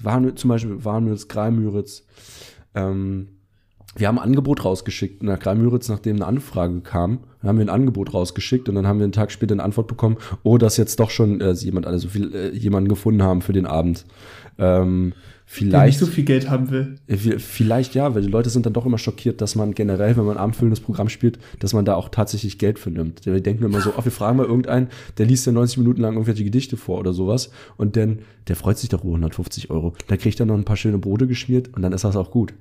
Waren 0.04 0.36
zum 0.36 0.50
Beispiel 0.50 0.84
Warnmüritz, 0.84 1.28
Greimüritz. 1.28 2.06
Ähm, 2.76 3.30
wir 3.95 4.08
haben 4.08 4.19
ein 4.19 4.26
Angebot 4.26 4.63
rausgeschickt 4.63 5.23
nach 5.23 5.39
Greimüritz, 5.39 5.89
nachdem 5.89 6.17
eine 6.17 6.28
Anfrage 6.28 6.82
kam. 6.82 7.19
Dann 7.41 7.50
haben 7.50 7.58
wir 7.58 7.65
ein 7.65 7.69
Angebot 7.69 8.13
rausgeschickt 8.13 8.69
und 8.69 8.76
dann 8.76 8.86
haben 8.86 9.00
wir 9.00 9.06
einen 9.06 9.13
Tag 9.13 9.32
später 9.32 9.54
eine 9.54 9.63
Antwort 9.63 9.88
bekommen, 9.88 10.17
oh, 10.43 10.58
dass 10.58 10.78
jetzt 10.78 11.00
doch 11.00 11.10
schon 11.10 11.41
äh, 11.41 11.52
jemand, 11.54 11.88
also 11.88 12.10
viel, 12.10 12.36
äh, 12.36 12.50
jemanden 12.56 12.89
gefunden 12.89 13.23
haben 13.23 13.41
für 13.41 13.54
den 13.54 13.65
Abend. 13.65 14.06
Ähm, 14.60 15.13
Vielleicht, 15.49 15.73
der 15.73 15.86
nicht 15.86 15.97
so 15.99 16.05
viel 16.07 16.25
Geld 16.25 16.49
haben 16.49 16.71
will. 16.71 16.95
Vielleicht 17.39 17.95
ja, 17.95 18.13
weil 18.13 18.21
die 18.21 18.27
Leute 18.27 18.49
sind 18.49 18.65
dann 18.65 18.73
doch 18.73 18.86
immer 18.86 18.97
schockiert, 18.97 19.39
dass 19.39 19.55
man 19.55 19.73
generell, 19.73 20.17
wenn 20.17 20.25
man 20.25 20.36
ein 20.36 20.43
abendfüllendes 20.43 20.81
Programm 20.81 21.07
spielt, 21.07 21.39
dass 21.60 21.71
man 21.71 21.86
da 21.86 21.95
auch 21.95 22.10
tatsächlich 22.10 22.57
Geld 22.57 22.77
für 22.77 22.91
nimmt. 22.91 23.25
Wir 23.25 23.39
denken 23.39 23.63
immer 23.63 23.79
so, 23.79 23.93
ach, 23.97 24.03
wir 24.03 24.12
fragen 24.12 24.38
mal 24.38 24.45
irgendeinen, 24.45 24.89
der 25.17 25.25
liest 25.25 25.45
ja 25.45 25.53
90 25.53 25.77
Minuten 25.77 26.01
lang 26.01 26.15
irgendwelche 26.15 26.43
Gedichte 26.43 26.75
vor 26.75 26.99
oder 26.99 27.13
sowas 27.13 27.49
und 27.77 27.95
dann, 27.95 28.19
der 28.49 28.57
freut 28.57 28.77
sich 28.77 28.89
doch 28.89 29.05
über 29.05 29.13
150 29.13 29.69
Euro. 29.69 29.93
Dann 30.07 30.17
kriegt 30.17 30.38
er 30.38 30.45
noch 30.45 30.55
ein 30.55 30.65
paar 30.65 30.75
schöne 30.75 30.97
Brote 30.97 31.27
geschmiert 31.27 31.73
und 31.73 31.81
dann 31.81 31.93
ist 31.93 32.03
das 32.03 32.17
auch 32.17 32.29
gut. 32.29 32.53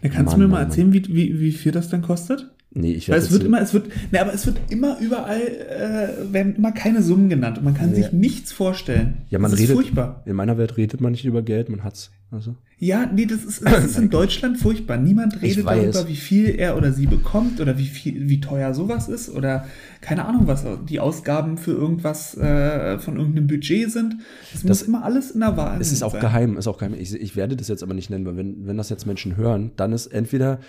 Ja, 0.00 0.08
kannst 0.08 0.30
Mann, 0.30 0.40
du 0.40 0.46
mir 0.46 0.52
mal 0.52 0.60
Mann, 0.60 0.68
erzählen, 0.68 0.92
wie, 0.92 1.08
wie, 1.08 1.40
wie 1.40 1.50
viel 1.50 1.72
das 1.72 1.88
dann 1.88 2.02
kostet? 2.02 2.48
Nee, 2.70 2.92
ich 2.92 3.08
werde. 3.08 3.20
Es 3.20 3.32
wird 3.32 3.42
immer, 3.42 3.60
es 3.60 3.74
wird, 3.74 3.88
nee, 4.12 4.18
aber 4.18 4.32
es 4.32 4.46
wird 4.46 4.58
immer 4.68 4.98
überall, 5.00 5.40
äh, 5.40 6.32
werden 6.32 6.54
immer 6.54 6.70
keine 6.70 7.02
Summen 7.02 7.28
genannt 7.28 7.58
und 7.58 7.64
man 7.64 7.74
kann 7.74 7.90
nee. 7.90 7.96
sich 7.96 8.12
nichts 8.12 8.52
vorstellen. 8.52 9.18
Ja, 9.28 9.40
man 9.40 9.50
das 9.50 9.58
redet. 9.58 9.74
furchtbar. 9.74 10.22
In 10.26 10.36
meiner 10.36 10.56
Welt 10.56 10.76
redet 10.76 11.00
man 11.00 11.12
nicht 11.12 11.24
über 11.24 11.42
Geld, 11.42 11.68
man 11.68 11.82
hat's. 11.82 12.12
Also. 12.30 12.54
Ja, 12.78 13.06
nee, 13.06 13.24
das 13.24 13.42
ist, 13.42 13.64
das 13.64 13.84
ist 13.86 13.98
in 13.98 14.10
Deutschland 14.10 14.58
furchtbar. 14.58 14.98
Niemand 14.98 15.40
redet 15.40 15.66
darüber, 15.66 16.06
wie 16.06 16.14
viel 16.14 16.50
er 16.50 16.76
oder 16.76 16.92
sie 16.92 17.06
bekommt 17.06 17.58
oder 17.58 17.78
wie 17.78 17.86
viel, 17.86 18.28
wie 18.28 18.40
teuer 18.40 18.74
sowas 18.74 19.08
ist 19.08 19.30
oder 19.30 19.66
keine 20.02 20.26
Ahnung, 20.26 20.46
was 20.46 20.64
die 20.88 21.00
Ausgaben 21.00 21.56
für 21.56 21.72
irgendwas 21.72 22.36
äh, 22.36 22.98
von 22.98 23.16
irgendeinem 23.16 23.46
Budget 23.46 23.90
sind. 23.90 24.16
Das, 24.52 24.60
das 24.60 24.64
muss 24.64 24.82
immer 24.82 25.04
alles 25.04 25.30
in 25.30 25.40
der 25.40 25.56
Wahl. 25.56 25.80
Es 25.80 25.90
ist 25.90 26.02
auch 26.02 26.12
sein. 26.12 26.20
geheim, 26.20 26.56
ist 26.58 26.66
auch 26.66 26.76
geheim. 26.76 26.94
Ich, 26.98 27.14
ich 27.14 27.34
werde 27.34 27.56
das 27.56 27.68
jetzt 27.68 27.82
aber 27.82 27.94
nicht 27.94 28.10
nennen, 28.10 28.26
weil 28.26 28.36
wenn, 28.36 28.66
wenn 28.66 28.76
das 28.76 28.90
jetzt 28.90 29.06
Menschen 29.06 29.38
hören, 29.38 29.70
dann 29.76 29.92
ist 29.92 30.08
entweder, 30.08 30.60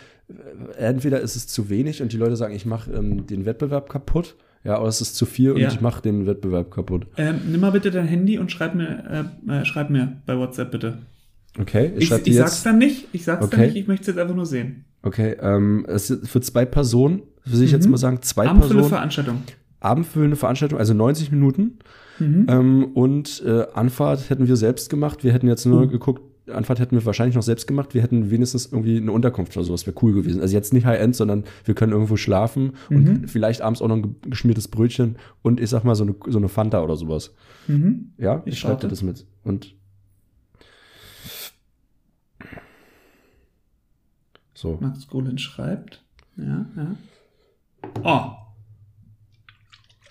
entweder 0.77 1.19
ist 1.19 1.35
es 1.35 1.47
zu 1.47 1.69
wenig 1.69 2.01
und 2.01 2.13
die 2.13 2.17
Leute 2.17 2.37
sagen, 2.37 2.55
ich 2.55 2.65
mache 2.65 2.89
ähm, 2.91 3.27
den 3.27 3.45
Wettbewerb 3.45 3.89
kaputt. 3.89 4.35
Ja, 4.63 4.79
oder 4.79 4.89
es 4.89 4.99
ist 4.99 5.15
zu 5.15 5.25
viel 5.25 5.51
und 5.53 5.61
ja. 5.61 5.69
ich 5.69 5.79
mache 5.79 6.01
den 6.01 6.25
Wettbewerb 6.25 6.69
kaputt. 6.71 7.07
Ähm, 7.17 7.39
nimm 7.49 7.61
mal 7.61 7.71
bitte 7.71 7.91
dein 7.91 8.07
Handy 8.07 8.37
und 8.39 8.51
schreib 8.51 8.75
mir, 8.75 9.29
äh, 9.47 9.61
äh 9.61 9.65
schreib 9.65 9.89
mir 9.89 10.17
bei 10.25 10.37
WhatsApp 10.37 10.71
bitte. 10.71 10.97
Okay, 11.59 11.91
ich, 11.97 12.11
ich, 12.11 12.27
ich 12.27 12.35
sag's 12.35 12.63
dann 12.63 12.77
nicht. 12.77 13.07
Ich 13.11 13.23
sag's 13.25 13.43
okay. 13.45 13.55
dann 13.55 13.65
nicht. 13.67 13.75
Ich 13.75 13.87
möchte 13.87 14.03
es 14.03 14.07
jetzt 14.07 14.17
einfach 14.17 14.35
nur 14.35 14.45
sehen. 14.45 14.85
Okay, 15.01 15.35
ähm, 15.41 15.85
es 15.87 16.09
ist 16.09 16.29
für 16.29 16.41
zwei 16.41 16.65
Personen, 16.65 17.21
will 17.45 17.61
ich 17.61 17.71
mhm. 17.71 17.77
jetzt 17.77 17.89
mal 17.89 17.97
sagen, 17.97 18.21
zwei 18.21 18.47
Abendfüllende 18.47 18.75
Personen. 18.75 18.89
Veranstaltung. 18.89 19.43
Abendfüllende 19.81 20.35
Veranstaltung, 20.35 20.79
also 20.79 20.93
90 20.93 21.31
Minuten. 21.31 21.79
Mhm. 22.19 22.47
Ähm, 22.49 22.85
und 22.93 23.43
äh, 23.45 23.65
Anfahrt 23.73 24.29
hätten 24.29 24.47
wir 24.47 24.55
selbst 24.55 24.89
gemacht. 24.89 25.23
Wir 25.23 25.33
hätten 25.33 25.47
jetzt 25.47 25.65
nur 25.65 25.85
mhm. 25.85 25.89
geguckt, 25.89 26.21
Anfahrt 26.49 26.79
hätten 26.79 26.95
wir 26.95 27.05
wahrscheinlich 27.05 27.35
noch 27.35 27.43
selbst 27.43 27.67
gemacht. 27.67 27.93
Wir 27.93 28.01
hätten 28.01 28.31
wenigstens 28.31 28.67
irgendwie 28.71 28.97
eine 28.97 29.11
Unterkunft 29.11 29.55
oder 29.55 29.65
sowas, 29.65 29.85
wäre 29.85 29.95
cool 30.01 30.13
gewesen. 30.13 30.41
Also 30.41 30.55
jetzt 30.55 30.73
nicht 30.73 30.85
High-End, 30.85 31.15
sondern 31.15 31.43
wir 31.65 31.75
können 31.75 31.93
irgendwo 31.93 32.17
schlafen 32.17 32.73
mhm. 32.89 32.97
und 32.97 33.29
vielleicht 33.29 33.61
abends 33.61 33.81
auch 33.81 33.87
noch 33.87 33.97
ein 33.97 34.15
geschmiertes 34.27 34.67
Brötchen 34.67 35.17
und 35.41 35.59
ich 35.59 35.69
sag 35.69 35.83
mal 35.83 35.95
so 35.95 36.03
eine, 36.03 36.15
so 36.27 36.37
eine 36.37 36.49
Fanta 36.49 36.83
oder 36.83 36.95
sowas. 36.95 37.35
Mhm. 37.67 38.13
Ja, 38.17 38.41
ich, 38.45 38.53
ich 38.53 38.59
schreibe 38.59 38.81
dir 38.81 38.87
das 38.87 39.03
mit. 39.03 39.25
Und 39.43 39.75
So. 44.59 44.77
Max 44.81 45.07
Golin 45.07 45.37
schreibt. 45.37 46.03
Ja, 46.35 46.65
ja. 46.75 46.95
Oh. 48.03 48.31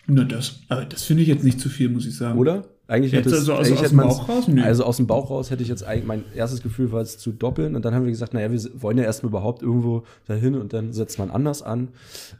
Na, 0.06 0.24
das, 0.24 0.60
aber 0.70 0.86
das 0.86 1.02
finde 1.02 1.22
ich 1.22 1.28
jetzt 1.28 1.44
nicht 1.44 1.60
zu 1.60 1.68
viel, 1.68 1.90
muss 1.90 2.06
ich 2.06 2.16
sagen. 2.16 2.38
Oder? 2.38 2.64
Eigentlich 2.86 3.12
hätte 3.12 3.28
also 3.28 3.52
aus, 3.52 3.70
aus 3.70 3.90
dem 3.90 3.98
Bauch 3.98 4.26
raus? 4.26 4.48
Nee. 4.48 4.62
Also 4.62 4.84
aus 4.84 4.96
dem 4.96 5.06
Bauch 5.06 5.28
raus 5.28 5.50
hätte 5.50 5.62
ich 5.62 5.68
jetzt 5.68 5.84
eigentlich, 5.84 6.06
mein 6.06 6.24
erstes 6.34 6.62
Gefühl 6.62 6.92
war 6.92 7.02
es 7.02 7.18
zu 7.18 7.30
doppeln 7.32 7.76
und 7.76 7.84
dann 7.84 7.94
haben 7.94 8.04
wir 8.04 8.10
gesagt, 8.10 8.32
naja, 8.32 8.50
wir 8.50 8.58
wollen 8.80 8.96
ja 8.96 9.04
erstmal 9.04 9.28
überhaupt 9.28 9.60
irgendwo 9.60 10.04
dahin 10.24 10.54
und 10.54 10.72
dann 10.72 10.94
setzt 10.94 11.18
man 11.18 11.30
anders 11.30 11.60
an. 11.60 11.88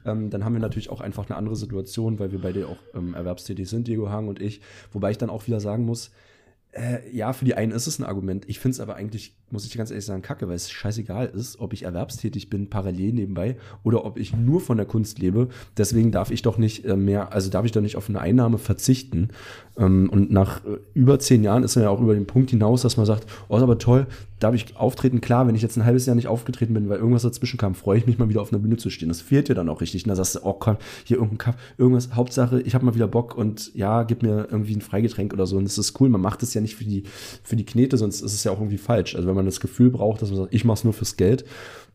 Ähm, 0.07 0.31
dann 0.31 0.47
haben 0.47 0.55
wir 0.55 0.61
natürlich 0.61 0.89
auch 0.89 1.03
einfach 1.03 1.29
eine 1.29 1.37
andere 1.37 1.57
Situation, 1.57 2.19
weil 2.19 2.33
wir 2.33 2.41
beide 2.41 2.69
auch 2.69 2.79
ähm, 2.95 3.13
erwerbstätig 3.13 3.69
sind, 3.69 3.87
Diego 3.87 4.09
Hang 4.09 4.29
und 4.29 4.41
ich. 4.41 4.63
Wobei 4.95 5.11
ich 5.11 5.19
dann 5.19 5.29
auch 5.29 5.47
wieder 5.47 5.61
sagen 5.61 5.85
muss, 5.85 6.11
äh, 6.73 7.01
ja, 7.15 7.35
für 7.35 7.45
die 7.45 7.53
einen 7.53 7.73
ist 7.73 7.87
es 7.87 7.99
ein 7.99 8.05
Argument. 8.05 8.49
Ich 8.49 8.61
finde 8.61 8.73
es 8.73 8.81
aber 8.81 8.95
eigentlich, 8.97 9.37
muss 9.51 9.65
ich 9.65 9.77
ganz 9.77 9.91
ehrlich 9.91 10.05
sagen, 10.05 10.23
kacke, 10.23 10.49
weil 10.49 10.57
es 10.57 10.71
scheißegal 10.71 11.27
ist, 11.27 11.61
ob 11.61 11.73
ich 11.73 11.85
erwerbstätig 11.85 12.51
bin, 12.51 12.69
parallel 12.69 13.13
nebenbei, 13.13 13.57
oder 13.83 14.05
ob 14.05 14.19
ich 14.19 14.37
nur 14.37 14.61
von 14.61 14.77
der 14.77 14.87
Kunst 14.87 15.19
lebe. 15.19 15.49
Deswegen 15.77 16.13
darf 16.13 16.31
ich 16.31 16.43
doch 16.43 16.59
nicht 16.59 16.85
äh, 16.85 16.97
mehr, 16.97 17.33
also 17.33 17.51
darf 17.51 17.65
ich 17.65 17.73
doch 17.73 17.81
nicht 17.81 17.97
auf 17.97 18.09
eine 18.09 18.21
Einnahme 18.21 18.59
verzichten. 18.59 19.31
Ähm, 19.77 20.11
und 20.11 20.31
nach 20.31 20.65
äh, 20.65 20.79
über 20.95 21.19
zehn 21.19 21.43
Jahren 21.45 21.63
ist 21.63 21.77
man 21.77 21.85
ja 21.85 21.91
auch 21.91 22.01
über 22.01 22.15
den 22.15 22.27
Punkt 22.27 22.51
hinaus, 22.51 22.83
dass 22.83 22.97
man 22.97 23.07
sagt, 23.07 23.27
oh, 23.49 23.57
ist 23.57 23.63
aber 23.63 23.79
toll, 23.79 24.07
darf 24.41 24.55
ich 24.55 24.77
auftreten? 24.77 25.21
Klar, 25.21 25.47
wenn 25.47 25.55
ich 25.55 25.63
jetzt 25.63 25.77
ein 25.77 25.85
halbes 25.85 26.07
Jahr 26.07 26.17
nicht 26.17 26.29
aufgetreten 26.29 26.75
bin, 26.75 26.89
weil 26.89 26.99
irgendwas 26.99 27.23
dazwischen 27.23 27.59
kam, 27.59 27.75
freue 27.75 27.99
ich 27.99 28.07
mich 28.07 28.19
mal 28.19 28.29
wieder 28.29 28.41
auf 28.41 28.53
einer 28.53 28.61
Bühne 28.61 28.77
zu 28.77 28.91
stehen. 28.91 29.09
Das 29.09 29.21
fehlt 29.21 29.49
dir 29.49 29.55
dann 29.55 29.69
auch 29.69 29.81
richtig. 29.81 30.05
Und 30.05 30.11
da 30.11 30.17
sagst 30.17 30.37
du, 30.37 30.41
oh 30.43 30.53
komm, 30.53 30.77
hier 31.05 31.17
irgendein 31.17 31.39
Kaff, 31.39 31.57
irgendwas, 31.77 32.15
Hauptsache, 32.15 32.61
ich 32.61 32.75
habe 32.75 32.85
mal 32.85 32.95
wieder 32.95 33.09
Bock 33.09 33.37
und 33.37 33.75
ja, 33.75 34.03
gib 34.03 34.23
mir 34.23 34.49
irgendwie 34.51 34.75
ein 34.75 34.81
Freigetränk 34.81 35.33
oder 35.33 35.47
so. 35.47 35.57
Und 35.57 35.65
das 35.65 35.79
ist 35.79 36.01
cool. 36.01 36.09
Man 36.09 36.21
macht 36.21 36.43
es 36.43 36.55
ja 36.55 36.61
nicht 36.61 36.77
für 36.77 36.85
die, 36.85 37.05
für 37.43 37.57
die 37.57 37.65
Knete, 37.65 37.97
sonst 37.97 38.21
ist 38.21 38.35
es 38.35 38.45
ja 38.45 38.53
auch 38.53 38.59
irgendwie 38.59 38.79
falsch. 38.79 39.17
Also 39.17 39.29
wenn 39.29 39.35
man 39.39 39.47
das 39.47 39.61
Gefühl 39.61 39.91
braucht, 39.91 40.21
dass 40.21 40.31
man 40.31 40.39
sagt, 40.39 40.55
ich 40.55 40.65
mache 40.65 40.79
es 40.79 40.85
nur 40.85 40.93
fürs 40.93 41.17
Geld, 41.17 41.45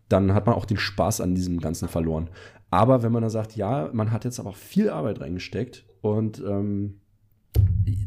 dann 0.09 0.33
hat 0.33 0.45
man 0.45 0.55
auch 0.55 0.65
den 0.65 0.77
Spaß 0.77 1.21
an 1.21 1.35
diesem 1.35 1.59
Ganzen 1.59 1.87
verloren. 1.87 2.29
Aber 2.71 3.03
wenn 3.03 3.11
man 3.11 3.21
dann 3.21 3.29
sagt, 3.29 3.55
ja, 3.55 3.89
man 3.93 4.11
hat 4.11 4.25
jetzt 4.25 4.39
aber 4.39 4.53
viel 4.53 4.89
Arbeit 4.89 5.21
reingesteckt 5.21 5.85
und 6.01 6.39
ähm, 6.39 7.01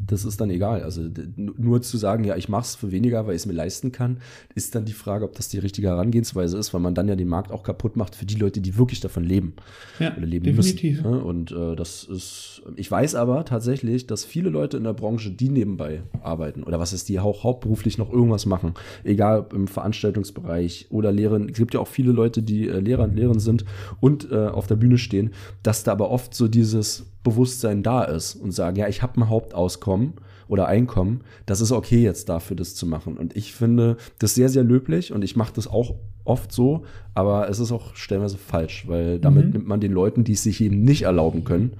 das 0.06 0.24
ist 0.24 0.40
dann 0.40 0.50
egal. 0.50 0.82
Also 0.82 1.02
nur 1.36 1.82
zu 1.82 1.96
sagen, 1.96 2.24
ja, 2.24 2.36
ich 2.36 2.48
mache 2.48 2.62
es 2.62 2.74
für 2.74 2.92
weniger, 2.92 3.26
weil 3.26 3.34
ich 3.34 3.42
es 3.42 3.46
mir 3.46 3.52
leisten 3.52 3.92
kann, 3.92 4.18
ist 4.54 4.74
dann 4.74 4.84
die 4.84 4.92
Frage, 4.92 5.24
ob 5.24 5.34
das 5.34 5.48
die 5.48 5.58
richtige 5.58 5.88
Herangehensweise 5.88 6.56
ist, 6.56 6.72
weil 6.72 6.80
man 6.80 6.94
dann 6.94 7.08
ja 7.08 7.16
den 7.16 7.28
Markt 7.28 7.50
auch 7.50 7.62
kaputt 7.62 7.96
macht 7.96 8.14
für 8.14 8.26
die 8.26 8.36
Leute, 8.36 8.60
die 8.60 8.78
wirklich 8.78 9.00
davon 9.00 9.24
leben 9.24 9.54
ja, 9.98 10.16
oder 10.16 10.26
leben 10.26 10.44
definitiv. 10.44 11.02
müssen. 11.02 11.22
Und 11.22 11.52
äh, 11.52 11.76
das 11.76 12.04
ist, 12.04 12.62
ich 12.76 12.90
weiß 12.90 13.14
aber 13.14 13.44
tatsächlich, 13.44 14.06
dass 14.06 14.24
viele 14.24 14.50
Leute 14.50 14.76
in 14.76 14.84
der 14.84 14.94
Branche, 14.94 15.30
die 15.30 15.48
nebenbei 15.48 16.02
arbeiten 16.22 16.62
oder 16.62 16.78
was 16.78 16.92
ist, 16.92 17.08
die 17.08 17.18
auch 17.18 17.44
hauptberuflich 17.44 17.98
noch 17.98 18.12
irgendwas 18.12 18.46
machen, 18.46 18.74
egal 19.04 19.46
im 19.52 19.66
Veranstaltungsbereich 19.66 20.86
oder 20.90 21.12
Lehren. 21.12 21.48
Es 21.48 21.58
gibt 21.58 21.74
ja 21.74 21.80
auch 21.80 21.88
viele 21.88 22.12
Leute, 22.12 22.42
die 22.42 22.68
äh, 22.68 22.80
Lehrer 22.80 23.04
und 23.04 23.16
Lehrerin 23.16 23.40
sind 23.40 23.64
und 24.00 24.30
äh, 24.30 24.46
auf 24.46 24.66
der 24.66 24.76
Bühne 24.76 24.98
stehen, 24.98 25.32
dass 25.62 25.84
da 25.84 25.92
aber 25.92 26.10
oft 26.10 26.34
so 26.34 26.48
dieses 26.48 27.06
Bewusstsein 27.26 27.82
da 27.82 28.04
ist 28.04 28.36
und 28.36 28.52
sagen, 28.52 28.76
ja, 28.76 28.86
ich 28.86 29.02
habe 29.02 29.20
ein 29.20 29.28
Hauptauskommen 29.28 30.14
oder 30.46 30.68
Einkommen, 30.68 31.22
das 31.44 31.60
ist 31.60 31.72
okay 31.72 32.00
jetzt 32.00 32.28
dafür, 32.28 32.56
das 32.56 32.76
zu 32.76 32.86
machen. 32.86 33.16
Und 33.16 33.34
ich 33.34 33.52
finde 33.52 33.96
das 34.20 34.36
sehr, 34.36 34.48
sehr 34.48 34.62
löblich 34.62 35.12
und 35.12 35.24
ich 35.24 35.34
mache 35.34 35.52
das 35.52 35.66
auch 35.66 35.96
oft 36.24 36.52
so, 36.52 36.84
aber 37.14 37.48
es 37.48 37.58
ist 37.58 37.72
auch 37.72 37.96
stellenweise 37.96 38.38
falsch, 38.38 38.86
weil 38.86 39.18
damit 39.18 39.46
mhm. 39.46 39.52
nimmt 39.52 39.66
man 39.66 39.80
den 39.80 39.90
Leuten, 39.90 40.22
die 40.22 40.34
es 40.34 40.44
sich 40.44 40.60
eben 40.60 40.84
nicht 40.84 41.02
erlauben 41.02 41.42
können, 41.42 41.72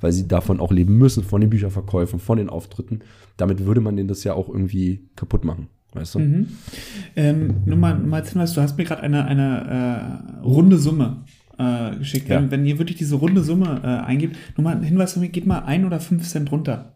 weil 0.00 0.12
sie 0.12 0.26
davon 0.26 0.58
auch 0.58 0.72
leben 0.72 0.96
müssen, 0.96 1.22
von 1.22 1.42
den 1.42 1.50
Bücherverkäufen, 1.50 2.18
von 2.18 2.38
den 2.38 2.48
Auftritten, 2.48 3.00
damit 3.36 3.66
würde 3.66 3.82
man 3.82 3.96
denen 3.96 4.08
das 4.08 4.24
ja 4.24 4.32
auch 4.32 4.48
irgendwie 4.48 5.06
kaputt 5.16 5.44
machen. 5.44 5.68
Weißt 5.92 6.14
du? 6.14 6.20
Mhm. 6.20 6.48
Ähm, 7.14 7.56
nur 7.66 7.76
mal, 7.76 7.98
mal 7.98 8.22
als 8.22 8.30
Hinweis, 8.30 8.54
du 8.54 8.62
hast 8.62 8.78
mir 8.78 8.84
gerade 8.84 9.02
eine, 9.02 9.26
eine 9.26 10.40
äh, 10.40 10.44
runde 10.44 10.78
Summe 10.78 11.24
äh, 11.58 11.96
geschickt 11.96 12.28
werden. 12.28 12.46
Ja. 12.46 12.50
Wenn 12.50 12.66
ihr 12.66 12.78
wirklich 12.78 12.98
diese 12.98 13.16
runde 13.16 13.42
Summe 13.42 13.80
äh, 13.82 14.06
eingebt, 14.06 14.36
nur 14.56 14.64
mal 14.64 14.76
ein 14.76 14.82
Hinweis 14.82 15.12
von 15.12 15.22
mir, 15.22 15.28
geht 15.28 15.46
mal 15.46 15.60
ein 15.60 15.84
oder 15.84 16.00
fünf 16.00 16.26
Cent 16.28 16.50
runter. 16.52 16.92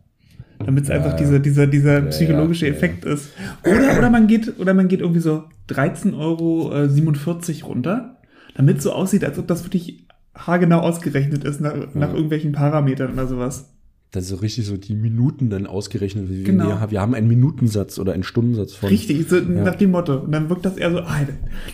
Damit 0.58 0.84
es 0.84 0.88
ja, 0.88 0.96
einfach 0.96 1.14
dieser, 1.14 1.38
dieser, 1.38 1.66
dieser 1.66 2.02
psychologische 2.02 2.66
Effekt 2.66 3.04
ist. 3.04 3.30
Oder, 3.62 3.96
oder 3.96 4.10
man 4.10 4.26
geht, 4.26 4.58
oder 4.58 4.74
man 4.74 4.88
geht 4.88 5.00
irgendwie 5.00 5.20
so 5.20 5.44
13,47 5.68 6.18
Euro 6.18 7.68
runter, 7.68 8.16
damit 8.56 8.78
es 8.78 8.82
so 8.82 8.92
aussieht, 8.92 9.24
als 9.24 9.38
ob 9.38 9.46
das 9.46 9.64
wirklich 9.64 10.06
haargenau 10.34 10.80
ausgerechnet 10.80 11.44
ist 11.44 11.60
nach, 11.60 11.74
nach 11.94 12.12
irgendwelchen 12.12 12.52
Parametern 12.52 13.12
oder 13.12 13.26
sowas 13.26 13.77
dann 14.10 14.22
so 14.22 14.36
richtig 14.36 14.66
so 14.66 14.76
die 14.76 14.94
Minuten 14.94 15.50
dann 15.50 15.66
ausgerechnet. 15.66 16.30
Wie 16.30 16.42
genau. 16.42 16.68
wir, 16.68 16.90
wir 16.90 17.00
haben 17.00 17.14
einen 17.14 17.28
Minutensatz 17.28 17.98
oder 17.98 18.12
einen 18.14 18.22
Stundensatz 18.22 18.74
von. 18.74 18.88
Richtig, 18.88 19.28
so 19.28 19.36
ja. 19.36 19.42
nach 19.42 19.74
dem 19.74 19.90
Motto. 19.90 20.16
Und 20.16 20.32
dann 20.32 20.48
wirkt 20.48 20.64
das 20.64 20.76
eher 20.76 20.90
so, 20.90 21.00
ah, 21.00 21.26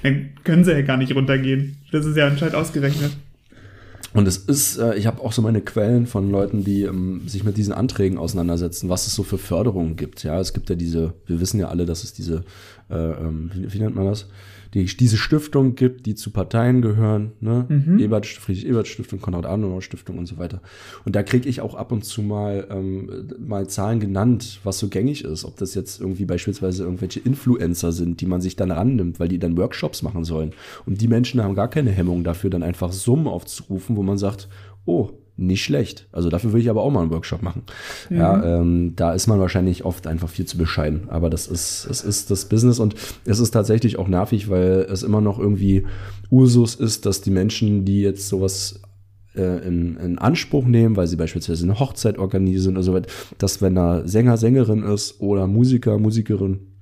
dann 0.02 0.30
können 0.42 0.64
sie 0.64 0.72
ja 0.72 0.82
gar 0.82 0.96
nicht 0.96 1.14
runtergehen. 1.14 1.76
Das 1.92 2.04
ist 2.04 2.16
ja 2.16 2.26
anscheinend 2.26 2.56
ausgerechnet. 2.56 3.12
Und 4.14 4.28
es 4.28 4.36
ist, 4.36 4.78
äh, 4.78 4.94
ich 4.94 5.06
habe 5.06 5.20
auch 5.22 5.32
so 5.32 5.42
meine 5.42 5.60
Quellen 5.60 6.06
von 6.06 6.30
Leuten, 6.30 6.62
die 6.62 6.82
ähm, 6.82 7.22
sich 7.26 7.42
mit 7.42 7.56
diesen 7.56 7.72
Anträgen 7.72 8.16
auseinandersetzen, 8.16 8.88
was 8.88 9.08
es 9.08 9.14
so 9.14 9.24
für 9.24 9.38
Förderungen 9.38 9.96
gibt. 9.96 10.22
Ja, 10.22 10.38
es 10.38 10.52
gibt 10.52 10.70
ja 10.70 10.76
diese, 10.76 11.14
wir 11.26 11.40
wissen 11.40 11.58
ja 11.58 11.68
alle, 11.68 11.84
dass 11.84 12.04
es 12.04 12.12
diese, 12.12 12.44
äh, 12.90 12.94
ähm, 12.94 13.50
wie, 13.52 13.72
wie 13.72 13.78
nennt 13.80 13.96
man 13.96 14.06
das? 14.06 14.28
Die, 14.74 14.84
diese 14.84 15.16
Stiftung 15.16 15.76
gibt, 15.76 16.04
die 16.06 16.14
zu 16.14 16.30
Parteien 16.30 16.82
gehören, 16.82 17.32
ne? 17.40 17.66
Mhm. 17.68 17.98
Ebert, 18.00 18.26
Friedrich 18.26 18.66
Ebert 18.66 18.88
Stiftung, 18.88 19.20
Konrad 19.20 19.46
Adenauer 19.46 19.82
Stiftung 19.82 20.18
und 20.18 20.26
so 20.26 20.36
weiter. 20.36 20.60
Und 21.04 21.14
da 21.14 21.22
kriege 21.22 21.48
ich 21.48 21.60
auch 21.60 21.74
ab 21.74 21.92
und 21.92 22.04
zu 22.04 22.22
mal, 22.22 22.66
ähm, 22.70 23.28
mal 23.38 23.68
Zahlen 23.68 24.00
genannt, 24.00 24.60
was 24.64 24.78
so 24.78 24.88
gängig 24.88 25.24
ist. 25.24 25.44
Ob 25.44 25.56
das 25.56 25.74
jetzt 25.74 26.00
irgendwie 26.00 26.24
beispielsweise 26.24 26.82
irgendwelche 26.82 27.20
Influencer 27.20 27.92
sind, 27.92 28.20
die 28.20 28.26
man 28.26 28.40
sich 28.40 28.56
dann 28.56 28.72
rannimmt, 28.72 29.20
weil 29.20 29.28
die 29.28 29.38
dann 29.38 29.56
Workshops 29.56 30.02
machen 30.02 30.24
sollen. 30.24 30.52
Und 30.86 31.00
die 31.00 31.08
Menschen 31.08 31.42
haben 31.42 31.54
gar 31.54 31.68
keine 31.68 31.90
Hemmung 31.90 32.24
dafür, 32.24 32.50
dann 32.50 32.64
einfach 32.64 32.92
Summen 32.92 33.28
aufzurufen, 33.28 33.96
wo 33.96 34.02
man 34.02 34.18
sagt, 34.18 34.48
oh, 34.86 35.10
nicht 35.36 35.64
schlecht. 35.64 36.06
Also 36.12 36.28
dafür 36.28 36.52
würde 36.52 36.62
ich 36.62 36.70
aber 36.70 36.82
auch 36.82 36.90
mal 36.90 37.02
einen 37.02 37.10
Workshop 37.10 37.42
machen. 37.42 37.62
Mhm. 38.08 38.16
Ja, 38.16 38.60
ähm, 38.60 38.92
da 38.96 39.12
ist 39.12 39.26
man 39.26 39.40
wahrscheinlich 39.40 39.84
oft 39.84 40.06
einfach 40.06 40.28
viel 40.28 40.46
zu 40.46 40.56
bescheiden. 40.58 41.08
Aber 41.08 41.28
das 41.30 41.46
ist, 41.46 41.86
es 41.90 42.02
ist 42.02 42.30
das 42.30 42.44
Business 42.48 42.78
und 42.78 42.94
es 43.24 43.40
ist 43.40 43.50
tatsächlich 43.50 43.98
auch 43.98 44.08
nervig, 44.08 44.48
weil 44.48 44.86
es 44.90 45.02
immer 45.02 45.20
noch 45.20 45.38
irgendwie 45.38 45.84
Usus 46.30 46.76
ist, 46.76 47.06
dass 47.06 47.20
die 47.20 47.30
Menschen, 47.30 47.84
die 47.84 48.00
jetzt 48.00 48.28
sowas 48.28 48.80
äh, 49.34 49.66
in, 49.66 49.96
in 49.96 50.18
Anspruch 50.18 50.66
nehmen, 50.66 50.96
weil 50.96 51.08
sie 51.08 51.16
beispielsweise 51.16 51.64
eine 51.64 51.80
Hochzeit 51.80 52.18
organisieren 52.18 52.76
oder 52.76 52.84
so 52.84 52.94
weiter, 52.94 53.10
dass 53.38 53.60
wenn 53.60 53.74
da 53.74 54.06
Sänger, 54.06 54.36
Sängerin 54.36 54.84
ist 54.84 55.20
oder 55.20 55.46
Musiker, 55.48 55.98
Musikerin, 55.98 56.73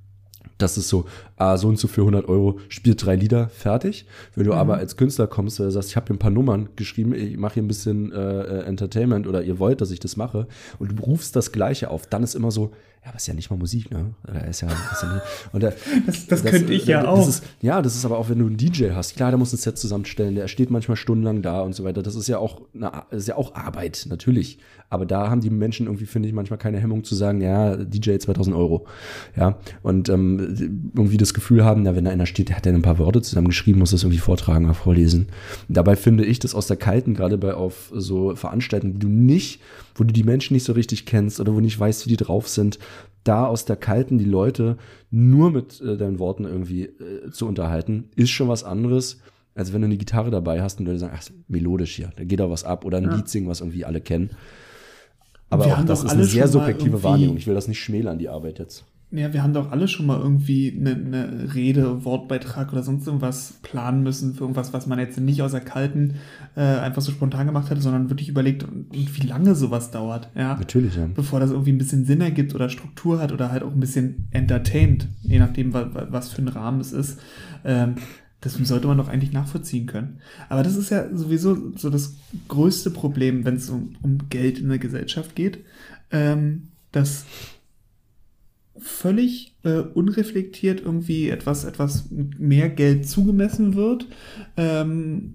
das 0.58 0.78
ist 0.78 0.88
so, 0.88 1.06
ah, 1.36 1.56
so 1.56 1.68
und 1.68 1.78
so 1.78 1.88
für 1.88 2.02
100 2.02 2.28
Euro, 2.28 2.60
spielt 2.68 3.04
drei 3.04 3.16
Lieder, 3.16 3.48
fertig. 3.48 4.06
Wenn 4.34 4.44
du 4.44 4.52
mhm. 4.52 4.58
aber 4.58 4.76
als 4.76 4.96
Künstler 4.96 5.26
kommst, 5.26 5.60
oder 5.60 5.70
sagst, 5.70 5.90
ich 5.90 5.96
habe 5.96 6.06
hier 6.06 6.16
ein 6.16 6.18
paar 6.18 6.30
Nummern 6.30 6.68
geschrieben, 6.76 7.14
ich 7.14 7.36
mache 7.36 7.54
hier 7.54 7.62
ein 7.62 7.68
bisschen 7.68 8.12
äh, 8.12 8.42
äh, 8.42 8.64
Entertainment 8.64 9.26
oder 9.26 9.42
ihr 9.42 9.58
wollt, 9.58 9.80
dass 9.80 9.90
ich 9.90 10.00
das 10.00 10.16
mache 10.16 10.46
und 10.78 10.98
du 10.98 11.02
rufst 11.02 11.36
das 11.36 11.52
Gleiche 11.52 11.90
auf, 11.90 12.06
dann 12.06 12.22
ist 12.22 12.34
immer 12.34 12.50
so, 12.50 12.72
ja, 13.02 13.08
aber 13.08 13.16
ist 13.16 13.26
ja 13.26 13.34
nicht 13.34 13.50
mal 13.50 13.56
Musik, 13.56 13.90
ne? 13.90 14.14
Oder 14.28 14.46
ist 14.46 14.60
ja, 14.60 14.68
ist 14.68 15.02
ja 15.02 15.12
nicht, 15.12 15.24
und 15.52 15.60
der, 15.62 15.74
das, 16.06 16.26
das, 16.28 16.42
das 16.42 16.50
könnte 16.52 16.72
ich 16.72 16.86
ja 16.86 17.02
das 17.02 17.08
auch. 17.08 17.28
Ist, 17.28 17.44
ja, 17.60 17.82
das 17.82 17.96
ist 17.96 18.04
aber 18.04 18.16
auch, 18.16 18.28
wenn 18.28 18.38
du 18.38 18.46
einen 18.46 18.56
DJ 18.56 18.90
hast. 18.92 19.16
Klar, 19.16 19.32
der 19.32 19.38
muss 19.38 19.52
ein 19.52 19.56
Set 19.56 19.76
zusammenstellen, 19.76 20.36
der 20.36 20.46
steht 20.46 20.70
manchmal 20.70 20.96
stundenlang 20.96 21.42
da 21.42 21.62
und 21.62 21.72
so 21.72 21.82
weiter. 21.82 22.04
Das 22.04 22.14
ist 22.14 22.28
ja 22.28 22.38
auch, 22.38 22.60
eine, 22.72 22.92
ist 23.10 23.26
ja 23.26 23.36
auch 23.36 23.56
Arbeit, 23.56 24.06
natürlich. 24.08 24.58
Aber 24.92 25.06
da 25.06 25.30
haben 25.30 25.40
die 25.40 25.48
Menschen 25.48 25.86
irgendwie, 25.86 26.04
finde 26.04 26.28
ich, 26.28 26.34
manchmal 26.34 26.58
keine 26.58 26.78
Hemmung 26.78 27.02
zu 27.02 27.14
sagen, 27.14 27.40
ja, 27.40 27.76
DJ 27.76 28.18
2000 28.18 28.54
Euro. 28.54 28.86
Ja, 29.34 29.58
und 29.82 30.10
ähm, 30.10 30.90
irgendwie 30.94 31.16
das 31.16 31.32
Gefühl 31.32 31.64
haben, 31.64 31.82
na, 31.82 31.96
wenn 31.96 32.04
da 32.04 32.10
einer 32.10 32.26
steht, 32.26 32.50
der 32.50 32.56
hat 32.56 32.66
ja 32.66 32.72
ein 32.72 32.82
paar 32.82 32.98
Worte 32.98 33.22
zusammengeschrieben, 33.22 33.78
muss 33.78 33.92
das 33.92 34.02
irgendwie 34.02 34.18
vortragen 34.18 34.66
oder 34.66 34.74
vorlesen. 34.74 35.28
Dabei 35.70 35.96
finde 35.96 36.26
ich 36.26 36.40
das 36.40 36.54
aus 36.54 36.66
der 36.66 36.76
Kalten, 36.76 37.14
gerade 37.14 37.38
bei 37.38 37.54
auf 37.54 37.90
so 37.94 38.36
Veranstaltungen, 38.36 38.92
die 38.92 38.98
du 38.98 39.08
nicht, 39.08 39.62
wo 39.94 40.04
du 40.04 40.12
die 40.12 40.24
Menschen 40.24 40.52
nicht 40.52 40.64
so 40.64 40.74
richtig 40.74 41.06
kennst 41.06 41.40
oder 41.40 41.52
wo 41.52 41.56
du 41.56 41.62
nicht 41.62 41.80
weißt, 41.80 42.04
wie 42.04 42.10
die 42.10 42.22
drauf 42.22 42.46
sind, 42.46 42.78
da 43.24 43.46
aus 43.46 43.64
der 43.64 43.76
Kalten 43.76 44.18
die 44.18 44.26
Leute 44.26 44.76
nur 45.10 45.50
mit 45.50 45.80
äh, 45.80 45.96
deinen 45.96 46.18
Worten 46.18 46.44
irgendwie 46.44 46.82
äh, 46.82 47.30
zu 47.30 47.46
unterhalten, 47.46 48.10
ist 48.14 48.28
schon 48.28 48.48
was 48.48 48.62
anderes, 48.62 49.22
als 49.54 49.72
wenn 49.72 49.80
du 49.80 49.86
eine 49.86 49.96
Gitarre 49.96 50.30
dabei 50.30 50.60
hast 50.60 50.80
und 50.80 50.86
Leute 50.86 50.98
sagen, 50.98 51.16
ach, 51.16 51.26
melodisch 51.48 51.96
hier, 51.96 52.10
da 52.14 52.24
geht 52.24 52.40
doch 52.40 52.50
was 52.50 52.64
ab 52.64 52.84
oder 52.84 52.98
ein 52.98 53.04
ja. 53.04 53.16
Lied 53.16 53.28
singen, 53.30 53.48
was 53.48 53.60
irgendwie 53.60 53.86
alle 53.86 54.02
kennen. 54.02 54.32
Aber 55.52 55.66
auch 55.66 55.84
das 55.84 56.02
ist 56.02 56.10
eine 56.10 56.24
sehr 56.24 56.48
subjektive 56.48 57.02
Wahrnehmung. 57.02 57.36
Ich 57.36 57.46
will 57.46 57.54
das 57.54 57.68
nicht 57.68 57.80
schmälern, 57.80 58.18
die 58.18 58.28
Arbeit 58.28 58.58
jetzt. 58.58 58.84
Ja, 59.14 59.30
wir 59.34 59.42
haben 59.42 59.52
doch 59.52 59.70
alle 59.70 59.88
schon 59.88 60.06
mal 60.06 60.18
irgendwie 60.18 60.74
eine, 60.74 60.92
eine 60.92 61.54
Rede, 61.54 62.02
Wortbeitrag 62.06 62.72
oder 62.72 62.82
sonst 62.82 63.06
irgendwas 63.06 63.58
planen 63.60 64.02
müssen 64.02 64.32
für 64.32 64.44
irgendwas, 64.44 64.72
was 64.72 64.86
man 64.86 64.98
jetzt 64.98 65.20
nicht 65.20 65.42
aus 65.42 65.50
der 65.50 65.60
kalten 65.60 66.14
äh, 66.56 66.62
einfach 66.62 67.02
so 67.02 67.12
spontan 67.12 67.46
gemacht 67.46 67.68
hätte, 67.68 67.82
sondern 67.82 68.08
wirklich 68.08 68.30
überlegt, 68.30 68.64
wie 68.90 69.26
lange 69.26 69.54
sowas 69.54 69.90
dauert. 69.90 70.30
Ja? 70.34 70.56
Natürlich, 70.56 70.96
ja. 70.96 71.06
Bevor 71.14 71.40
das 71.40 71.50
irgendwie 71.50 71.72
ein 71.72 71.78
bisschen 71.78 72.06
Sinn 72.06 72.22
ergibt 72.22 72.54
oder 72.54 72.70
Struktur 72.70 73.20
hat 73.20 73.32
oder 73.32 73.52
halt 73.52 73.62
auch 73.62 73.72
ein 73.72 73.80
bisschen 73.80 74.28
entertained, 74.30 75.08
je 75.20 75.38
nachdem, 75.38 75.74
was, 75.74 75.88
was 76.08 76.28
für 76.30 76.40
ein 76.40 76.48
Rahmen 76.48 76.80
es 76.80 76.94
ist. 76.94 77.20
Ähm, 77.66 77.96
das 78.42 78.54
sollte 78.54 78.88
man 78.88 78.98
doch 78.98 79.08
eigentlich 79.08 79.32
nachvollziehen 79.32 79.86
können. 79.86 80.18
Aber 80.48 80.62
das 80.64 80.76
ist 80.76 80.90
ja 80.90 81.06
sowieso 81.16 81.72
so 81.76 81.90
das 81.90 82.16
größte 82.48 82.90
Problem, 82.90 83.44
wenn 83.44 83.54
es 83.54 83.70
um, 83.70 83.94
um 84.02 84.28
Geld 84.28 84.58
in 84.58 84.68
der 84.68 84.78
Gesellschaft 84.78 85.36
geht, 85.36 85.64
ähm, 86.10 86.68
dass 86.90 87.24
völlig 88.76 89.54
äh, 89.62 89.78
unreflektiert 89.78 90.80
irgendwie 90.80 91.28
etwas, 91.30 91.64
etwas 91.64 92.08
mehr 92.10 92.68
Geld 92.68 93.08
zugemessen 93.08 93.76
wird. 93.76 94.08
Ähm, 94.56 95.34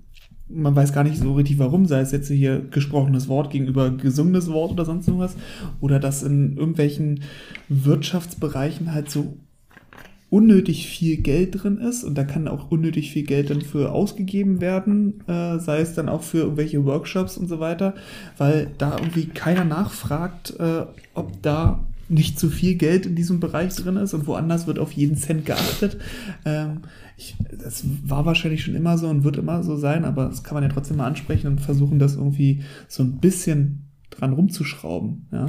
man 0.49 0.75
weiß 0.75 0.91
gar 0.91 1.05
nicht 1.05 1.17
so 1.17 1.33
richtig 1.33 1.59
warum, 1.59 1.85
sei 1.85 2.01
es 2.01 2.11
jetzt 2.11 2.27
hier 2.27 2.59
gesprochenes 2.59 3.29
Wort 3.29 3.51
gegenüber 3.51 3.89
gesungenes 3.91 4.49
Wort 4.49 4.71
oder 4.71 4.83
sonst 4.83 5.07
irgendwas, 5.07 5.37
oder 5.79 5.99
dass 5.99 6.23
in 6.23 6.57
irgendwelchen 6.57 7.21
Wirtschaftsbereichen 7.69 8.93
halt 8.93 9.09
so 9.09 9.37
unnötig 10.29 10.87
viel 10.87 11.17
Geld 11.17 11.63
drin 11.63 11.77
ist 11.77 12.03
und 12.03 12.17
da 12.17 12.23
kann 12.23 12.47
auch 12.47 12.69
unnötig 12.69 13.11
viel 13.11 13.23
Geld 13.23 13.49
dann 13.49 13.61
für 13.61 13.91
ausgegeben 13.93 14.59
werden, 14.59 15.21
äh, 15.27 15.57
sei 15.59 15.79
es 15.79 15.93
dann 15.93 16.09
auch 16.09 16.21
für 16.21 16.39
irgendwelche 16.39 16.83
Workshops 16.83 17.37
und 17.37 17.47
so 17.47 17.59
weiter, 17.59 17.93
weil 18.37 18.69
da 18.77 18.97
irgendwie 18.97 19.27
keiner 19.27 19.63
nachfragt, 19.63 20.53
äh, 20.59 20.85
ob 21.13 21.41
da 21.41 21.85
nicht 22.09 22.39
zu 22.39 22.49
viel 22.49 22.75
Geld 22.75 23.05
in 23.05 23.15
diesem 23.15 23.39
Bereich 23.39 23.75
drin 23.75 23.97
ist 23.97 24.13
und 24.13 24.27
woanders 24.27 24.67
wird 24.67 24.79
auf 24.79 24.91
jeden 24.93 25.17
Cent 25.17 25.45
geachtet. 25.45 25.97
Ähm, 26.45 26.81
ich, 27.17 27.35
das 27.51 27.83
war 28.03 28.25
wahrscheinlich 28.25 28.63
schon 28.63 28.75
immer 28.75 28.97
so 28.97 29.07
und 29.07 29.23
wird 29.23 29.37
immer 29.37 29.63
so 29.63 29.75
sein, 29.75 30.05
aber 30.05 30.25
das 30.25 30.43
kann 30.43 30.55
man 30.55 30.63
ja 30.63 30.69
trotzdem 30.69 30.97
mal 30.97 31.07
ansprechen 31.07 31.47
und 31.47 31.61
versuchen, 31.61 31.99
das 31.99 32.15
irgendwie 32.15 32.63
so 32.87 33.03
ein 33.03 33.17
bisschen 33.17 33.89
dran 34.09 34.33
rumzuschrauben. 34.33 35.27
Ja? 35.31 35.47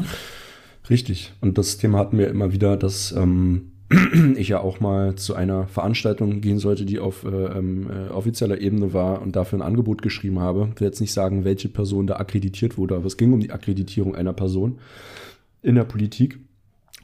Richtig. 0.88 1.32
Und 1.40 1.58
das 1.58 1.78
Thema 1.78 1.98
hatten 1.98 2.18
wir 2.18 2.28
immer 2.28 2.52
wieder, 2.52 2.76
dass 2.76 3.12
ähm, 3.12 3.72
ich 4.36 4.48
ja 4.48 4.60
auch 4.60 4.80
mal 4.80 5.14
zu 5.14 5.34
einer 5.34 5.66
Veranstaltung 5.66 6.40
gehen 6.40 6.58
sollte, 6.58 6.84
die 6.84 6.98
auf 6.98 7.24
äh, 7.24 7.28
ähm, 7.28 7.88
äh, 7.90 8.10
offizieller 8.10 8.60
Ebene 8.60 8.92
war 8.92 9.22
und 9.22 9.34
dafür 9.34 9.58
ein 9.58 9.62
Angebot 9.62 10.02
geschrieben 10.02 10.40
habe. 10.40 10.68
Ich 10.74 10.80
will 10.80 10.88
jetzt 10.88 11.00
nicht 11.00 11.12
sagen, 11.12 11.44
welche 11.44 11.68
Person 11.68 12.06
da 12.06 12.16
akkreditiert 12.16 12.76
wurde, 12.76 12.96
aber 12.96 13.06
es 13.06 13.16
ging 13.16 13.32
um 13.32 13.40
die 13.40 13.50
Akkreditierung 13.50 14.14
einer 14.14 14.34
Person 14.34 14.78
in 15.62 15.74
der 15.74 15.84
Politik. 15.84 16.38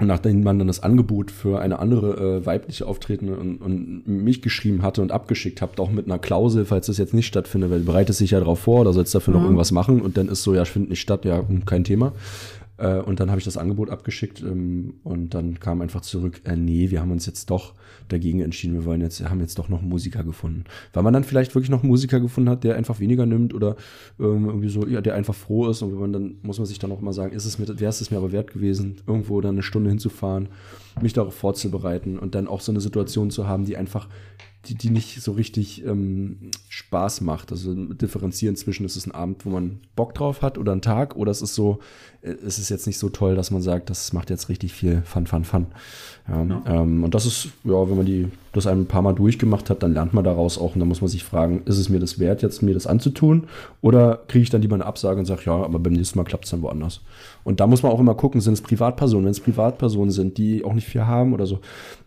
Und 0.01 0.09
nachdem 0.09 0.43
man 0.43 0.59
dann 0.59 0.67
das 0.67 0.83
Angebot 0.83 1.31
für 1.31 1.61
eine 1.61 1.79
andere 1.79 2.39
äh, 2.39 2.47
weibliche 2.47 2.87
Auftretende 2.87 3.37
und, 3.37 3.59
und 3.59 4.07
mich 4.09 4.43
geschrieben 4.43 4.83
hatte 4.83 5.01
und 5.01 5.13
abgeschickt 5.13 5.63
habt, 5.63 5.79
auch 5.79 5.91
mit 5.91 6.07
einer 6.07 6.19
Klausel, 6.19 6.65
falls 6.65 6.87
das 6.87 6.99
jetzt 6.99 7.15
nicht 7.15 7.29
stattfindet, 7.29 7.71
weil 7.71 7.79
du 7.79 7.87
bereitest 7.87 8.21
dich 8.21 8.33
ja 8.33 8.41
darauf 8.41 8.59
vor 8.59 8.81
oder 8.81 8.93
sollst 8.93 9.15
dafür 9.15 9.33
mhm. 9.33 9.39
noch 9.39 9.47
irgendwas 9.47 9.71
machen 9.71 10.03
und 10.03 10.17
dann 10.17 10.29
ist 10.29 10.43
so, 10.43 10.53
ja, 10.53 10.65
findet 10.65 10.91
nicht 10.91 11.01
statt, 11.01 11.25
ja, 11.25 11.45
kein 11.65 11.85
Thema. 11.85 12.13
Äh, 12.77 12.99
und 13.01 13.21
dann 13.21 13.31
habe 13.31 13.39
ich 13.39 13.45
das 13.45 13.57
Angebot 13.57 13.91
abgeschickt 13.91 14.43
ähm, 14.43 14.95
und 15.05 15.35
dann 15.35 15.61
kam 15.61 15.81
einfach 15.81 16.01
zurück, 16.01 16.41
äh, 16.45 16.57
nee, 16.57 16.91
wir 16.91 17.01
haben 17.01 17.13
uns 17.13 17.27
jetzt 17.27 17.51
doch 17.51 17.75
dagegen 18.09 18.41
entschieden, 18.41 18.75
wir 18.75 18.85
wollen 18.85 19.01
jetzt, 19.01 19.23
haben 19.29 19.41
jetzt 19.41 19.59
doch 19.59 19.69
noch 19.69 19.81
einen 19.81 19.89
Musiker 19.89 20.25
gefunden. 20.25 20.65
Weil 20.93 21.05
man 21.05 21.15
dann 21.15 21.25
vielleicht 21.25 21.55
wirklich 21.55 21.71
noch 21.71 21.83
einen 21.83 21.91
Musiker 21.91 22.21
gefunden 22.21 22.51
hat, 22.51 22.65
der 22.65 22.77
einfach 22.77 22.99
weniger 22.99 23.27
nimmt 23.27 23.55
oder 23.55 23.77
ähm, 24.19 24.47
irgendwie 24.47 24.69
so, 24.69 24.87
ja, 24.87 25.01
der 25.01 25.15
einfach 25.15 25.35
froh 25.35 25.69
ist 25.69 25.83
und 25.83 25.93
wenn 25.93 26.01
man 26.01 26.13
dann, 26.13 26.35
muss 26.43 26.59
man 26.59 26.67
sich 26.67 26.79
dann 26.79 26.91
auch 26.91 27.01
mal 27.01 27.13
sagen, 27.13 27.33
ist 27.33 27.45
es 27.45 27.59
mir, 27.59 27.69
wäre 27.69 27.91
es 27.91 28.11
mir 28.11 28.17
aber 28.17 28.33
wert 28.33 28.53
gewesen, 28.53 28.97
irgendwo 29.07 29.41
dann 29.41 29.55
eine 29.55 29.63
Stunde 29.63 29.91
hinzufahren, 29.91 30.49
mich 31.01 31.13
darauf 31.13 31.35
vorzubereiten 31.35 32.19
und 32.19 32.35
dann 32.35 32.49
auch 32.49 32.61
so 32.61 32.73
eine 32.73 32.81
Situation 32.81 33.31
zu 33.31 33.47
haben, 33.47 33.65
die 33.65 33.77
einfach 33.77 34.09
die, 34.69 34.75
die 34.75 34.91
nicht 34.91 35.23
so 35.23 35.33
richtig 35.33 35.85
ähm, 35.85 36.51
Spaß 36.69 37.21
macht. 37.21 37.53
Also 37.53 37.75
differenzieren 37.75 38.57
zwischen, 38.57 38.85
ist 38.85 38.97
es 38.97 39.07
ein 39.07 39.13
Abend, 39.13 39.45
wo 39.45 39.51
man 39.51 39.81
Bock 39.97 40.15
drauf 40.15 40.43
hat 40.43 40.59
oder 40.59 40.73
ein 40.73 40.83
Tag 40.83 41.17
oder 41.17 41.31
es 41.31 41.43
ist 41.43 41.55
so, 41.55 41.79
äh, 42.23 42.35
es 42.47 42.59
ist 42.59 42.69
jetzt 42.71 42.87
nicht 42.87 42.99
so 42.99 43.09
toll, 43.09 43.35
dass 43.35 43.51
man 43.51 43.63
sagt, 43.63 43.91
das 43.91 44.13
macht 44.13 44.31
jetzt 44.31 44.49
richtig 44.49 44.73
viel 44.73 45.03
Fun, 45.05 45.27
Fun, 45.27 45.45
Fun. 45.45 45.67
Ja, 46.29 46.43
ja. 46.43 46.63
Ähm, 46.67 47.05
und 47.05 47.15
das 47.15 47.27
ist, 47.27 47.49
ja, 47.65 47.89
wenn 47.89 47.97
man 47.97 48.07
die, 48.07 48.29
das 48.53 48.67
ein 48.67 48.87
paar 48.87 49.03
Mal 49.03 49.13
durchgemacht 49.13 49.69
hat, 49.69 49.83
dann 49.83 49.95
lernt 49.95 50.15
man 50.15 50.25
daraus 50.25 50.59
auch 50.59 50.75
und 50.75 50.81
dann 50.81 50.89
muss 50.89 51.01
man 51.01 51.09
sich 51.09 51.23
fragen, 51.23 51.63
ist 51.67 51.79
es 51.79 51.89
mir 51.89 52.01
das 52.01 52.19
wert, 52.19 52.43
jetzt 52.43 52.63
mir 52.63 52.75
das 52.75 52.87
anzutun 52.87 53.45
oder 53.83 54.23
kriege 54.29 54.43
ich 54.43 54.51
dann 54.51 54.63
lieber 54.63 54.75
eine 54.75 54.87
Absage 54.87 55.19
und 55.19 55.27
sage, 55.27 55.43
ja, 55.47 55.53
aber 55.53 55.79
beim 55.79 55.93
nächsten 55.93 56.19
Mal 56.19 56.25
klappt 56.25 56.45
es 56.45 56.51
dann 56.51 56.63
woanders. 56.63 57.03
Und 57.43 57.61
da 57.61 57.67
muss 57.67 57.83
man 57.83 57.93
auch 57.93 58.01
immer 58.01 58.15
gucken, 58.15 58.41
sind 58.41 58.55
es 58.55 58.63
Privatpersonen, 58.63 59.27
wenn 59.27 59.33
es 59.33 59.41
Privatpersonen 59.41 60.11
sind, 60.11 60.39
die 60.39 60.65
auch 60.65 60.73
nicht 60.73 60.87
viel 60.87 61.07
haben 61.07 61.35
oder 61.35 61.47
so, 61.47 61.61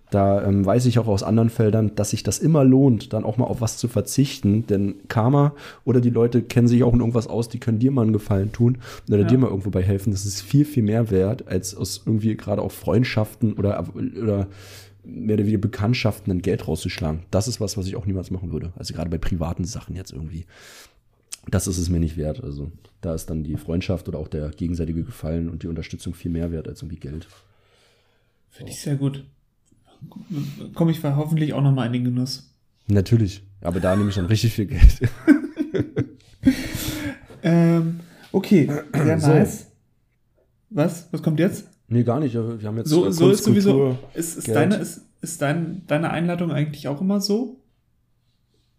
da 0.09 0.41
ähm, 0.43 0.65
weiß 0.65 0.85
ich 0.85 0.99
auch 0.99 1.07
aus 1.07 1.23
anderen 1.23 1.49
Feldern, 1.49 1.93
dass 1.95 2.11
sich 2.11 2.23
das 2.23 2.39
immer 2.39 2.63
lohnt, 2.63 3.11
dann 3.11 3.25
auch 3.25 3.37
mal 3.37 3.45
auf 3.45 3.59
was 3.59 3.77
zu 3.77 3.89
verzichten. 3.89 4.65
Denn 4.65 4.95
Karma 5.09 5.53
oder 5.83 5.99
die 5.99 6.09
Leute 6.09 6.41
kennen 6.41 6.67
sich 6.67 6.83
auch 6.83 6.93
in 6.93 6.99
irgendwas 6.99 7.27
aus, 7.27 7.49
die 7.49 7.59
können 7.59 7.79
dir 7.79 7.91
mal 7.91 8.03
einen 8.03 8.13
Gefallen 8.13 8.53
tun 8.53 8.77
oder 9.09 9.19
ja. 9.19 9.23
dir 9.25 9.37
mal 9.37 9.49
irgendwo 9.49 9.69
bei 9.69 9.83
helfen. 9.83 10.11
Das 10.11 10.25
ist 10.25 10.41
viel, 10.41 10.63
viel 10.63 10.83
mehr 10.83 11.11
wert, 11.11 11.47
als 11.47 11.75
aus 11.75 12.03
irgendwie 12.05 12.37
gerade 12.37 12.61
auch 12.61 12.71
Freundschaften 12.71 13.53
oder, 13.53 13.83
oder 13.95 14.47
mehr 15.03 15.35
oder 15.35 15.43
weniger 15.43 15.57
Bekanntschaften 15.57 16.31
ein 16.31 16.41
Geld 16.41 16.67
rauszuschlagen. 16.67 17.23
Das 17.29 17.49
ist 17.49 17.59
was, 17.59 17.77
was 17.77 17.87
ich 17.87 17.97
auch 17.97 18.05
niemals 18.05 18.31
machen 18.31 18.53
würde. 18.53 18.71
Also 18.77 18.93
gerade 18.93 19.09
bei 19.09 19.17
privaten 19.17 19.65
Sachen 19.65 19.95
jetzt 19.95 20.13
irgendwie. 20.13 20.45
Das 21.49 21.67
ist 21.67 21.77
es 21.77 21.89
mir 21.89 21.99
nicht 21.99 22.15
wert. 22.15 22.41
Also 22.41 22.71
da 23.01 23.13
ist 23.13 23.29
dann 23.29 23.43
die 23.43 23.57
Freundschaft 23.57 24.07
oder 24.07 24.19
auch 24.19 24.27
der 24.29 24.49
gegenseitige 24.51 25.03
Gefallen 25.03 25.49
und 25.49 25.63
die 25.63 25.67
Unterstützung 25.67 26.13
viel 26.13 26.31
mehr 26.31 26.51
wert 26.53 26.67
als 26.69 26.81
irgendwie 26.81 26.99
Geld. 26.99 27.27
Finde 28.49 28.71
ich 28.71 28.81
sehr 28.81 28.95
gut 28.95 29.25
komme 30.73 30.91
ich 30.91 31.03
hoffentlich 31.03 31.53
auch 31.53 31.61
nochmal 31.61 31.87
in 31.87 31.93
den 31.93 32.03
Genuss. 32.05 32.53
Natürlich, 32.87 33.43
aber 33.61 33.79
da 33.79 33.95
nehme 33.95 34.09
ich 34.09 34.15
dann 34.15 34.25
richtig 34.25 34.53
viel 34.53 34.65
Geld. 34.67 34.99
Ähm, 37.43 37.99
okay, 38.31 38.69
sehr 38.93 39.19
So. 39.19 39.27
nice. 39.27 39.67
Was? 40.69 41.07
Was 41.11 41.21
kommt 41.21 41.39
jetzt? 41.39 41.69
Nee, 41.87 42.03
gar 42.03 42.19
nicht. 42.19 42.33
Wir 42.33 42.67
haben 42.67 42.77
jetzt 42.77 42.89
So, 42.89 43.05
äh, 43.05 43.11
so 43.13 43.25
Kunst, 43.25 43.39
ist 43.39 43.45
sowieso. 43.45 43.71
Kultur. 43.71 43.99
Ist, 44.13 44.37
ist, 44.37 44.49
deine, 44.49 44.75
ist, 44.75 45.01
ist 45.21 45.41
dein, 45.41 45.83
deine 45.87 46.09
Einladung 46.09 46.51
eigentlich 46.51 46.87
auch 46.87 46.99
immer 46.99 47.21
so? 47.21 47.61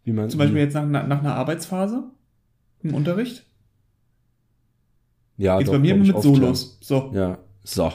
Wie 0.04 0.12
meinst 0.12 0.32
Zum? 0.32 0.38
Beispiel 0.38 0.58
jetzt 0.58 0.74
nach, 0.74 0.86
nach 0.86 1.20
einer 1.20 1.34
Arbeitsphase 1.34 2.04
im 2.82 2.94
Unterricht? 2.94 3.46
ja, 5.38 5.56
Geht 5.58 5.68
doch, 5.68 5.72
bei 5.72 5.78
mir 5.78 5.94
immer 5.94 6.04
mit 6.04 6.20
Solos. 6.22 6.78
So. 6.82 7.10
Ja. 7.14 7.20
ja, 7.20 7.38
so. 7.64 7.92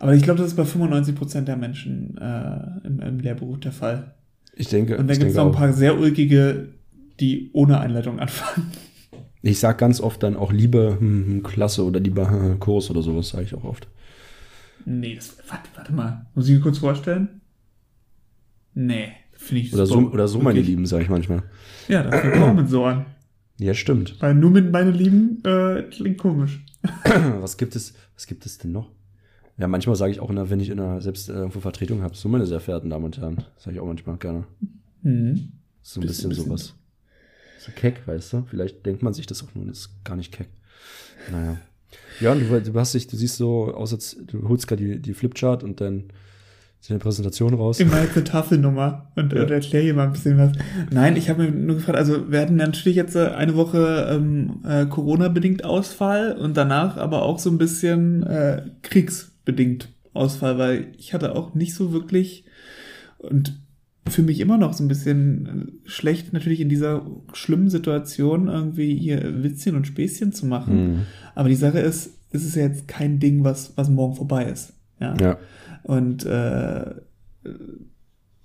Aber 0.00 0.14
ich 0.14 0.22
glaube, 0.22 0.38
das 0.38 0.48
ist 0.52 0.56
bei 0.56 0.62
95% 0.62 1.42
der 1.42 1.56
Menschen 1.56 2.16
äh, 2.18 2.86
im, 2.86 3.00
im 3.00 3.18
Lehrberuf 3.18 3.58
der 3.60 3.72
Fall. 3.72 4.14
Ich 4.54 4.68
denke, 4.68 4.96
Und 4.96 5.08
dann 5.08 5.18
gibt 5.18 5.30
es 5.30 5.36
noch 5.36 5.46
ein 5.46 5.50
auch. 5.50 5.56
paar 5.56 5.72
sehr 5.72 5.98
ulkige, 5.98 6.68
die 7.20 7.50
ohne 7.52 7.80
Einleitung 7.80 8.18
anfangen. 8.20 8.70
Ich 9.42 9.58
sag 9.60 9.78
ganz 9.78 10.00
oft 10.00 10.22
dann 10.22 10.36
auch 10.36 10.52
lieber 10.52 10.98
hm, 10.98 11.26
hm, 11.26 11.42
Klasse 11.42 11.84
oder 11.84 12.00
lieber 12.00 12.30
hm, 12.30 12.58
Kurs 12.58 12.90
oder 12.90 13.02
sowas, 13.02 13.30
sage 13.30 13.44
ich 13.44 13.54
auch 13.54 13.64
oft. 13.64 13.88
Nee, 14.84 15.16
das, 15.16 15.36
warte, 15.48 15.68
warte 15.74 15.92
mal. 15.92 16.26
Muss 16.34 16.48
ich 16.48 16.54
mir 16.54 16.60
kurz 16.60 16.78
vorstellen? 16.78 17.40
Nee, 18.74 19.08
finde 19.32 19.62
ich 19.62 19.74
Oder 19.74 19.86
so, 19.86 19.98
oder 19.98 20.28
so 20.28 20.38
meine 20.38 20.56
Wirklich. 20.56 20.68
Lieben, 20.68 20.86
sage 20.86 21.04
ich 21.04 21.08
manchmal. 21.08 21.42
Ja, 21.88 22.02
das 22.04 22.20
fängt 22.20 22.36
auch 22.36 22.54
mit 22.54 22.68
so 22.68 22.84
an. 22.84 23.06
Ja, 23.58 23.74
stimmt. 23.74 24.16
Weil 24.20 24.34
nur 24.34 24.50
mit 24.50 24.70
meine 24.70 24.92
Lieben 24.92 25.42
äh, 25.44 25.82
klingt 25.82 26.18
komisch. 26.18 26.64
was 27.40 27.56
gibt 27.56 27.74
es, 27.74 27.94
was 28.14 28.26
gibt 28.26 28.46
es 28.46 28.58
denn 28.58 28.70
noch? 28.72 28.90
Ja, 29.58 29.66
manchmal 29.68 29.96
sage 29.96 30.12
ich 30.12 30.20
auch, 30.20 30.30
na, 30.32 30.48
wenn 30.50 30.60
ich 30.60 30.70
in 30.70 30.78
einer 30.80 31.00
selbst 31.00 31.28
äh, 31.28 31.32
irgendwo 31.32 31.60
Vertretung 31.60 32.02
habe, 32.02 32.14
so 32.16 32.28
meine 32.28 32.46
sehr 32.46 32.60
verehrten 32.60 32.90
Damen 32.90 33.04
und 33.06 33.18
Herren, 33.18 33.44
sage 33.56 33.74
ich 33.76 33.80
auch 33.80 33.86
manchmal 33.86 34.16
gerne. 34.16 34.44
Mhm. 35.02 35.52
So 35.82 36.00
ein 36.00 36.06
Bisschen- 36.06 36.28
bisschen, 36.28 36.44
sowas. 36.46 36.74
So 37.58 37.72
keck, 37.74 38.06
weißt 38.06 38.32
du? 38.34 38.44
Vielleicht 38.48 38.86
denkt 38.86 39.02
man 39.02 39.12
sich 39.14 39.26
das 39.26 39.42
auch 39.42 39.52
nur, 39.54 39.66
das 39.66 39.78
ist 39.78 40.04
gar 40.04 40.16
nicht 40.16 40.32
keck. 40.32 40.48
Naja. 41.32 41.56
Ja, 42.20 42.32
und 42.32 42.40
du, 42.40 42.60
du 42.60 42.78
hast 42.78 42.94
dich, 42.94 43.06
du 43.08 43.16
siehst 43.16 43.36
so 43.36 43.74
aus, 43.74 43.92
als 43.92 44.16
du 44.26 44.48
holst 44.48 44.68
gerade 44.68 44.84
die, 44.84 45.00
die 45.00 45.14
Flipchart 45.14 45.64
und 45.64 45.80
dann 45.80 46.04
ist 46.80 46.90
eine 46.90 47.00
Präsentation 47.00 47.54
raus. 47.54 47.80
Immer 47.80 48.00
jetzt 48.02 48.14
eine 48.14 48.24
Tafelnummer 48.24 49.10
und, 49.16 49.32
Ja. 49.32 49.42
und 49.42 49.50
erkläre 49.50 49.82
hier 49.82 49.94
mal 49.94 50.06
ein 50.06 50.12
bisschen 50.12 50.38
was. 50.38 50.52
Nein, 50.92 51.16
ich 51.16 51.28
habe 51.28 51.42
mir 51.44 51.50
nur 51.50 51.76
gefragt, 51.76 51.98
also 51.98 52.30
wir 52.30 52.40
hatten 52.40 52.54
natürlich 52.56 52.94
jetzt 52.96 53.16
äh, 53.16 53.26
eine 53.30 53.56
Woche 53.56 54.06
ähm, 54.10 54.60
äh, 54.64 54.86
Corona-bedingt 54.86 55.64
Ausfall 55.64 56.36
und 56.36 56.56
danach 56.56 56.96
aber 56.96 57.22
auch 57.22 57.40
so 57.40 57.50
ein 57.50 57.58
bisschen 57.58 58.22
äh, 58.22 58.62
kriegsbedingt 59.48 59.88
Ausfall, 60.12 60.58
weil 60.58 60.92
ich 60.98 61.14
hatte 61.14 61.34
auch 61.34 61.54
nicht 61.54 61.74
so 61.74 61.92
wirklich 61.92 62.44
und 63.18 63.60
für 64.06 64.22
mich 64.22 64.40
immer 64.40 64.56
noch 64.56 64.72
so 64.72 64.82
ein 64.82 64.88
bisschen 64.88 65.46
äh, 65.84 65.88
schlecht, 65.88 66.32
natürlich 66.32 66.60
in 66.60 66.68
dieser 66.68 67.06
schlimmen 67.34 67.68
Situation 67.68 68.48
irgendwie 68.48 68.96
hier 68.96 69.42
Witzchen 69.42 69.76
und 69.76 69.86
Späßchen 69.86 70.32
zu 70.32 70.46
machen. 70.46 70.72
Hm. 70.72 71.00
Aber 71.34 71.48
die 71.48 71.54
Sache 71.54 71.78
ist, 71.78 72.14
es 72.30 72.44
ist 72.44 72.56
ja 72.56 72.62
jetzt 72.62 72.88
kein 72.88 73.20
Ding, 73.20 73.44
was, 73.44 73.76
was 73.76 73.90
morgen 73.90 74.16
vorbei 74.16 74.46
ist. 74.46 74.72
Ja. 74.98 75.14
Ja. 75.20 75.38
Und, 75.82 76.24
äh, 76.24 76.94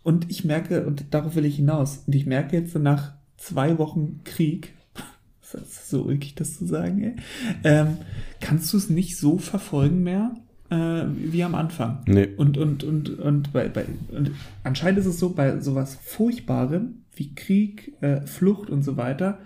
und 0.04 0.30
ich 0.30 0.44
merke, 0.44 0.86
und 0.86 1.06
darauf 1.12 1.36
will 1.36 1.46
ich 1.46 1.56
hinaus, 1.56 2.04
und 2.08 2.14
ich 2.14 2.26
merke 2.26 2.58
jetzt 2.58 2.74
so 2.74 2.80
nach 2.80 3.14
zwei 3.38 3.78
Wochen 3.78 4.20
Krieg, 4.26 4.74
das 5.54 5.62
ist 5.62 5.90
so 5.90 6.04
ulkig, 6.04 6.36
das 6.36 6.58
zu 6.58 6.66
sagen, 6.66 7.04
ey, 7.04 7.16
ähm, 7.64 7.98
kannst 8.42 8.74
du 8.74 8.78
es 8.78 8.90
nicht 8.90 9.18
so 9.18 9.38
verfolgen 9.38 10.04
mehr 10.04 10.36
äh, 10.74 11.06
wie 11.32 11.44
am 11.44 11.56
Anfang. 11.56 12.00
Nee. 12.08 12.30
Und, 12.38 12.58
und, 12.58 12.84
und, 12.84 13.20
und, 13.20 13.54
bei, 13.54 13.70
bei, 13.70 13.86
und 14.12 14.32
anscheinend 14.64 15.00
ist 15.00 15.06
es 15.06 15.20
so, 15.20 15.30
bei 15.30 15.60
sowas 15.60 15.98
Furchtbarem 16.02 16.96
wie 17.16 17.36
Krieg, 17.36 17.94
äh, 18.02 18.22
Flucht 18.22 18.70
und 18.70 18.84
so 18.84 18.98
weiter, 18.98 19.40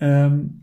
ähm, 0.00 0.60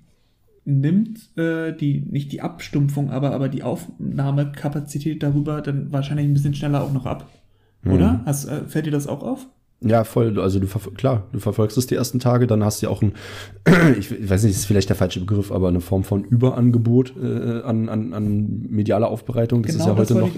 nimmt 0.65 1.37
äh, 1.37 1.71
die, 1.71 1.99
nicht 2.09 2.31
die 2.31 2.41
Abstumpfung, 2.41 3.11
aber, 3.11 3.31
aber 3.31 3.47
die 3.47 3.63
Aufnahmekapazität 3.63 5.21
darüber 5.21 5.61
dann 5.61 5.91
wahrscheinlich 5.91 6.27
ein 6.27 6.33
bisschen 6.33 6.55
schneller 6.55 6.83
auch 6.83 6.91
noch 6.91 7.05
ab. 7.05 7.29
Oder? 7.85 8.21
Hast, 8.25 8.45
äh, 8.45 8.65
fällt 8.67 8.87
dir 8.87 8.91
das 8.91 9.07
auch 9.07 9.23
auf? 9.23 9.47
Ja, 9.79 10.03
voll. 10.03 10.39
Also 10.39 10.59
du 10.59 10.67
klar, 10.95 11.27
du 11.31 11.39
verfolgst 11.39 11.77
es 11.77 11.85
die 11.85 11.93
ersten 11.93 12.19
Tage, 12.19 12.47
dann 12.47 12.63
hast 12.63 12.81
du 12.81 12.87
ja 12.87 12.91
auch 12.91 13.03
ein, 13.03 13.13
ich 13.99 14.11
weiß 14.11 14.43
nicht, 14.43 14.55
das 14.55 14.61
ist 14.61 14.65
vielleicht 14.65 14.89
der 14.89 14.95
falsche 14.95 15.19
Begriff, 15.19 15.51
aber 15.51 15.67
eine 15.67 15.81
Form 15.81 16.03
von 16.03 16.23
Überangebot 16.23 17.13
äh, 17.15 17.61
an, 17.61 17.87
an, 17.87 18.13
an 18.13 18.65
medialer 18.69 19.07
Aufbereitung. 19.07 19.61
Das 19.61 19.75
ist 19.75 19.85
ja 19.85 19.95
heute 19.95 20.15
noch, 20.15 20.31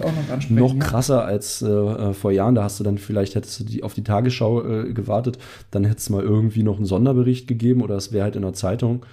noch 0.49 0.49
noch 0.49 0.79
krasser 0.79 1.23
als 1.23 1.61
äh, 1.61 1.67
äh, 1.69 2.13
vor 2.13 2.31
Jahren. 2.31 2.55
Da 2.55 2.63
hast 2.63 2.81
du 2.81 2.83
dann 2.83 2.97
vielleicht, 2.97 3.35
hättest 3.35 3.61
du 3.61 3.63
die, 3.63 3.83
auf 3.83 3.93
die 3.93 4.03
Tagesschau 4.03 4.61
äh, 4.61 4.93
gewartet, 4.93 5.39
dann 5.71 5.85
hätte 5.85 5.99
es 5.99 6.09
mal 6.09 6.21
irgendwie 6.21 6.63
noch 6.63 6.75
einen 6.75 6.85
Sonderbericht 6.85 7.47
gegeben 7.47 7.81
oder 7.81 7.95
es 7.95 8.11
wäre 8.11 8.25
halt 8.25 8.35
in 8.35 8.41
der 8.41 8.53
Zeitung. 8.53 9.05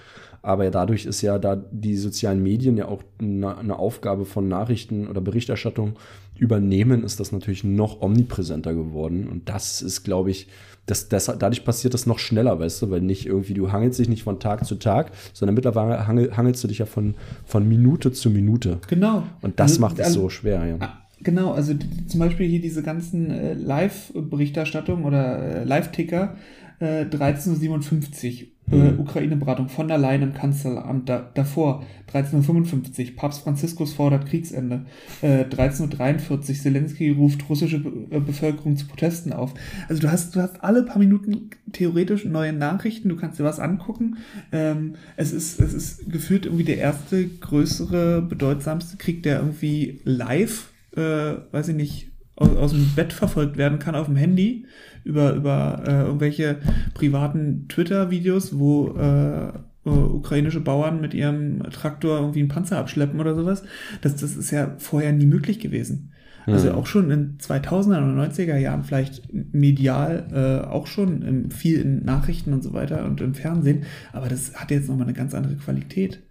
Aber 0.47 0.63
ja, 0.63 0.71
dadurch 0.71 1.05
ist 1.05 1.21
ja 1.21 1.39
da 1.39 1.57
die 1.57 1.97
sozialen 1.97 2.41
Medien 2.41 2.77
ja 2.77 2.87
auch 2.87 3.03
eine, 3.19 3.77
Aufgabe 3.77 4.23
von 4.23 4.47
Nachrichten 4.47 5.07
oder 5.09 5.19
Berichterstattung 5.19 5.97
übernehmen, 6.39 7.03
ist 7.03 7.19
das 7.19 7.33
natürlich 7.33 7.65
noch 7.65 8.01
omnipräsenter 8.01 8.73
geworden. 8.73 9.27
Und 9.27 9.49
das 9.49 9.81
ist, 9.81 10.03
glaube 10.03 10.31
ich, 10.31 10.47
das, 10.85 11.09
das, 11.09 11.25
dadurch 11.25 11.65
passiert 11.65 11.93
das 11.93 12.05
noch 12.05 12.17
schneller, 12.17 12.57
weißt 12.61 12.81
du, 12.81 12.89
weil 12.89 13.01
nicht 13.01 13.25
irgendwie, 13.25 13.55
du 13.55 13.73
hangelst 13.73 13.99
dich 13.99 14.07
nicht 14.07 14.23
von 14.23 14.39
Tag 14.39 14.65
zu 14.65 14.75
Tag, 14.75 15.11
sondern 15.33 15.53
mittlerweile 15.53 16.07
hangel, 16.07 16.37
hangelst 16.37 16.63
du 16.63 16.69
dich 16.69 16.77
ja 16.77 16.85
von, 16.85 17.15
von 17.43 17.67
Minute 17.67 18.13
zu 18.13 18.29
Minute. 18.29 18.79
Genau. 18.87 19.23
Und 19.41 19.59
das 19.59 19.71
Also, 19.71 19.81
macht 19.81 19.99
es 19.99 20.05
also- 20.05 20.21
so 20.21 20.29
schwer, 20.29 20.65
ja. 20.65 20.77
Ah, 20.79 21.01
Genau, 21.19 21.51
also 21.51 21.73
zum 22.07 22.19
Beispiel 22.19 22.47
hier 22.47 22.61
diese 22.61 22.83
ganzen 22.83 23.31
äh, 23.31 23.53
Live-Berichterstattung 23.55 25.03
oder 25.03 25.39
äh, 25.39 25.63
Live-Ticker, 25.63 26.35
äh, 26.79 27.03
13.57 27.05 28.41
Uhr, 28.43 28.47
äh, 28.69 28.91
Mhm. 28.91 28.99
Ukraine-Beratung 28.99 29.69
von 29.69 29.87
der 29.87 29.97
Leyen 29.97 30.23
im 30.23 30.33
Kanzleramt, 30.33 31.07
da, 31.07 31.29
davor 31.33 31.85
13.55 32.11 33.11
Uhr, 33.11 33.15
Papst 33.15 33.43
Franziskus 33.43 33.93
fordert 33.93 34.25
Kriegsende, 34.25 34.85
äh, 35.21 35.45
13.43 35.45 36.29
Uhr, 36.31 36.41
Zelensky 36.41 37.09
ruft 37.11 37.47
russische 37.49 37.79
Be 37.79 38.07
äh, 38.09 38.19
Bevölkerung 38.19 38.75
zu 38.75 38.85
Protesten 38.85 39.31
auf. 39.31 39.53
Also 39.87 40.01
du 40.01 40.11
hast, 40.11 40.35
du 40.35 40.41
hast 40.41 40.63
alle 40.63 40.83
paar 40.83 40.99
Minuten 40.99 41.49
theoretisch 41.71 42.25
neue 42.25 42.51
Nachrichten, 42.51 43.07
du 43.07 43.15
kannst 43.15 43.39
dir 43.39 43.45
was 43.45 43.59
angucken. 43.61 44.17
Ähm, 44.51 44.95
es, 45.15 45.31
ist, 45.31 45.61
es 45.61 45.73
ist 45.73 46.11
gefühlt 46.11 46.45
irgendwie 46.45 46.65
der 46.65 46.77
erste, 46.77 47.25
größere, 47.25 48.21
bedeutsamste 48.21 48.97
Krieg, 48.97 49.23
der 49.23 49.39
irgendwie 49.39 50.01
live, 50.03 50.71
äh, 50.95 51.35
weiß 51.51 51.69
ich 51.69 51.75
nicht, 51.75 52.11
aus, 52.37 52.55
aus 52.55 52.71
dem 52.71 52.91
Bett 52.95 53.13
verfolgt 53.13 53.57
werden 53.57 53.79
kann 53.79 53.95
auf 53.95 54.07
dem 54.07 54.15
Handy 54.15 54.65
über, 55.03 55.33
über 55.33 55.83
äh, 55.85 56.01
irgendwelche 56.03 56.57
privaten 56.93 57.67
Twitter-Videos, 57.67 58.57
wo 58.57 58.95
äh, 58.97 59.47
äh, 59.47 59.89
ukrainische 59.89 60.59
Bauern 60.61 61.01
mit 61.01 61.13
ihrem 61.13 61.63
Traktor 61.71 62.19
irgendwie 62.19 62.39
einen 62.39 62.49
Panzer 62.49 62.77
abschleppen 62.77 63.19
oder 63.19 63.35
sowas. 63.35 63.63
Das, 64.01 64.15
das 64.15 64.35
ist 64.35 64.51
ja 64.51 64.75
vorher 64.77 65.11
nie 65.13 65.25
möglich 65.25 65.59
gewesen. 65.59 66.13
Also 66.45 66.69
Mhm. 66.69 66.75
auch 66.75 66.85
schon 66.85 67.11
in 67.11 67.37
2000er 67.39 67.97
oder 67.97 68.29
90er 68.29 68.55
Jahren 68.55 68.83
vielleicht 68.85 69.21
medial 69.33 70.27
äh, 70.31 70.65
auch 70.65 70.87
schon 70.87 71.21
im, 71.21 71.51
viel 71.51 71.81
in 71.81 72.05
Nachrichten 72.05 72.53
und 72.53 72.63
so 72.63 72.71
weiter 72.71 73.03
und 73.03 73.19
im 73.19 73.35
Fernsehen, 73.35 73.83
aber 74.13 74.29
das 74.29 74.55
hat 74.55 74.71
jetzt 74.71 74.87
nochmal 74.87 75.07
eine 75.07 75.17
ganz 75.17 75.33
andere 75.33 75.55
Qualität. 75.55 76.23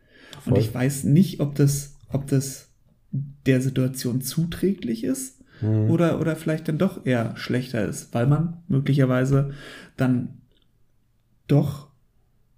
Und 0.46 0.52
Voll. 0.52 0.60
ich 0.60 0.74
weiß 0.74 1.04
nicht, 1.04 1.40
ob 1.40 1.54
das, 1.54 1.98
ob 2.08 2.26
das 2.28 2.70
der 3.10 3.60
Situation 3.60 4.22
zuträglich 4.22 5.04
ist 5.04 5.35
Mhm. 5.60 5.90
oder, 5.90 6.20
oder 6.20 6.36
vielleicht 6.36 6.68
dann 6.68 6.78
doch 6.78 7.04
eher 7.06 7.36
schlechter 7.36 7.84
ist, 7.84 8.14
weil 8.14 8.26
man 8.26 8.58
möglicherweise 8.68 9.52
dann 9.96 10.28
doch 11.48 11.88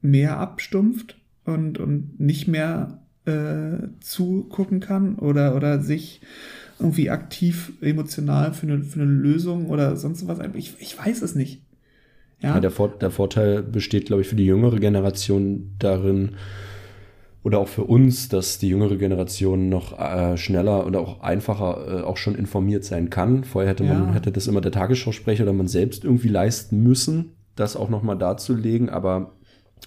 mehr 0.01 0.39
abstumpft 0.39 1.17
und, 1.45 1.79
und 1.79 2.19
nicht 2.21 2.49
mehr 2.49 3.01
äh, 3.25 3.89
zugucken 4.01 4.81
kann 4.81 5.17
oder, 5.17 5.55
oder 5.55 5.81
sich 5.81 6.21
irgendwie 6.79 7.11
aktiv 7.11 7.73
emotional 7.81 8.53
für 8.53 8.67
eine, 8.67 8.83
für 8.83 9.01
eine 9.01 9.11
Lösung 9.11 9.67
oder 9.67 9.97
sonst 9.97 10.27
was. 10.29 10.39
Ich, 10.55 10.75
ich 10.79 10.97
weiß 10.99 11.23
es 11.23 11.35
nicht. 11.35 11.63
Ja, 12.41 12.55
Ja, 12.55 12.61
der, 12.61 12.71
Vor 12.71 12.91
der 12.91 13.11
Vorteil 13.11 13.63
besteht, 13.63 14.07
glaube 14.07 14.23
ich, 14.23 14.29
für 14.29 14.37
die 14.37 14.47
jüngere 14.47 14.79
Generation 14.79 15.73
darin, 15.79 16.37
oder 17.49 17.61
auch 17.61 17.69
für 17.69 17.85
uns, 17.85 18.29
dass 18.29 18.59
die 18.59 18.69
jüngere 18.69 18.97
Generation 18.97 19.71
noch 19.71 19.99
äh, 19.99 20.37
schneller 20.37 20.87
oder 20.87 21.01
auch 21.01 21.23
einfacher 21.23 22.01
äh, 22.01 22.03
auch 22.03 22.19
schon 22.19 22.35
informiert 22.35 22.85
sein 22.85 23.09
kann. 23.09 23.43
Vorher 23.43 23.71
hätte 23.71 23.85
man 23.85 24.09
Ja. 24.09 24.13
hätte 24.13 24.31
das 24.31 24.49
immer 24.49 24.61
der 24.61 24.71
Tagesschausprecher 24.71 25.45
oder 25.45 25.55
man 25.55 25.67
selbst 25.67 26.05
irgendwie 26.05 26.29
leisten 26.29 26.83
müssen, 26.83 27.31
das 27.57 27.75
auch 27.75 27.89
nochmal 27.89 28.19
darzulegen. 28.19 28.91
Aber 28.91 29.33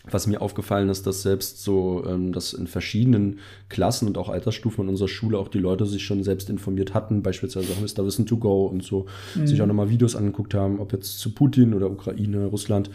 was 0.09 0.25
mir 0.25 0.41
aufgefallen 0.41 0.89
ist, 0.89 1.05
dass 1.05 1.21
selbst 1.21 1.61
so, 1.61 2.03
ähm, 2.07 2.33
dass 2.33 2.53
in 2.53 2.65
verschiedenen 2.65 3.37
Klassen 3.69 4.07
und 4.07 4.17
auch 4.17 4.29
Altersstufen 4.29 4.85
in 4.85 4.89
unserer 4.89 5.07
Schule 5.07 5.37
auch 5.37 5.47
die 5.47 5.59
Leute 5.59 5.85
sich 5.85 6.03
schon 6.03 6.23
selbst 6.23 6.49
informiert 6.49 6.95
hatten, 6.95 7.21
beispielsweise 7.21 7.71
auch 7.73 7.79
Mr. 7.79 8.03
Wissen 8.03 8.25
to 8.25 8.37
Go 8.37 8.65
und 8.65 8.81
so, 8.81 9.05
sich 9.45 9.61
auch 9.61 9.67
nochmal 9.67 9.91
Videos 9.91 10.15
angeguckt 10.15 10.55
haben, 10.55 10.79
ob 10.79 10.93
jetzt 10.93 11.19
zu 11.19 11.35
Putin 11.35 11.75
oder 11.75 11.91
Ukraine, 11.91 12.45
Russland, 12.47 12.89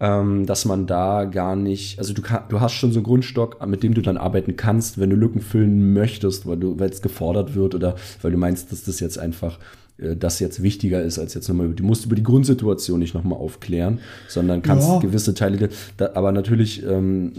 ähm, 0.00 0.46
dass 0.46 0.64
man 0.64 0.86
da 0.86 1.24
gar 1.24 1.56
nicht, 1.56 1.98
also 1.98 2.12
du, 2.14 2.22
kann, 2.22 2.44
du 2.48 2.60
hast 2.60 2.72
schon 2.72 2.92
so 2.92 2.98
einen 2.98 3.04
Grundstock, 3.04 3.64
mit 3.66 3.82
dem 3.82 3.94
du 3.94 4.02
dann 4.02 4.16
arbeiten 4.16 4.56
kannst, 4.56 4.98
wenn 4.98 5.10
du 5.10 5.16
Lücken 5.16 5.40
füllen 5.40 5.92
möchtest, 5.92 6.46
weil 6.46 6.56
du, 6.56 6.78
weil 6.78 6.90
es 6.90 7.02
gefordert 7.02 7.54
wird 7.54 7.74
oder 7.74 7.96
weil 8.22 8.30
du 8.30 8.38
meinst, 8.38 8.70
dass 8.70 8.84
das 8.84 9.00
jetzt 9.00 9.18
einfach 9.18 9.58
äh, 9.98 10.16
das 10.16 10.38
jetzt 10.38 10.62
wichtiger 10.62 11.02
ist, 11.02 11.18
als 11.18 11.34
jetzt 11.34 11.48
nochmal, 11.48 11.70
du 11.70 11.82
musst 11.82 12.06
über 12.06 12.14
die 12.14 12.22
Grundsituation 12.22 13.00
nicht 13.00 13.14
nochmal 13.14 13.38
aufklären, 13.38 13.98
sondern 14.28 14.62
kannst 14.62 14.88
ja. 14.88 14.98
gewisse 15.00 15.34
Teile, 15.34 15.68
da, 15.96 16.10
aber 16.14 16.30
natürlich 16.30 16.84
ähm, 16.84 17.32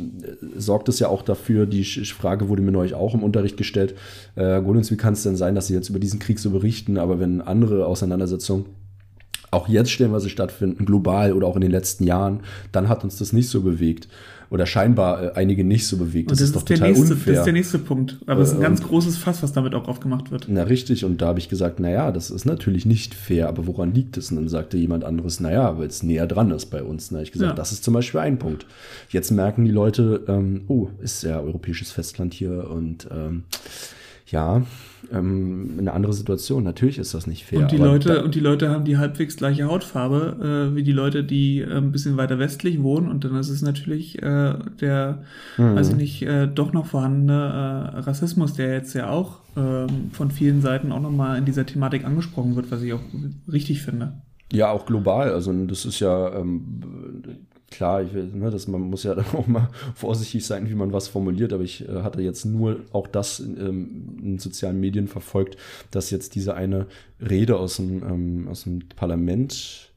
sorgt 0.58 0.90
es 0.90 1.00
ja 1.00 1.08
auch 1.08 1.22
dafür, 1.22 1.66
die 1.66 1.86
Frage 1.86 2.50
wurde 2.50 2.62
mir 2.62 2.74
neulich 2.74 2.94
auch 2.94 3.14
im 3.14 3.24
Unterricht 3.24 3.56
gestellt, 3.56 3.96
äh, 4.36 4.62
Golens, 4.62 4.92
wie 4.92 4.98
kann 4.98 5.14
es 5.14 5.24
denn 5.24 5.38
sein, 5.38 5.56
dass 5.56 5.68
sie 5.68 5.74
jetzt 5.74 5.90
über 5.90 6.00
diesen 6.00 6.20
Krieg 6.20 6.40
so 6.40 6.50
berichten, 6.50 6.98
aber 6.98 7.22
wenn 7.22 7.40
andere 7.40 7.86
Auseinandersetzungen 7.86 8.66
auch 9.52 9.68
jetzt 9.68 9.92
stellenweise 9.92 10.30
stattfinden, 10.30 10.86
global 10.86 11.34
oder 11.34 11.48
auch 11.48 11.56
in 11.56 11.62
den 11.62 11.72
letzten 11.72 12.04
Jahren, 12.04 12.42
dann 12.72 12.90
hat 12.90 13.04
uns 13.04 13.18
das 13.18 13.34
nicht 13.34 13.50
so 13.50 13.62
bewegt 13.62 14.08
oder 14.50 14.66
scheinbar 14.66 15.24
äh, 15.24 15.32
einige 15.36 15.64
nicht 15.64 15.88
so 15.88 15.98
bewegt. 15.98 16.32
Das, 16.32 16.40
das 16.40 16.48
ist, 16.48 16.56
doch 16.56 16.64
total 16.64 16.90
nächste, 16.90 17.14
unfair. 17.14 17.34
Das 17.34 17.40
ist 17.40 17.46
der 17.46 17.54
nächste 17.54 17.80
Punkt. 17.80 18.18
Aber 18.26 18.42
es 18.42 18.50
äh, 18.50 18.52
ist 18.52 18.58
ein 18.58 18.64
ganz 18.64 18.82
großes 18.82 19.18
Fass, 19.18 19.44
was 19.44 19.54
damit 19.54 19.76
auch 19.76 19.88
aufgemacht 19.88 20.32
wird. 20.32 20.48
Na 20.50 20.64
richtig, 20.64 21.06
und 21.06 21.22
da 21.22 21.28
habe 21.28 21.40
ich 21.40 21.50
gesagt, 21.50 21.80
naja, 21.80 22.12
das 22.12 22.32
ist 22.32 22.46
natürlich 22.46 22.86
nicht 22.86 23.14
fair, 23.14 23.48
aber 23.48 23.68
woran 23.68 23.94
liegt 23.94 24.18
es? 24.18 24.32
Und 24.32 24.38
dann 24.38 24.50
sagte 24.50 24.78
jemand 24.78 25.04
anderes, 25.04 25.40
naja, 25.40 25.78
weil 25.78 25.88
es 25.88 26.04
näher 26.04 26.28
dran 26.28 26.52
ist 26.52 26.68
bei 26.68 26.84
uns. 26.84 27.12
Habe 27.12 27.24
ich 27.24 27.32
gesagt, 27.32 27.52
ja. 27.52 27.56
das 27.56 27.72
ist 27.72 27.84
zum 27.84 27.94
Beispiel 27.94 28.22
ein 28.22 28.40
Punkt. 28.40 28.66
Jetzt 29.10 29.32
merken 29.32 29.66
die 29.66 29.72
Leute, 29.72 30.24
ähm, 30.28 30.62
oh, 30.68 30.90
ist 31.00 31.24
ja 31.24 31.40
europäisches 31.40 31.92
Festland 31.92 32.34
hier 32.34 32.70
und 32.70 33.08
ähm, 33.12 33.44
ja, 34.32 34.64
ähm, 35.12 35.76
eine 35.80 35.94
andere 35.94 36.14
Situation. 36.14 36.64
Natürlich 36.64 36.98
ist 36.98 37.14
das 37.14 37.28
nicht 37.28 37.46
fair. 37.46 37.60
Und 37.60 37.72
die, 37.72 37.78
Leute, 37.78 38.24
und 38.24 38.36
die 38.36 38.40
Leute 38.40 38.70
haben 38.70 38.86
die 38.86 38.98
halbwegs 38.98 39.38
gleiche 39.38 39.66
Hautfarbe 39.66 40.72
äh, 40.72 40.76
wie 40.76 40.84
die 40.84 40.92
Leute, 40.92 41.24
die 41.24 41.62
äh, 41.62 41.78
ein 41.78 41.92
bisschen 41.92 42.18
weiter 42.18 42.40
westlich 42.40 42.82
wohnen. 42.84 43.10
Und 43.10 43.24
dann 43.24 43.36
ist 43.36 43.50
es 43.50 43.62
natürlich 43.62 44.22
äh, 44.22 44.54
der, 44.82 45.24
mhm. 45.58 45.78
also 45.78 45.96
nicht, 45.96 46.22
äh, 46.22 46.48
doch 46.48 46.74
noch 46.74 46.86
vorhandene 46.86 47.94
äh, 47.96 48.00
Rassismus, 48.00 48.54
der 48.54 48.74
jetzt 48.74 48.94
ja 48.94 49.10
auch 49.10 49.40
ähm, 49.58 50.12
von 50.12 50.32
vielen 50.32 50.62
Seiten 50.62 50.92
auch 50.92 51.02
nochmal 51.02 51.38
in 51.38 51.46
dieser 51.46 51.66
Thematik 51.66 52.06
angesprochen 52.06 52.56
wird, 52.56 52.72
was 52.72 52.82
ich 52.82 52.94
auch 52.94 53.02
richtig 53.52 53.82
finde. 53.82 54.14
Ja, 54.52 54.72
auch 54.72 54.86
global. 54.86 55.32
Also 55.32 55.54
das 55.66 55.86
ist 55.86 56.00
ja 56.00 56.34
ähm, 56.36 56.82
klar, 57.72 58.02
ich 58.04 58.14
will, 58.14 58.28
ne, 58.34 58.50
dass 58.50 58.68
man 58.68 58.82
muss 58.82 59.04
ja 59.04 59.16
dann 59.16 59.26
auch 59.34 59.48
mal 59.48 59.70
vorsichtig 59.96 60.46
sein, 60.46 60.70
wie 60.70 60.76
man 60.76 60.94
was 60.94 61.08
formuliert, 61.08 61.54
aber 61.54 61.64
ich 61.64 61.88
äh, 61.88 62.04
hatte 62.04 62.22
jetzt 62.22 62.46
nur 62.46 62.82
auch 62.92 63.08
das 63.08 63.40
ähm, 63.40 64.18
in 64.22 64.40
sozialen 64.40 64.80
Medien 64.80 65.08
verfolgt, 65.08 65.58
dass 65.92 66.12
jetzt 66.12 66.36
diese 66.36 66.56
eine 66.56 66.88
Rede 67.22 67.58
aus 67.58 67.78
dem, 67.78 68.04
ähm, 68.04 68.48
aus 68.50 68.64
dem 68.64 68.80
Parlament 68.96 69.92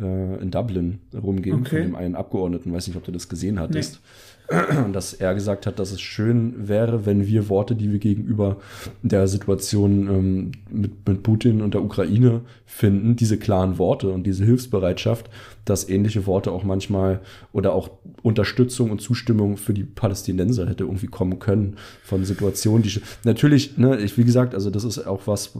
äh, 0.00 0.40
in 0.40 0.50
Dublin 0.50 1.00
rumging 1.14 1.60
okay. 1.60 1.68
von 1.68 1.78
dem 1.78 1.94
einen 1.96 2.14
Abgeordneten, 2.14 2.72
weiß 2.72 2.88
nicht, 2.88 2.96
ob 2.96 3.04
du 3.04 3.12
das 3.12 3.28
gesehen 3.28 3.58
hattest. 3.58 3.94
Nee 3.94 4.00
dass 4.92 5.12
er 5.12 5.34
gesagt 5.34 5.66
hat, 5.66 5.78
dass 5.78 5.92
es 5.92 6.00
schön 6.00 6.68
wäre, 6.68 7.04
wenn 7.04 7.26
wir 7.26 7.48
Worte, 7.48 7.74
die 7.74 7.92
wir 7.92 7.98
gegenüber 7.98 8.56
der 9.02 9.28
Situation 9.28 10.08
ähm, 10.08 10.52
mit, 10.70 11.06
mit 11.06 11.22
Putin 11.22 11.60
und 11.60 11.74
der 11.74 11.82
Ukraine 11.82 12.40
finden, 12.64 13.16
diese 13.16 13.38
klaren 13.38 13.78
Worte 13.78 14.10
und 14.10 14.24
diese 14.24 14.44
Hilfsbereitschaft, 14.44 15.28
dass 15.68 15.88
ähnliche 15.88 16.26
Worte 16.26 16.52
auch 16.52 16.64
manchmal 16.64 17.20
oder 17.52 17.72
auch 17.72 17.90
Unterstützung 18.22 18.90
und 18.90 19.00
Zustimmung 19.00 19.56
für 19.56 19.74
die 19.74 19.84
Palästinenser 19.84 20.68
hätte 20.68 20.84
irgendwie 20.84 21.06
kommen 21.06 21.38
können 21.38 21.76
von 22.02 22.24
Situationen, 22.24 22.82
die 22.82 23.00
natürlich, 23.24 23.76
ne, 23.76 23.98
ich 23.98 24.16
wie 24.18 24.24
gesagt, 24.24 24.54
also 24.54 24.70
das 24.70 24.84
ist 24.84 25.06
auch 25.06 25.26
was, 25.26 25.52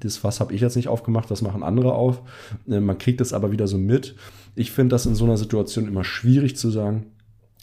das 0.00 0.24
was 0.24 0.40
habe 0.40 0.54
ich 0.54 0.60
jetzt 0.60 0.76
nicht 0.76 0.88
aufgemacht, 0.88 1.30
das 1.30 1.42
machen 1.42 1.62
andere 1.62 1.92
auf. 1.92 2.22
Äh, 2.68 2.80
man 2.80 2.98
kriegt 2.98 3.20
das 3.20 3.32
aber 3.32 3.52
wieder 3.52 3.66
so 3.66 3.78
mit. 3.78 4.14
Ich 4.54 4.70
finde 4.70 4.94
das 4.94 5.06
in 5.06 5.14
so 5.14 5.24
einer 5.24 5.36
Situation 5.36 5.88
immer 5.88 6.04
schwierig 6.04 6.56
zu 6.56 6.70
sagen 6.70 7.06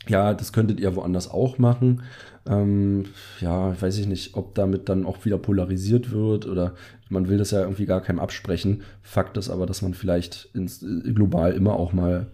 ja, 0.08 0.34
das 0.34 0.54
könntet 0.54 0.80
ihr 0.80 0.96
woanders 0.96 1.30
auch 1.30 1.58
machen. 1.58 2.04
Ähm, 2.48 3.06
ja, 3.42 3.80
weiß 3.80 3.98
ich 3.98 4.08
nicht, 4.08 4.36
ob 4.36 4.56
damit 4.56 4.90
dann 4.90 5.06
auch 5.06 5.26
wieder 5.26 5.38
polarisiert 5.38 6.12
wird 6.12 6.48
oder 6.48 6.74
man 7.10 7.28
will 7.28 7.38
das 7.38 7.52
ja 7.52 7.62
irgendwie 7.62 7.86
gar 7.86 8.02
keinem 8.02 8.20
absprechen. 8.20 8.82
Fakt 9.02 9.38
ist 9.38 9.50
aber, 9.50 9.66
dass 9.66 9.82
man 9.82 9.94
vielleicht 9.94 10.50
ins, 10.54 10.82
äh, 10.82 11.12
global 11.14 11.54
immer 11.54 11.74
auch 11.74 11.94
mal 11.94 12.28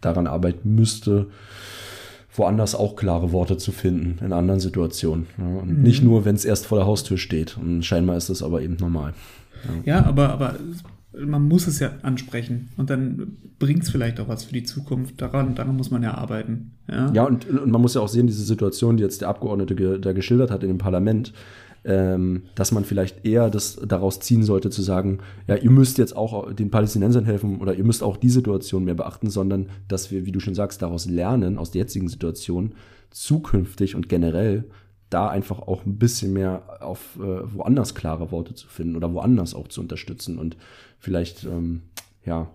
daran 0.00 0.26
arbeiten 0.26 0.74
müsste, 0.74 1.26
woanders 2.32 2.74
auch 2.74 2.96
klare 2.96 3.32
Worte 3.32 3.58
zu 3.58 3.70
finden, 3.70 4.24
in 4.24 4.32
anderen 4.32 4.60
Situationen. 4.60 5.26
Ja, 5.36 5.44
und 5.44 5.78
mhm. 5.78 5.82
nicht 5.82 6.02
nur, 6.02 6.24
wenn 6.24 6.36
es 6.36 6.44
erst 6.44 6.66
vor 6.66 6.78
der 6.78 6.86
Haustür 6.86 7.18
steht. 7.18 7.58
Und 7.58 7.84
scheinbar 7.84 8.16
ist 8.16 8.30
das 8.30 8.42
aber 8.42 8.62
eben 8.62 8.76
normal. 8.76 9.14
Ja, 9.84 9.98
ja 9.98 10.06
aber, 10.06 10.30
aber 10.30 10.56
man 11.12 11.46
muss 11.48 11.66
es 11.66 11.80
ja 11.80 11.92
ansprechen 12.02 12.68
und 12.76 12.90
dann 12.90 13.36
bringt 13.58 13.82
es 13.82 13.90
vielleicht 13.90 14.20
auch 14.20 14.28
was 14.28 14.44
für 14.44 14.52
die 14.52 14.62
Zukunft. 14.62 15.20
Daran, 15.20 15.54
daran 15.54 15.76
muss 15.76 15.90
man 15.90 16.02
ja 16.02 16.14
arbeiten. 16.14 16.72
Ja, 16.88 17.12
ja 17.12 17.24
und, 17.24 17.48
und 17.48 17.70
man 17.70 17.80
muss 17.80 17.94
ja 17.94 18.00
auch 18.00 18.08
sehen, 18.08 18.26
diese 18.26 18.44
Situation, 18.44 18.96
die 18.96 19.02
jetzt 19.02 19.20
der 19.20 19.28
Abgeordnete 19.28 19.74
ge, 19.74 19.98
da 19.98 20.12
geschildert 20.12 20.50
hat 20.50 20.62
in 20.62 20.68
dem 20.68 20.78
Parlament, 20.78 21.32
ähm, 21.84 22.44
dass 22.54 22.72
man 22.72 22.84
vielleicht 22.84 23.24
eher 23.24 23.50
das 23.50 23.76
daraus 23.76 24.20
ziehen 24.20 24.42
sollte, 24.42 24.70
zu 24.70 24.82
sagen, 24.82 25.18
ja, 25.48 25.56
ihr 25.56 25.70
müsst 25.70 25.98
jetzt 25.98 26.14
auch 26.16 26.52
den 26.52 26.70
Palästinensern 26.70 27.24
helfen 27.24 27.60
oder 27.60 27.74
ihr 27.74 27.84
müsst 27.84 28.02
auch 28.02 28.16
die 28.16 28.30
Situation 28.30 28.84
mehr 28.84 28.94
beachten, 28.94 29.30
sondern 29.30 29.70
dass 29.88 30.10
wir, 30.10 30.26
wie 30.26 30.32
du 30.32 30.40
schon 30.40 30.54
sagst, 30.54 30.82
daraus 30.82 31.06
lernen, 31.06 31.58
aus 31.58 31.70
der 31.70 31.80
jetzigen 31.80 32.08
Situation, 32.08 32.74
zukünftig 33.10 33.96
und 33.96 34.08
generell 34.08 34.64
da 35.08 35.28
einfach 35.28 35.58
auch 35.58 35.84
ein 35.84 35.98
bisschen 35.98 36.32
mehr 36.32 36.62
auf 36.80 37.16
äh, 37.16 37.52
woanders 37.52 37.96
klare 37.96 38.30
Worte 38.30 38.54
zu 38.54 38.68
finden 38.68 38.94
oder 38.94 39.12
woanders 39.12 39.54
auch 39.54 39.66
zu 39.66 39.80
unterstützen 39.80 40.38
und 40.38 40.56
vielleicht, 41.00 41.44
ähm, 41.44 41.82
ja, 42.24 42.48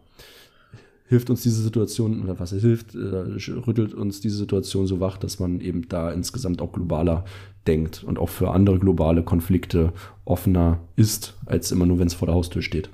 hilft 1.07 1.29
uns 1.29 1.43
diese 1.43 1.61
Situation, 1.61 2.23
oder 2.23 2.39
was 2.39 2.51
hilft, 2.51 2.95
äh, 2.95 3.51
rüttelt 3.67 3.93
uns 3.93 4.21
diese 4.21 4.37
Situation 4.37 4.87
so 4.87 4.99
wach, 4.99 5.17
dass 5.17 5.39
man 5.39 5.61
eben 5.61 5.87
da 5.87 6.11
insgesamt 6.11 6.61
auch 6.61 6.71
globaler 6.71 7.25
denkt 7.67 8.03
und 8.03 8.17
auch 8.17 8.29
für 8.29 8.51
andere 8.51 8.79
globale 8.79 9.23
Konflikte 9.23 9.93
offener 10.23 10.79
ist, 10.95 11.35
als 11.45 11.71
immer 11.71 11.85
nur, 11.85 11.99
wenn 11.99 12.07
es 12.07 12.13
vor 12.13 12.27
der 12.27 12.35
Haustür 12.35 12.61
steht. 12.61 12.89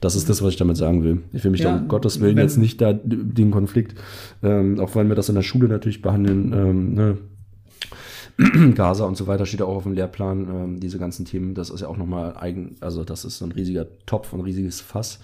Das 0.00 0.14
ist 0.14 0.28
das, 0.28 0.42
was 0.42 0.50
ich 0.50 0.56
damit 0.56 0.76
sagen 0.76 1.04
will. 1.04 1.22
Ich 1.32 1.44
will 1.44 1.50
mich 1.50 1.60
ja, 1.60 1.72
da 1.72 1.82
um 1.82 1.88
Gottes 1.88 2.20
Willen 2.20 2.36
jetzt 2.36 2.58
nicht 2.58 2.80
da 2.80 2.92
den 2.92 3.50
Konflikt, 3.50 3.94
ähm, 4.42 4.78
auch 4.78 4.94
wenn 4.94 5.08
wir 5.08 5.14
das 5.14 5.28
in 5.28 5.34
der 5.34 5.42
Schule 5.42 5.68
natürlich 5.68 6.02
behandeln, 6.02 6.52
ähm, 6.52 6.94
ne, 6.94 7.18
Gaza 8.74 9.04
und 9.04 9.16
so 9.16 9.26
weiter 9.26 9.46
steht 9.46 9.62
auch 9.62 9.76
auf 9.76 9.84
dem 9.84 9.92
Lehrplan, 9.92 10.48
ähm, 10.48 10.80
diese 10.80 10.98
ganzen 10.98 11.24
Themen. 11.24 11.54
Das 11.54 11.70
ist 11.70 11.80
ja 11.80 11.88
auch 11.88 11.96
nochmal 11.96 12.36
eigen, 12.36 12.76
also 12.80 13.04
das 13.04 13.24
ist 13.24 13.38
so 13.38 13.44
ein 13.44 13.52
riesiger 13.52 13.86
Topf, 14.06 14.32
ein 14.32 14.40
riesiges 14.40 14.80
Fass. 14.80 15.20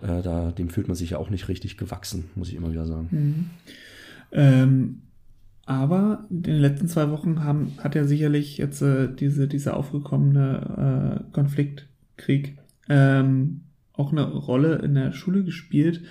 Äh, 0.00 0.22
da, 0.22 0.50
dem 0.50 0.70
fühlt 0.70 0.88
man 0.88 0.96
sich 0.96 1.10
ja 1.10 1.18
auch 1.18 1.30
nicht 1.30 1.48
richtig 1.48 1.76
gewachsen, 1.76 2.24
muss 2.34 2.48
ich 2.48 2.54
immer 2.54 2.70
wieder 2.70 2.86
sagen. 2.86 3.08
Mhm. 3.10 3.50
Ähm, 4.32 5.02
aber 5.66 6.26
in 6.30 6.42
den 6.42 6.60
letzten 6.60 6.88
zwei 6.88 7.10
Wochen 7.10 7.42
haben, 7.44 7.72
hat 7.78 7.94
ja 7.94 8.04
sicherlich 8.04 8.58
jetzt 8.58 8.82
äh, 8.82 9.08
diese, 9.12 9.48
dieser 9.48 9.76
aufgekommene 9.76 11.22
äh, 11.26 11.32
Konfliktkrieg 11.32 12.58
ähm, 12.88 13.62
auch 13.94 14.12
eine 14.12 14.24
Rolle 14.30 14.76
in 14.76 14.94
der 14.94 15.12
Schule 15.12 15.44
gespielt. 15.44 16.02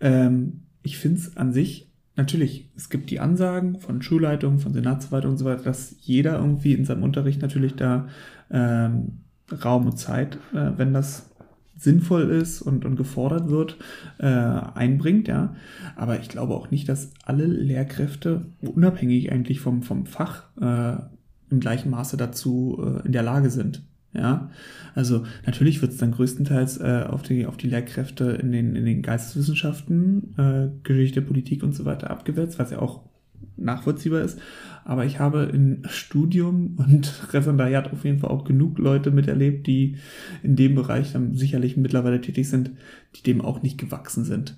Ähm, 0.00 0.62
ich 0.82 0.98
finde 0.98 1.18
es 1.18 1.36
an 1.36 1.52
sich 1.52 1.90
natürlich, 2.16 2.70
es 2.76 2.90
gibt 2.90 3.10
die 3.10 3.20
Ansagen 3.20 3.78
von 3.80 4.02
Schulleitungen, 4.02 4.58
von 4.58 4.72
Senatsverwaltung 4.72 5.32
und 5.32 5.38
so 5.38 5.44
weiter, 5.44 5.64
dass 5.64 5.96
jeder 6.00 6.38
irgendwie 6.38 6.74
in 6.74 6.84
seinem 6.84 7.02
Unterricht 7.02 7.42
natürlich 7.42 7.74
da 7.74 8.08
ähm, 8.50 9.20
Raum 9.64 9.86
und 9.86 9.98
Zeit, 9.98 10.36
äh, 10.52 10.72
wenn 10.76 10.92
das 10.92 11.30
sinnvoll 11.76 12.30
ist 12.30 12.62
und, 12.62 12.84
und 12.84 12.96
gefordert 12.96 13.48
wird, 13.48 13.76
äh, 14.18 14.26
einbringt, 14.26 15.28
ja. 15.28 15.54
Aber 15.96 16.20
ich 16.20 16.28
glaube 16.28 16.54
auch 16.54 16.70
nicht, 16.70 16.88
dass 16.88 17.12
alle 17.24 17.46
Lehrkräfte, 17.46 18.46
unabhängig 18.60 19.32
eigentlich 19.32 19.60
vom, 19.60 19.82
vom 19.82 20.06
Fach, 20.06 20.44
äh, 20.60 20.96
im 21.50 21.60
gleichen 21.60 21.90
Maße 21.90 22.16
dazu 22.16 22.80
äh, 22.80 23.06
in 23.06 23.12
der 23.12 23.22
Lage 23.22 23.50
sind. 23.50 23.82
Ja, 24.14 24.50
also 24.94 25.24
natürlich 25.44 25.82
wird 25.82 25.92
es 25.92 25.98
dann 25.98 26.12
größtenteils 26.12 26.78
äh, 26.78 27.04
auf, 27.08 27.22
die, 27.22 27.46
auf 27.46 27.56
die 27.56 27.68
Lehrkräfte 27.68 28.30
in 28.30 28.52
den, 28.52 28.76
in 28.76 28.84
den 28.84 29.02
Geisteswissenschaften, 29.02 30.34
äh, 30.38 30.68
Geschichte, 30.84 31.20
Politik 31.20 31.64
und 31.64 31.74
so 31.74 31.84
weiter 31.84 32.10
abgewälzt, 32.10 32.60
was 32.60 32.70
ja 32.70 32.78
auch 32.78 33.00
nachvollziehbar 33.56 34.22
ist. 34.22 34.38
Aber 34.84 35.04
ich 35.04 35.18
habe 35.18 35.50
in 35.52 35.82
Studium 35.88 36.76
und 36.76 37.12
Referendariat 37.32 37.92
auf 37.92 38.04
jeden 38.04 38.20
Fall 38.20 38.30
auch 38.30 38.44
genug 38.44 38.78
Leute 38.78 39.10
miterlebt, 39.10 39.66
die 39.66 39.96
in 40.44 40.54
dem 40.54 40.76
Bereich 40.76 41.12
dann 41.12 41.34
sicherlich 41.34 41.76
mittlerweile 41.76 42.20
tätig 42.20 42.48
sind, 42.48 42.70
die 43.16 43.22
dem 43.22 43.40
auch 43.40 43.62
nicht 43.62 43.78
gewachsen 43.78 44.24
sind. 44.24 44.56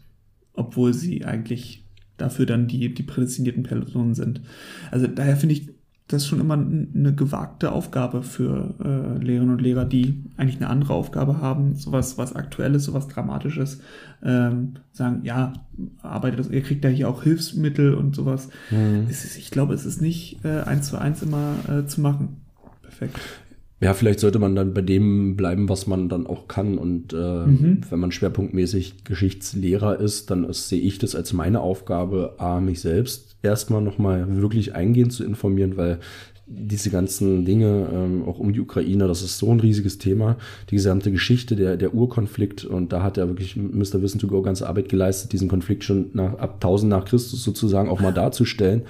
Obwohl 0.53 0.93
sie 0.93 1.25
eigentlich 1.25 1.85
dafür 2.19 2.45
dann 2.45 2.67
die, 2.67 2.93
die 2.93 3.03
prädestinierten 3.03 3.63
Personen 3.63 4.15
sind. 4.15 4.43
Also 4.91 5.07
daher 5.07 5.37
finde 5.37 5.55
ich 5.55 5.76
das 6.09 6.23
ist 6.23 6.29
schon 6.29 6.41
immer 6.41 6.55
eine 6.55 7.15
gewagte 7.15 7.73
Aufgabe 7.73 8.23
für 8.23 8.75
äh, 8.81 9.25
Lehrerinnen 9.25 9.55
und 9.55 9.61
Lehrer, 9.61 9.85
die 9.85 10.23
eigentlich 10.37 10.57
eine 10.57 10.71
andere 10.71 10.95
Aufgabe 10.95 11.41
haben, 11.41 11.75
sowas 11.75 12.17
was 12.17 12.37
Aktuelles, 12.37 12.85
sowas 12.85 13.09
Dramatisches, 13.09 13.81
ähm, 14.23 14.75
sagen, 14.93 15.23
ja, 15.25 15.53
arbeitet 16.03 16.39
das, 16.39 16.51
ihr 16.51 16.63
kriegt 16.63 16.85
ja 16.85 16.91
hier 16.91 17.09
auch 17.09 17.25
Hilfsmittel 17.25 17.95
und 17.95 18.15
sowas. 18.15 18.51
Mhm. 18.71 19.09
Ist, 19.09 19.37
ich 19.37 19.51
glaube, 19.51 19.75
es 19.75 19.85
ist 19.85 20.01
nicht 20.01 20.45
äh, 20.45 20.61
eins 20.61 20.89
zu 20.89 20.99
eins 20.99 21.23
immer 21.23 21.55
äh, 21.69 21.87
zu 21.87 22.01
machen. 22.01 22.41
Perfekt. 22.83 23.19
Ja, 23.81 23.93
vielleicht 23.93 24.21
sollte 24.21 24.39
man 24.39 24.55
dann 24.57 24.73
bei 24.73 24.81
dem 24.81 25.37
bleiben, 25.37 25.69
was 25.69 25.87
man 25.87 26.09
dann 26.09 26.27
auch 26.27 26.49
kann. 26.49 26.79
Und 26.79 27.13
äh, 27.13 27.47
mhm. 27.47 27.81
wenn 27.91 27.99
man 27.99 28.13
schwerpunktmäßig 28.13 29.05
Geschichtslehrer 29.05 30.01
ist, 30.01 30.31
dann 30.31 30.51
sehe 30.53 30.81
ich 30.81 30.99
das 30.99 31.15
als 31.15 31.33
meine 31.33 31.61
Aufgabe, 31.61 32.37
A, 32.39 32.61
mich 32.61 32.81
selbst 32.81 33.36
erstmal 33.47 33.83
nochmal 33.83 34.27
wirklich 34.41 34.75
eingehend 34.75 35.13
zu 35.13 35.25
informieren, 35.25 35.77
weil 35.77 35.99
diese 36.49 36.91
ganzen 36.91 37.45
Dinge, 37.45 37.89
ähm, 37.93 38.23
auch 38.25 38.39
um 38.39 38.53
die 38.53 38.61
Ukraine, 38.61 39.09
das 39.09 39.23
ist 39.23 39.39
so 39.39 39.51
ein 39.51 39.59
riesiges 39.59 39.99
Thema. 39.99 40.37
Die 40.71 40.77
gesamte 40.77 41.11
Geschichte, 41.11 41.57
der, 41.57 41.77
der 41.77 41.93
Urkonflikt, 41.93 42.65
und 42.65 42.93
da 42.93 43.03
hat 43.03 43.19
er 43.19 43.27
wirklich 43.27 43.57
Mr. 43.57 44.01
Wissen 44.01 44.21
to 44.21 44.29
Go 44.29 44.43
ganze 44.43 44.69
Arbeit 44.69 44.89
geleistet, 44.89 45.33
diesen 45.33 45.49
Konflikt 45.49 45.83
schon 45.83 46.11
nach, 46.13 46.39
ab 46.39 46.55
1000 46.55 46.89
nach 46.89 47.05
Christus 47.05 47.43
sozusagen 47.43 47.89
auch 47.89 48.01
mal 48.01 48.13
darzustellen. 48.13 48.83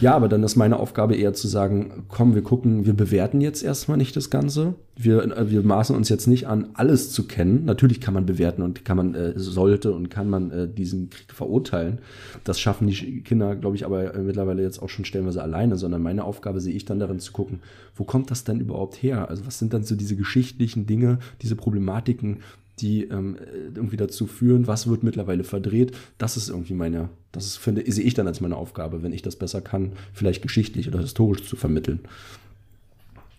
Ja, 0.00 0.14
aber 0.14 0.28
dann 0.28 0.42
ist 0.42 0.56
meine 0.56 0.78
Aufgabe 0.78 1.16
eher 1.16 1.34
zu 1.34 1.48
sagen, 1.48 2.04
komm, 2.08 2.34
wir 2.34 2.42
gucken, 2.42 2.86
wir 2.86 2.94
bewerten 2.94 3.40
jetzt 3.40 3.62
erstmal 3.62 3.98
nicht 3.98 4.16
das 4.16 4.30
Ganze. 4.30 4.74
Wir, 4.96 5.22
äh, 5.22 5.50
wir 5.50 5.62
maßen 5.62 5.94
uns 5.94 6.08
jetzt 6.08 6.26
nicht 6.26 6.46
an, 6.46 6.68
alles 6.74 7.12
zu 7.12 7.26
kennen. 7.26 7.64
Natürlich 7.66 8.00
kann 8.00 8.14
man 8.14 8.24
bewerten 8.24 8.62
und 8.62 8.86
kann 8.86 8.96
man, 8.96 9.14
äh, 9.14 9.32
sollte 9.36 9.92
und 9.92 10.10
kann 10.10 10.30
man 10.30 10.50
äh, 10.50 10.68
diesen 10.68 11.10
Krieg 11.10 11.32
verurteilen. 11.32 11.98
Das 12.44 12.58
schaffen 12.58 12.86
die 12.86 13.22
Kinder, 13.22 13.54
glaube 13.56 13.76
ich, 13.76 13.84
aber 13.84 14.14
äh, 14.14 14.18
mittlerweile 14.18 14.62
jetzt 14.62 14.80
auch 14.82 14.88
schon 14.88 15.04
stellenweise 15.04 15.42
alleine, 15.42 15.76
sondern 15.76 16.02
meine 16.02 16.24
Aufgabe 16.24 16.60
sehe 16.60 16.74
ich 16.74 16.85
dann 16.90 16.98
darin 16.98 17.20
zu 17.20 17.32
gucken, 17.32 17.60
wo 17.94 18.04
kommt 18.04 18.30
das 18.30 18.44
denn 18.44 18.60
überhaupt 18.60 19.02
her? 19.02 19.28
Also 19.28 19.46
was 19.46 19.58
sind 19.58 19.72
dann 19.72 19.84
so 19.84 19.96
diese 19.96 20.16
geschichtlichen 20.16 20.86
Dinge, 20.86 21.18
diese 21.42 21.56
Problematiken, 21.56 22.38
die 22.78 23.04
ähm, 23.04 23.36
irgendwie 23.74 23.96
dazu 23.96 24.26
führen, 24.26 24.66
was 24.66 24.86
wird 24.86 25.02
mittlerweile 25.02 25.44
verdreht. 25.44 25.92
Das 26.18 26.36
ist 26.36 26.48
irgendwie 26.48 26.74
meine, 26.74 27.08
das 27.32 27.46
ist, 27.46 27.56
finde, 27.56 27.90
sehe 27.90 28.04
ich 28.04 28.14
dann 28.14 28.26
als 28.26 28.40
meine 28.40 28.56
Aufgabe, 28.56 29.02
wenn 29.02 29.12
ich 29.12 29.22
das 29.22 29.36
besser 29.36 29.60
kann, 29.60 29.92
vielleicht 30.12 30.42
geschichtlich 30.42 30.88
oder 30.88 31.00
historisch 31.00 31.44
zu 31.44 31.56
vermitteln. 31.56 32.00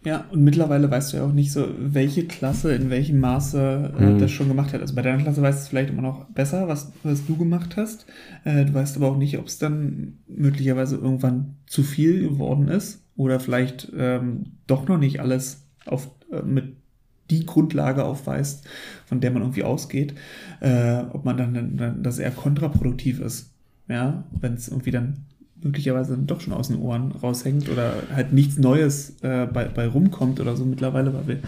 Ja, 0.04 0.26
und 0.32 0.44
mittlerweile 0.44 0.90
weißt 0.90 1.12
du 1.12 1.18
ja 1.18 1.26
auch 1.26 1.34
nicht 1.34 1.52
so, 1.52 1.68
welche 1.80 2.26
Klasse 2.26 2.74
in 2.74 2.90
welchem 2.90 3.20
Maße 3.20 3.94
äh, 4.00 4.04
mhm. 4.04 4.20
das 4.20 4.32
schon 4.32 4.48
gemacht 4.48 4.74
hat. 4.74 4.82
Also 4.82 4.96
bei 4.96 5.02
deiner 5.02 5.22
Klasse 5.22 5.42
weißt 5.42 5.60
du 5.60 5.62
es 5.64 5.68
vielleicht 5.68 5.90
immer 5.90 6.02
noch 6.02 6.26
besser, 6.26 6.68
was, 6.68 6.92
was 7.04 7.26
du 7.26 7.36
gemacht 7.36 7.76
hast. 7.78 8.06
Äh, 8.46 8.66
du 8.66 8.74
weißt 8.74 8.96
aber 8.98 9.10
auch 9.10 9.18
nicht, 9.18 9.38
ob 9.38 9.48
es 9.48 9.58
dann 9.58 10.20
möglicherweise 10.28 10.96
irgendwann 10.96 11.56
zu 11.66 11.84
viel 11.84 12.22
geworden 12.22 12.70
ist 12.70 13.02
oder 13.18 13.40
vielleicht 13.40 13.92
ähm, 13.98 14.54
doch 14.68 14.88
noch 14.88 14.98
nicht 14.98 15.20
alles 15.20 15.66
auf, 15.86 16.10
äh, 16.32 16.42
mit 16.42 16.76
die 17.30 17.46
Grundlage 17.46 18.06
aufweist, 18.06 18.66
von 19.06 19.20
der 19.20 19.32
man 19.32 19.42
irgendwie 19.42 19.64
ausgeht, 19.64 20.14
äh, 20.62 21.02
ob 21.12 21.26
man 21.26 21.36
dann, 21.38 21.76
dann 21.76 22.04
das 22.04 22.20
eher 22.20 22.32
kontraproduktiv 22.32 23.20
ist. 23.20 23.52
Ja, 23.90 24.24
wenn 24.32 24.54
es 24.54 24.70
irgendwie 24.70 24.92
dann 24.92 25.26
möglicherweise 25.62 26.16
dann 26.16 26.28
doch 26.28 26.42
schon 26.42 26.54
aus 26.54 26.68
den 26.68 26.78
Ohren 26.78 27.12
raushängt 27.12 27.70
oder 27.70 27.94
halt 28.14 28.32
nichts 28.34 28.58
Neues 28.58 29.16
äh, 29.22 29.46
bei, 29.48 29.66
bei 29.66 29.88
rumkommt 29.88 30.40
oder 30.40 30.56
so 30.56 30.66
mittlerweile, 30.66 31.14
weil 31.14 31.28
wir 31.28 31.40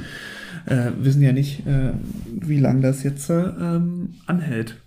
äh, 0.65 0.91
wissen 0.99 1.21
ja 1.21 1.31
nicht, 1.31 1.65
äh, 1.67 1.91
wie 2.41 2.59
lange 2.59 2.81
das 2.81 3.03
jetzt 3.03 3.29
äh, 3.29 3.43
ähm, 3.43 4.15
anhält. 4.25 4.81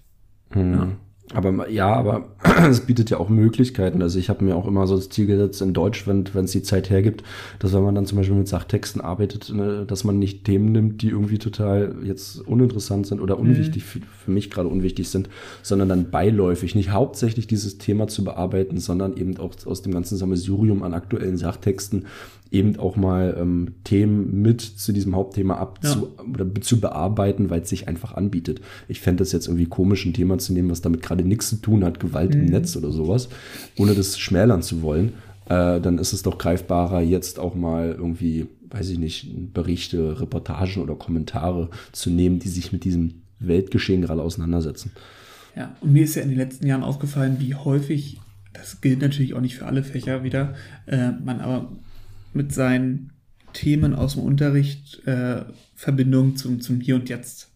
Hm. 0.50 0.72
Ja. 0.72 0.88
Aber 1.34 1.68
ja, 1.68 1.92
aber 1.94 2.26
es 2.68 2.80
bietet 2.80 3.10
ja 3.10 3.18
auch 3.18 3.28
Möglichkeiten. 3.28 4.02
Also 4.02 4.18
ich 4.18 4.28
habe 4.28 4.44
mir 4.44 4.56
auch 4.56 4.66
immer 4.66 4.86
so 4.86 4.96
das 4.96 5.08
Ziel 5.08 5.26
gesetzt 5.26 5.62
in 5.62 5.72
Deutsch, 5.72 6.06
wenn 6.06 6.26
es 6.34 6.52
die 6.52 6.62
Zeit 6.62 6.90
hergibt, 6.90 7.22
dass 7.58 7.72
wenn 7.72 7.82
man 7.82 7.94
dann 7.94 8.06
zum 8.06 8.18
Beispiel 8.18 8.36
mit 8.36 8.48
Sachtexten 8.48 9.00
arbeitet, 9.00 9.52
ne, 9.54 9.84
dass 9.86 10.04
man 10.04 10.18
nicht 10.18 10.44
Themen 10.44 10.72
nimmt, 10.72 11.02
die 11.02 11.08
irgendwie 11.08 11.38
total 11.38 11.96
jetzt 12.04 12.40
uninteressant 12.46 13.06
sind 13.06 13.20
oder 13.20 13.38
unwichtig, 13.38 13.82
mhm. 13.82 13.86
für, 13.86 14.00
für, 14.24 14.30
mich 14.30 14.50
gerade 14.50 14.68
unwichtig 14.68 15.08
sind, 15.08 15.28
sondern 15.62 15.88
dann 15.88 16.10
beiläufig, 16.10 16.74
nicht 16.74 16.90
hauptsächlich 16.90 17.46
dieses 17.46 17.78
Thema 17.78 18.08
zu 18.08 18.24
bearbeiten, 18.24 18.78
sondern 18.78 19.16
eben 19.16 19.36
auch 19.38 19.54
aus 19.64 19.82
dem 19.82 19.92
ganzen 19.92 20.16
Sammelsurium 20.16 20.82
an 20.82 20.94
aktuellen 20.94 21.36
Sachtexten 21.36 22.06
eben 22.52 22.78
auch 22.78 22.96
mal 22.96 23.36
ähm, 23.38 23.74
Themen 23.84 24.42
mit 24.42 24.60
zu 24.60 24.92
diesem 24.92 25.16
Hauptthema 25.16 25.56
abzu 25.56 26.10
ja. 26.16 26.24
oder 26.24 26.60
zu 26.60 26.80
bearbeiten, 26.80 27.50
weil 27.50 27.62
es 27.62 27.70
sich 27.70 27.88
einfach 27.88 28.14
anbietet. 28.14 28.60
Ich 28.88 29.00
fände 29.00 29.22
es 29.22 29.32
jetzt 29.32 29.46
irgendwie 29.48 29.66
komisch, 29.66 30.04
ein 30.04 30.12
Thema 30.12 30.38
zu 30.38 30.52
nehmen, 30.52 30.70
was 30.70 30.82
damit 30.82 31.02
gerade 31.02 31.24
nichts 31.24 31.48
zu 31.48 31.56
tun 31.56 31.82
hat, 31.82 31.98
Gewalt 31.98 32.34
mhm. 32.34 32.42
im 32.42 32.46
Netz 32.46 32.76
oder 32.76 32.90
sowas, 32.90 33.30
ohne 33.78 33.94
das 33.94 34.18
schmälern 34.18 34.62
zu 34.62 34.82
wollen. 34.82 35.14
Äh, 35.46 35.80
dann 35.80 35.98
ist 35.98 36.12
es 36.12 36.22
doch 36.22 36.38
greifbarer, 36.38 37.00
jetzt 37.00 37.38
auch 37.38 37.54
mal 37.54 37.96
irgendwie, 37.98 38.46
weiß 38.70 38.90
ich 38.90 38.98
nicht, 38.98 39.52
Berichte, 39.54 40.20
Reportagen 40.20 40.82
oder 40.82 40.94
Kommentare 40.94 41.70
zu 41.92 42.10
nehmen, 42.10 42.38
die 42.38 42.48
sich 42.48 42.70
mit 42.72 42.84
diesem 42.84 43.22
Weltgeschehen 43.38 44.02
gerade 44.02 44.22
auseinandersetzen. 44.22 44.92
Ja, 45.56 45.74
und 45.80 45.92
mir 45.92 46.04
ist 46.04 46.14
ja 46.14 46.22
in 46.22 46.28
den 46.28 46.38
letzten 46.38 46.66
Jahren 46.66 46.82
aufgefallen, 46.82 47.36
wie 47.38 47.54
häufig, 47.54 48.20
das 48.52 48.80
gilt 48.82 49.00
natürlich 49.00 49.34
auch 49.34 49.40
nicht 49.40 49.56
für 49.56 49.66
alle 49.66 49.82
Fächer 49.82 50.22
wieder, 50.22 50.54
äh, 50.86 51.12
man 51.12 51.40
aber 51.40 51.72
mit 52.32 52.52
seinen 52.52 53.12
Themen 53.52 53.94
aus 53.94 54.14
dem 54.14 54.22
Unterricht 54.22 55.06
äh, 55.06 55.42
Verbindung 55.74 56.36
zum, 56.36 56.60
zum 56.60 56.80
Hier 56.80 56.94
und 56.94 57.08
Jetzt, 57.08 57.50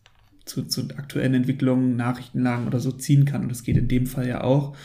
zu, 0.45 0.65
zu 0.65 0.83
aktuellen 0.97 1.35
Entwicklungen, 1.35 1.97
Nachrichtenlagen 1.97 2.67
oder 2.67 2.79
so 2.79 2.93
ziehen 2.93 3.25
kann. 3.25 3.43
Und 3.43 3.49
das 3.51 3.63
geht 3.63 3.77
in 3.77 3.89
dem 3.89 4.07
Fall 4.07 4.29
ja 4.29 4.45
auch. 4.45 4.77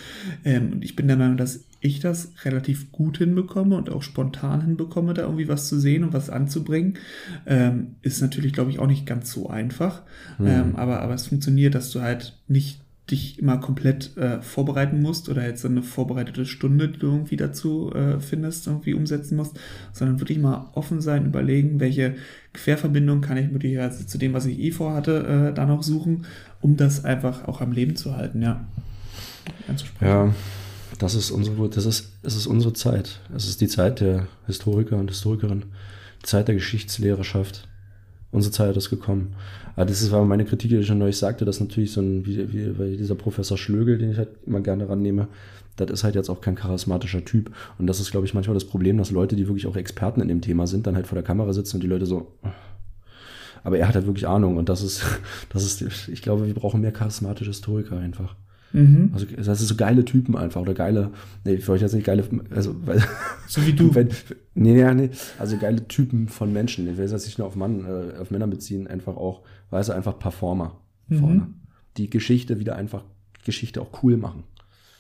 Ähm, 0.44 0.74
und 0.74 0.84
ich 0.84 0.96
bin 0.96 1.08
der 1.08 1.18
Meinung, 1.18 1.38
dass 1.38 1.66
ich 1.82 2.00
das 2.00 2.34
relativ 2.46 2.92
gut 2.92 3.18
hinbekomme 3.18 3.76
und 3.76 3.90
auch 3.90 4.04
spontan 4.04 4.62
hinbekomme, 4.62 5.14
da 5.14 5.24
irgendwie 5.24 5.48
was 5.48 5.68
zu 5.68 5.80
sehen 5.80 6.04
und 6.04 6.14
was 6.14 6.30
anzubringen. 6.30 6.98
Ähm, 7.46 7.96
ist 8.02 8.22
natürlich, 8.22 8.54
glaube 8.54 8.72
ich, 8.72 8.80
auch 8.80 8.88
nicht 8.88 9.06
ganz 9.06 9.32
so 9.32 9.50
einfach. 9.50 10.04
Mhm. 10.40 10.48
Ähm, 10.48 10.76
aber, 10.76 11.02
aber 11.02 11.14
es 11.14 11.28
funktioniert, 11.28 11.76
dass 11.76 11.92
du 11.92 12.02
halt 12.02 12.40
nicht 12.48 12.81
dich 13.10 13.40
immer 13.40 13.58
komplett 13.58 14.16
äh, 14.18 14.42
vorbereiten 14.42 15.02
musst 15.02 15.28
oder 15.28 15.46
jetzt 15.46 15.66
eine 15.66 15.84
vorbereitete 15.84 16.46
Stunde, 16.46 16.88
die 16.90 17.00
du 17.00 17.08
irgendwie 17.08 17.36
dazu 17.36 17.92
äh, 17.94 18.20
findest, 18.20 18.68
irgendwie 18.68 18.94
umsetzen 18.94 19.36
musst, 19.36 19.60
sondern 19.92 20.20
wirklich 20.20 20.38
mal 20.38 20.70
offen 20.74 21.02
sein, 21.02 21.26
überlegen, 21.26 21.80
welche 21.80 22.16
Querverbindung 22.54 23.22
kann 23.22 23.38
ich 23.38 23.52
möglicherweise 23.52 24.06
zu 24.06 24.18
dem, 24.18 24.34
was 24.34 24.46
ich 24.46 24.60
eh 24.60 24.72
vorhatte, 24.72 25.52
äh, 25.52 25.54
da 25.54 25.66
noch 25.66 25.84
suchen, 25.84 26.26
um 26.62 26.78
das 26.78 27.04
einfach 27.04 27.48
auch 27.48 27.60
am 27.62 27.72
Leben 27.72 27.96
zu 27.96 28.16
halten, 28.16 28.42
ja. 28.42 28.66
Ja, 30.00 30.34
das 31.00 31.16
ist 31.16 31.32
unsere, 31.32 31.70
das 31.70 31.86
ist, 31.86 32.14
das 32.22 32.36
ist 32.36 32.48
unsere 32.48 32.74
Zeit. 32.74 33.20
Es 33.36 33.48
ist 33.48 33.60
die 33.60 33.68
Zeit 33.68 34.00
der 34.00 34.28
Historiker 34.46 34.98
und 34.98 35.10
Historikerinnen, 35.10 35.66
Zeit 36.24 36.48
der 36.48 36.56
Geschichtslehrerschaft. 36.56 37.68
Unsere 38.32 38.54
Zeit 38.54 38.78
ist 38.78 38.90
gekommen. 38.90 39.36
Aber 39.76 39.86
das 39.86 40.02
ist, 40.02 40.12
war 40.12 40.24
meine 40.24 40.46
Kritik, 40.46 40.70
die 40.70 40.78
ich 40.78 40.88
schon 40.88 41.00
neulich 41.00 41.18
sagte, 41.18 41.46
dass 41.46 41.60
natürlich 41.60 41.92
so 41.92 42.02
ein, 42.02 42.26
wie, 42.26 42.52
wie, 42.54 42.80
wie 42.80 42.98
dieser 42.98 43.16
Professor 43.16 43.58
Schlögel, 43.58 43.98
den 43.98 44.12
ich 44.12 44.18
halt 44.18 44.30
immer 44.46 44.62
gerne 44.62 44.88
rannehme, 44.88 45.28
das 45.76 45.90
ist 45.92 46.04
halt 46.04 46.16
jetzt 46.16 46.30
auch 46.30 46.42
kein 46.42 46.56
charismatischer 46.56 47.26
Typ. 47.26 47.52
Und 47.78 47.88
das 47.88 48.00
ist, 48.00 48.12
glaube 48.12 48.26
ich, 48.26 48.34
manchmal 48.34 48.54
das 48.54 48.66
Problem, 48.66 48.98
dass 48.98 49.12
Leute, 49.12 49.36
die 49.36 49.48
wirklich 49.48 49.68
auch 49.68 49.76
Experten 49.76 50.22
in 50.22 50.28
dem 50.28 50.42
Thema 50.42 50.68
sind, 50.68 50.88
dann 50.88 50.96
halt 50.96 51.08
vor 51.08 51.16
der 51.16 51.24
Kamera 51.24 51.52
sitzen 51.54 51.78
und 51.78 51.84
die 51.84 51.88
Leute 51.88 52.06
so. 52.06 52.32
Aber 53.64 53.78
er 53.78 53.88
hat 53.88 53.96
halt 53.96 54.08
wirklich 54.08 54.28
Ahnung 54.28 54.58
und 54.58 54.70
das 54.70 54.82
ist, 54.82 55.04
das 55.50 55.64
ist, 55.64 56.08
ich 56.08 56.22
glaube, 56.22 56.48
wir 56.48 56.54
brauchen 56.54 56.82
mehr 56.82 56.92
charismatische 56.92 57.52
Historiker 57.52 57.98
einfach. 57.98 58.36
Mhm. 58.74 59.12
Also 59.14 59.26
das 59.26 59.62
ist 59.62 59.68
so 59.68 59.76
geile 59.76 60.06
Typen 60.06 60.38
einfach 60.38 60.62
oder 60.62 60.74
geile, 60.74 61.12
nee, 61.44 61.58
für 61.58 61.74
euch 61.74 61.82
jetzt 61.82 61.94
nicht 61.94 62.06
geile, 62.06 62.24
also 62.52 62.76
weil, 62.86 63.04
so 63.48 63.66
wie 63.66 63.74
du. 63.74 63.94
Wenn, 63.96 64.10
nee, 64.54 64.74
nee, 64.74 64.94
nee, 64.94 65.10
also 65.40 65.58
geile 65.58 65.88
Typen 65.88 66.28
von 66.28 66.54
Menschen. 66.54 66.88
Ich 66.88 66.98
will 66.98 67.08
jetzt 67.08 67.26
nicht 67.26 67.38
nur 67.38 67.48
auf 67.48 67.56
Mann, 67.56 67.86
äh, 67.86 68.20
auf 68.20 68.32
Männer 68.32 68.48
beziehen, 68.48 68.88
einfach 68.88 69.18
auch, 69.18 69.42
weißt 69.70 69.90
du, 69.90 69.94
einfach 69.94 70.18
Performer 70.18 70.80
mhm. 71.08 71.18
vorne. 71.18 71.48
Die 71.98 72.10
Geschichte 72.10 72.60
wieder 72.60 72.76
einfach 72.76 73.04
Geschichte 73.44 73.82
auch 73.82 74.04
cool 74.04 74.18
machen. 74.18 74.44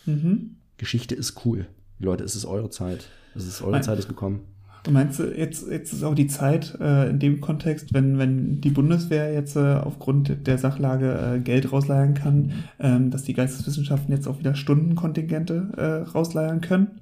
Mhm. 0.05 0.55
Geschichte 0.77 1.15
ist 1.15 1.45
cool. 1.45 1.67
Leute, 1.99 2.23
es 2.23 2.35
ist 2.35 2.45
eure 2.45 2.69
Zeit. 2.69 3.07
Es 3.35 3.45
ist 3.45 3.61
eure 3.61 3.81
Zeit 3.81 3.99
ist 3.99 4.07
gekommen. 4.09 4.41
Du 4.83 4.89
meinst, 4.89 5.19
jetzt, 5.19 5.69
jetzt 5.69 5.93
ist 5.93 6.03
auch 6.03 6.15
die 6.15 6.27
Zeit 6.27 6.75
äh, 6.81 7.11
in 7.11 7.19
dem 7.19 7.39
Kontext, 7.39 7.93
wenn, 7.93 8.17
wenn 8.17 8.61
die 8.61 8.71
Bundeswehr 8.71 9.31
jetzt 9.31 9.55
äh, 9.55 9.75
aufgrund 9.75 10.47
der 10.47 10.57
Sachlage 10.57 11.35
äh, 11.35 11.39
Geld 11.39 11.71
rausleiern 11.71 12.15
kann, 12.15 12.53
ähm, 12.79 13.11
dass 13.11 13.23
die 13.23 13.33
Geisteswissenschaften 13.33 14.13
jetzt 14.13 14.27
auch 14.27 14.39
wieder 14.39 14.55
Stundenkontingente 14.55 15.69
äh, 15.77 16.09
rausleiern 16.09 16.61
können? 16.61 16.99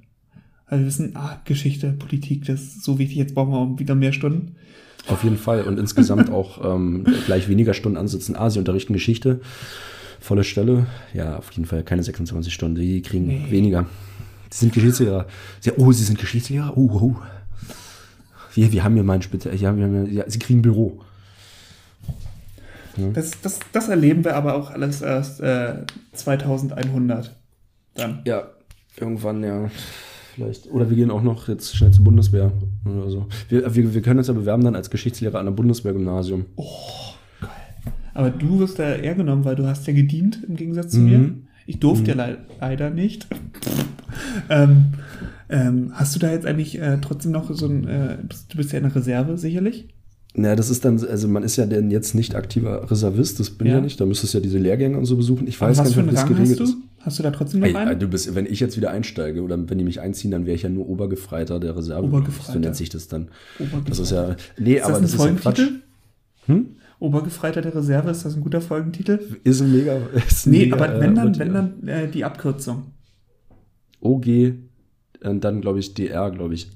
Weil 0.69 0.79
wir 0.79 0.87
wissen, 0.87 1.13
ah, 1.15 1.39
Geschichte, 1.45 1.93
Politik, 1.93 2.45
das 2.45 2.61
ist 2.61 2.83
so 2.83 2.99
wichtig, 2.99 3.17
jetzt 3.17 3.33
brauchen 3.33 3.51
wir 3.51 3.79
wieder 3.79 3.95
mehr 3.95 4.11
Stunden. 4.11 4.55
Auf 5.07 5.23
jeden 5.23 5.37
Fall 5.37 5.63
und 5.63 5.79
insgesamt 5.79 6.29
auch 6.29 6.75
ähm, 6.75 7.05
gleich 7.25 7.47
weniger 7.47 7.73
Stunden 7.73 7.97
ansitzen. 7.97 8.35
Ah, 8.35 8.49
sie 8.49 8.59
unterrichten 8.59 8.91
Geschichte, 8.91 9.39
volle 10.19 10.43
Stelle. 10.43 10.87
Ja, 11.13 11.37
auf 11.37 11.49
jeden 11.51 11.65
Fall 11.65 11.83
keine 11.83 12.03
26 12.03 12.53
Stunden, 12.53 12.75
die 12.75 13.01
kriegen 13.01 13.27
nee. 13.27 13.45
weniger. 13.49 13.85
Sie 14.51 14.59
sind 14.59 14.73
Geschichtslehrer. 14.73 15.27
Sie, 15.61 15.71
oh, 15.77 15.91
sie 15.93 16.03
sind 16.03 16.19
Geschichtslehrer? 16.19 16.73
Oh, 16.75 16.89
oh 16.91 17.15
wir, 18.53 18.71
wir 18.71 18.83
haben 18.83 18.95
hier 18.95 19.03
mal 19.03 19.13
ein 19.13 19.21
Spezial, 19.21 19.55
ja, 19.55 19.73
ja, 19.75 20.23
sie 20.27 20.39
kriegen 20.39 20.59
ein 20.59 20.63
Büro. 20.63 21.01
Hm? 22.95 23.13
Das, 23.13 23.31
das, 23.41 23.59
das 23.71 23.89
erleben 23.89 24.23
wir 24.23 24.35
aber 24.35 24.55
auch 24.55 24.71
alles 24.71 25.01
erst 25.01 25.41
äh, 25.41 25.85
2100 26.13 27.35
dann. 27.95 28.21
Ja, 28.25 28.47
irgendwann, 28.97 29.43
ja. 29.43 29.69
Vielleicht. 30.35 30.71
Oder 30.71 30.89
wir 30.89 30.95
gehen 30.95 31.11
auch 31.11 31.21
noch 31.21 31.47
jetzt 31.47 31.75
schnell 31.75 31.91
zur 31.91 32.03
Bundeswehr 32.03 32.51
oder 32.85 33.09
so. 33.09 33.27
Wir, 33.49 33.75
wir, 33.75 33.93
wir 33.93 34.01
können 34.01 34.19
uns 34.19 34.27
ja 34.27 34.33
bewerben 34.33 34.63
dann 34.63 34.75
als 34.75 34.89
Geschichtslehrer 34.89 35.39
an 35.39 35.47
einem 35.47 35.55
Bundeswehrgymnasium. 35.55 36.45
Oh, 36.55 36.65
geil. 37.41 37.49
Aber 38.13 38.29
du 38.29 38.59
wirst 38.59 38.79
da 38.79 38.95
eher 38.95 39.15
genommen, 39.15 39.43
weil 39.43 39.55
du 39.55 39.67
hast 39.67 39.85
ja 39.87 39.93
gedient 39.93 40.43
im 40.47 40.55
Gegensatz 40.55 40.91
zu 40.91 40.99
mhm. 40.99 41.05
mir. 41.05 41.33
Ich 41.65 41.79
durfte 41.79 42.13
mhm. 42.13 42.19
ja 42.19 42.25
le 42.25 42.37
leider 42.59 42.89
nicht. 42.89 43.27
ähm, 44.49 44.93
ähm, 45.49 45.91
hast 45.93 46.15
du 46.15 46.19
da 46.19 46.31
jetzt 46.31 46.45
eigentlich 46.45 46.79
äh, 46.79 46.97
trotzdem 47.01 47.31
noch 47.31 47.51
so 47.53 47.65
ein, 47.67 47.87
äh, 47.87 48.17
du 48.49 48.57
bist 48.57 48.71
ja 48.71 48.77
in 48.79 48.83
der 48.85 48.95
Reserve 48.95 49.37
sicherlich? 49.37 49.87
Na, 50.35 50.55
das 50.55 50.69
ist 50.69 50.85
dann, 50.85 51.03
also 51.03 51.27
man 51.27 51.41
ist 51.41 51.55
ja 51.55 51.65
denn 51.65 51.89
jetzt 51.89 52.13
nicht 52.13 52.35
aktiver 52.35 52.89
Reservist, 52.91 53.39
das 53.39 53.49
bin 53.49 53.65
ja, 53.67 53.75
Ja. 53.75 53.81
nicht. 53.81 53.99
Da 53.99 54.05
müsstest 54.05 54.33
du 54.33 54.37
ja 54.37 54.43
diese 54.43 54.59
Lehrgänge 54.59 54.95
und 54.97 55.05
so 55.05 55.17
besuchen. 55.17 55.47
Ich 55.47 55.59
Aber 55.59 55.71
weiß 55.71 55.77
gar 55.77 55.83
nicht, 55.85 55.93
ob 55.97 56.03
einen 56.03 56.11
das 56.13 56.17
Rang 56.23 56.29
hast 56.29 56.37
geregelt 56.37 56.59
du? 56.59 56.63
ist. 56.65 56.77
Hast 56.99 57.17
du 57.17 57.23
da 57.23 57.31
trotzdem 57.31 57.61
noch 57.61 57.73
einen? 57.73 57.99
du 57.99 58.07
bist, 58.07 58.35
wenn 58.35 58.45
ich 58.45 58.59
jetzt 58.59 58.77
wieder 58.77 58.91
einsteige 58.91 59.41
oder 59.41 59.57
wenn 59.69 59.77
die 59.77 59.83
mich 59.83 60.01
einziehen, 60.01 60.29
dann 60.31 60.45
wäre 60.45 60.55
ich 60.55 60.61
ja 60.63 60.69
nur 60.69 60.87
Obergefreiter 60.87 61.59
der 61.59 61.75
Reserve. 61.75 62.03
Obergefreiter. 62.05 62.53
So 62.53 62.59
nennt 62.59 62.75
sich 62.75 62.89
das 62.89 63.07
dann. 63.07 63.29
Obergefreiter. 63.57 63.89
Das 63.89 63.99
ist 63.99 64.11
ja. 64.11 64.35
Nee, 64.59 64.75
ist 64.75 64.83
aber 64.83 64.91
das 64.91 64.99
ein 64.99 65.03
das 65.03 65.13
ist 65.13 65.19
ja 65.19 65.25
Quatsch. 65.31 65.57
Folgentitel? 65.57 65.83
Hm? 66.45 66.65
Obergefreiter 66.99 67.61
der 67.61 67.73
Reserve, 67.73 68.11
ist 68.11 68.25
das 68.25 68.35
ein 68.35 68.41
guter 68.41 68.61
Folgentitel? 68.61 69.19
Ist 69.43 69.61
ein 69.61 69.71
mega. 69.71 69.97
Ist 70.27 70.45
ein 70.45 70.51
Nee, 70.51 70.65
mega, 70.65 70.75
aber 70.75 70.99
wenn 70.99 71.15
dann, 71.15 71.33
äh, 71.33 71.39
wenn 71.39 71.53
dann 71.53 71.87
äh, 71.87 72.07
die 72.11 72.23
Abkürzung. 72.25 72.83
OG, 74.01 74.25
und 75.23 75.43
dann 75.43 75.61
glaube 75.61 75.79
ich 75.79 75.93
DR, 75.93 76.31
glaube 76.31 76.53
ich. 76.53 76.69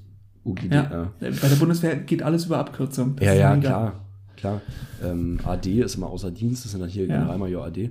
UGDR. 0.44 0.90
Ja. 1.20 1.30
Bei 1.30 1.48
der 1.48 1.56
Bundeswehr 1.56 1.96
geht 1.96 2.22
alles 2.22 2.44
über 2.46 2.58
Abkürzung. 2.58 3.16
Das 3.16 3.26
Ja, 3.26 3.32
ja, 3.34 3.54
mega. 3.56 3.68
klar. 3.68 4.04
klar. 4.36 4.60
Ähm, 5.02 5.40
AD 5.42 5.80
ist 5.80 5.94
immer 5.94 6.08
außer 6.08 6.30
Dienst, 6.30 6.64
das 6.64 6.72
sind 6.72 6.80
dann 6.82 6.90
hier 6.90 7.06
Ja. 7.06 7.16
Generalmajor 7.16 7.64
AD. 7.64 7.90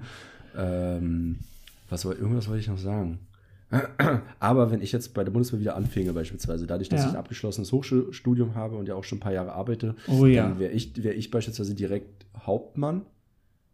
Ähm, 0.55 1.37
was 1.89 2.05
irgendwas 2.05 2.47
wollte 2.47 2.61
ich 2.61 2.67
noch 2.67 2.77
sagen. 2.77 3.19
Aber 4.39 4.69
wenn 4.71 4.81
ich 4.81 4.91
jetzt 4.91 5.15
bei 5.15 5.23
der 5.23 5.31
Bundeswehr 5.31 5.59
wieder 5.59 5.75
anfinge, 5.75 6.13
beispielsweise, 6.13 6.67
dadurch, 6.67 6.89
dass 6.89 7.01
Ja. 7.01 7.07
ich 7.07 7.13
ein 7.13 7.17
abgeschlossenes 7.19 7.71
Hochschulstudium 7.71 8.53
habe 8.53 8.75
und 8.75 8.87
ja 8.87 8.93
auch 8.93 9.03
schon 9.03 9.17
ein 9.17 9.21
paar 9.21 9.33
Jahre 9.33 9.53
arbeite, 9.53 9.95
Oh 10.07 10.27
ja. 10.27 10.43
dann 10.43 10.59
wäre 10.59 10.71
ich, 10.73 11.03
wär 11.03 11.15
ich 11.17 11.31
beispielsweise 11.31 11.73
direkt 11.73 12.25
Hauptmann, 12.39 13.01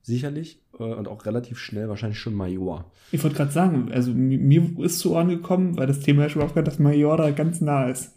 sicherlich, 0.10 0.60
äh, 0.78 0.84
und 0.84 1.08
auch 1.08 1.26
relativ 1.26 1.58
schnell 1.60 1.88
wahrscheinlich 1.88 2.20
schon 2.20 2.34
Major. 2.34 2.84
Ich 3.12 3.24
wollte 3.24 3.38
gerade 3.38 3.52
sagen, 3.52 3.90
also 3.94 4.12
mi- 4.12 4.38
mir 4.38 4.64
ist 4.86 5.00
zu 5.00 5.14
Ohren 5.14 5.30
gekommen, 5.30 5.78
weil 5.78 5.88
das 5.88 6.02
Thema 6.02 6.24
ja 6.24 6.30
schon 6.30 6.42
aufgehört, 6.42 6.68
dass 6.68 6.80
Major 6.80 7.16
da 7.16 7.32
ganz 7.32 7.62
nah 7.62 7.90
ist. 7.90 8.12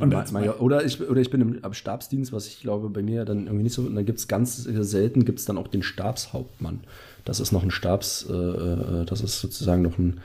Und 0.00 0.12
Ma 0.12 0.24
Major, 0.32 0.60
oder, 0.60 0.84
ich, 0.84 1.00
oder 1.00 1.20
ich 1.20 1.30
bin 1.30 1.40
im, 1.40 1.58
am 1.62 1.72
Stabsdienst, 1.72 2.32
was 2.32 2.46
ich 2.48 2.60
glaube 2.60 2.90
bei 2.90 3.02
mir 3.02 3.24
dann 3.24 3.46
irgendwie 3.46 3.62
nicht 3.62 3.74
so. 3.74 3.82
Und 3.82 3.94
dann 3.94 4.04
gibt 4.04 4.18
es 4.18 4.26
ganz 4.28 4.56
selten 4.64 5.24
gibt 5.24 5.38
es 5.38 5.44
dann 5.44 5.56
auch 5.56 5.68
den 5.68 5.82
Stabshauptmann. 5.82 6.80
Das 7.24 7.40
ist 7.40 7.52
noch 7.52 7.62
ein 7.62 7.70
Stabs, 7.70 8.26
äh, 8.28 8.32
äh, 8.32 9.04
das 9.06 9.20
ist 9.20 9.40
sozusagen 9.40 9.82
noch 9.82 9.96
ein 9.98 10.20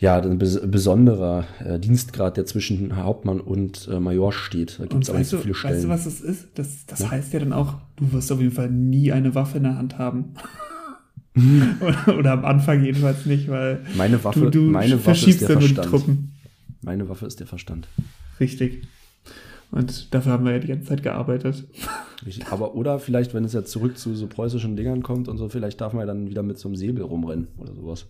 ja, 0.00 0.20
ein 0.20 0.38
bes 0.38 0.60
besonderer 0.68 1.44
äh, 1.64 1.78
Dienstgrad, 1.78 2.36
der 2.36 2.46
zwischen 2.46 2.96
Hauptmann 2.96 3.38
und 3.40 3.86
äh, 3.92 4.00
Major 4.00 4.32
steht. 4.32 4.80
Da 4.80 4.86
gibt 4.86 5.04
es 5.04 5.10
aber 5.10 5.18
nicht 5.20 5.28
so 5.28 5.38
viele 5.38 5.54
Stellen. 5.54 5.74
weißt 5.74 5.84
du, 5.84 5.88
was 5.90 6.04
das 6.04 6.20
ist? 6.20 6.48
Das, 6.54 6.86
das 6.86 6.98
Ja. 7.00 7.10
heißt 7.12 7.32
ja 7.34 7.38
dann 7.40 7.52
auch, 7.52 7.74
du 7.96 8.10
wirst 8.12 8.32
auf 8.32 8.40
jeden 8.40 8.52
Fall 8.54 8.70
nie 8.70 9.12
eine 9.12 9.34
Waffe 9.34 9.58
in 9.58 9.64
der 9.64 9.76
Hand 9.76 9.98
haben. 9.98 10.34
oder, 11.80 12.18
oder 12.18 12.32
am 12.32 12.44
Anfang 12.44 12.82
jedenfalls 12.84 13.24
nicht, 13.26 13.48
weil 13.48 13.80
meine 13.96 14.22
Waffe, 14.24 14.40
du, 14.40 14.50
du 14.50 14.60
meine 14.62 14.94
Waffe 14.94 15.04
verschiebst 15.04 15.42
ist 15.42 15.48
der 15.48 15.56
ja 15.56 15.60
Verstand. 15.60 15.88
Truppen. 15.88 16.32
Meine 16.82 17.08
Waffe 17.08 17.26
ist 17.26 17.38
der 17.40 17.46
Verstand. 17.46 17.86
Richtig. 18.40 18.82
Und 19.70 20.12
dafür 20.14 20.32
haben 20.32 20.44
wir 20.44 20.52
ja 20.52 20.58
die 20.58 20.66
ganze 20.66 20.86
Zeit 20.88 21.02
gearbeitet. 21.04 21.64
Richtig. 22.26 22.46
Aber 22.50 22.74
oder 22.74 22.98
vielleicht, 22.98 23.34
wenn 23.34 23.44
es 23.44 23.52
jetzt 23.52 23.70
zurück 23.70 23.96
zu 23.98 24.14
so 24.16 24.26
preußischen 24.26 24.74
Dingern 24.76 25.02
kommt 25.02 25.28
und 25.28 25.38
so, 25.38 25.48
vielleicht 25.48 25.80
darf 25.80 25.92
man 25.92 26.00
ja 26.00 26.06
dann 26.06 26.28
wieder 26.28 26.42
mit 26.42 26.58
so 26.58 26.68
einem 26.68 26.74
Säbel 26.76 27.04
rumrennen 27.04 27.46
oder 27.58 27.74
sowas. 27.74 28.06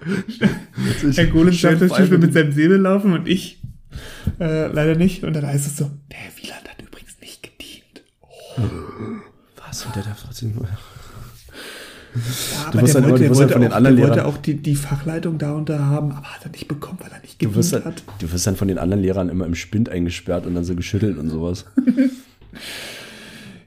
Herr 0.00 1.52
sagt, 1.52 1.82
dass 1.82 1.92
Albe- 1.92 2.10
wir 2.10 2.18
mit 2.18 2.32
seinem 2.32 2.52
Säbel 2.52 2.78
laufen 2.78 3.12
und 3.12 3.28
ich 3.28 3.60
äh, 4.38 4.66
leider 4.68 4.94
nicht. 4.96 5.24
Und 5.24 5.34
dann 5.34 5.46
heißt 5.46 5.66
es 5.66 5.76
so, 5.76 5.90
der 6.10 6.18
Herr 6.18 6.32
Wieland 6.42 6.68
hat 6.68 6.80
übrigens 6.82 7.16
nicht 7.20 7.42
gedient. 7.42 8.02
Was? 9.66 9.84
Und 9.86 9.96
der 9.96 10.02
darf 10.04 10.22
trotzdem 10.22 10.54
nur. 10.54 10.64
Ja, 10.64 12.70
Du 12.72 12.80
wirst 12.82 12.94
dann 12.96 13.04
immer- 13.04 13.18
du 13.18 13.28
wirst 13.28 13.40
dann 13.40 13.50
von 13.50 13.60
den 13.62 13.72
auch, 13.72 13.76
anderen 13.76 13.96
der 13.96 14.04
wollte 14.06 14.20
Lehrern- 14.20 14.34
auch 14.34 14.38
die, 14.38 14.54
die 14.56 14.74
Fachleitung 14.74 15.38
da 15.38 15.52
und 15.52 15.68
da 15.68 15.78
haben, 15.78 16.10
aber 16.12 16.26
hat 16.26 16.44
er 16.44 16.50
nicht 16.50 16.66
bekommen, 16.66 16.98
weil 17.00 17.10
er 17.12 17.20
nicht 17.20 17.34
Du 17.34 17.38
gedient 17.48 17.56
wirst, 17.56 17.72
dann, 17.72 17.84
hat. 17.84 18.02
du 18.18 18.32
wirst 18.32 18.46
dann 18.46 18.56
von 18.56 18.68
den 18.68 18.78
anderen 18.78 19.02
Lehrern 19.02 19.28
immer 19.28 19.46
im 19.46 19.54
Spind 19.54 19.88
eingesperrt 19.88 20.46
und 20.46 20.54
dann 20.54 20.64
so 20.64 20.74
geschüttelt 20.74 21.18
und 21.18 21.28
sowas. 21.30 21.66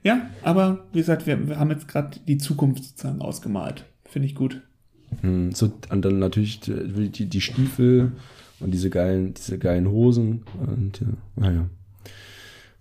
Ja, 0.05 0.29
aber 0.41 0.83
wie 0.91 0.99
gesagt, 0.99 1.25
wir, 1.25 1.47
wir 1.47 1.57
haben 1.57 1.71
jetzt 1.71 1.87
gerade 1.87 2.19
die 2.27 2.37
Zukunft 2.37 2.83
sozusagen 2.83 3.21
ausgemalt. 3.21 3.85
Finde 4.03 4.25
ich 4.27 4.35
gut. 4.35 4.59
Hm, 5.21 5.51
so, 5.53 5.71
und 5.89 6.03
dann 6.03 6.19
natürlich 6.19 6.59
die, 6.59 7.09
die, 7.09 7.25
die 7.25 7.41
Stiefel 7.41 8.11
und 8.59 8.71
diese 8.71 8.89
geilen, 8.89 9.33
diese 9.33 9.57
geilen 9.57 9.87
Hosen 9.89 10.43
und 10.65 10.99
ja, 11.01 11.07
naja. 11.35 11.69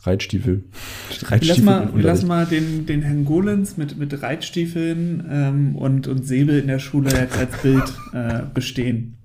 Reitstiefel. 0.05 0.65
Wir 0.65 1.15
lassen 1.15 1.27
Reitstiefel 1.27 1.65
mal, 1.65 1.95
wir 1.95 2.03
lassen 2.03 2.25
Unterricht. 2.25 2.27
mal 2.29 2.47
den, 2.47 2.87
den 2.87 3.03
Herrn 3.03 3.25
Golens 3.25 3.77
mit, 3.77 3.97
mit 3.97 4.21
Reitstiefeln 4.21 5.25
ähm, 5.31 5.77
und, 5.77 6.09
und 6.09 6.27
Säbel 6.27 6.59
in 6.59 6.67
der 6.67 6.81
Schule 6.81 7.11
jetzt 7.11 7.39
als 7.39 7.57
Bild 7.63 7.85
äh, 8.13 8.41
bestehen. 8.53 9.17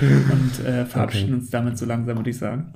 Und 0.00 0.64
äh, 0.64 0.86
verabschieden 0.86 1.34
Okay. 1.34 1.40
uns 1.40 1.50
damit 1.50 1.76
so 1.76 1.84
langsam, 1.84 2.16
würde 2.16 2.30
ich 2.30 2.38
sagen. 2.38 2.74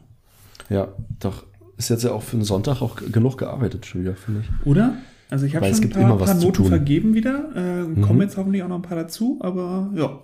Ja, 0.69 0.89
doch. 1.21 1.45
Ist 1.77 1.89
jetzt 1.91 2.03
ja 2.03 2.11
auch 2.11 2.23
für 2.25 2.35
einen 2.37 2.45
Sonntag 2.45 2.83
auch 2.83 2.97
genug 2.97 3.39
gearbeitet 3.39 3.87
schon 3.87 4.03
wieder, 4.03 4.17
finde 4.17 4.41
ich. 4.41 4.67
Oder? 4.67 4.97
Also 5.33 5.47
ich 5.47 5.57
habe 5.57 5.65
Weil 5.65 5.73
es 5.73 5.79
schon 5.79 5.85
ein 5.87 5.89
gibt 5.89 5.95
paar, 5.95 6.11
immer 6.11 6.21
was 6.21 6.31
paar 6.31 6.41
Noten 6.45 6.65
vergeben 6.67 7.15
wieder. 7.15 7.57
Äh, 7.57 7.85
Mhm. 7.89 8.03
Kommen 8.03 8.21
jetzt 8.21 8.37
hoffentlich 8.37 8.63
auch 8.63 8.69
noch 8.69 8.77
ein 8.77 8.83
paar 8.83 8.99
dazu, 8.99 9.39
aber 9.41 9.91
ja. 9.97 10.21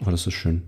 Aber 0.00 0.10
das 0.12 0.24
ist 0.26 0.34
schön. 0.34 0.62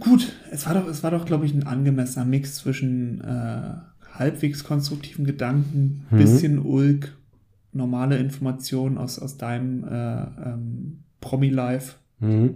Gut, 0.00 0.32
es 0.50 0.66
war 0.66 0.72
doch, 0.74 0.88
es 0.88 1.02
war 1.02 1.10
doch, 1.10 1.26
glaube 1.26 1.44
ich, 1.44 1.52
ein 1.54 1.64
angemessener 1.66 2.24
Mix 2.24 2.56
zwischen 2.56 3.20
äh, 3.20 3.74
halbwegs 4.14 4.64
konstruktiven 4.64 5.26
Gedanken, 5.26 6.06
Mhm. 6.10 6.16
bisschen 6.16 6.58
Ulk, 6.60 7.14
normale 7.72 8.16
Informationen 8.16 8.96
aus, 8.96 9.18
aus 9.18 9.36
deinem 9.36 9.84
äh, 9.84 10.22
ähm, 10.22 11.00
Promi-Life. 11.20 11.96
Mhm. 12.20 12.54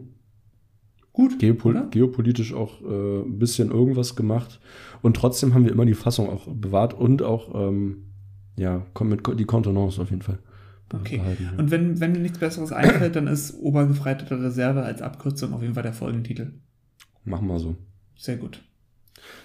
Gut, 1.12 1.38
Geopol 1.40 1.72
oder? 1.76 1.86
geopolitisch 1.90 2.54
auch 2.54 2.80
äh, 2.80 3.20
ein 3.22 3.38
bisschen 3.38 3.70
irgendwas 3.70 4.16
gemacht. 4.16 4.60
Und 5.02 5.14
trotzdem 5.16 5.52
haben 5.52 5.64
wir 5.64 5.72
immer 5.72 5.84
die 5.84 5.94
Fassung 5.94 6.30
auch 6.30 6.46
bewahrt 6.48 6.94
und 6.94 7.22
auch 7.22 7.68
ähm, 7.68 8.04
ja, 8.58 8.84
komm 8.92 9.08
mit 9.08 9.22
die 9.38 9.44
Kontenance 9.44 10.00
auf 10.00 10.10
jeden 10.10 10.22
Fall. 10.22 10.38
Okay. 10.92 11.18
behalten, 11.18 11.44
ja. 11.44 11.58
Und 11.58 11.70
wenn, 11.70 12.00
wenn 12.00 12.14
dir 12.14 12.20
nichts 12.20 12.38
Besseres 12.38 12.72
einfällt, 12.72 13.14
dann 13.14 13.26
ist 13.26 13.54
Obergefreitete 13.54 14.40
Reserve 14.40 14.82
als 14.82 15.02
Abkürzung 15.02 15.52
auf 15.52 15.62
jeden 15.62 15.74
Fall 15.74 15.82
der 15.82 15.92
Folgentitel. 15.92 16.52
Machen 17.24 17.46
wir 17.46 17.58
so. 17.58 17.76
Sehr 18.16 18.36
gut. 18.36 18.62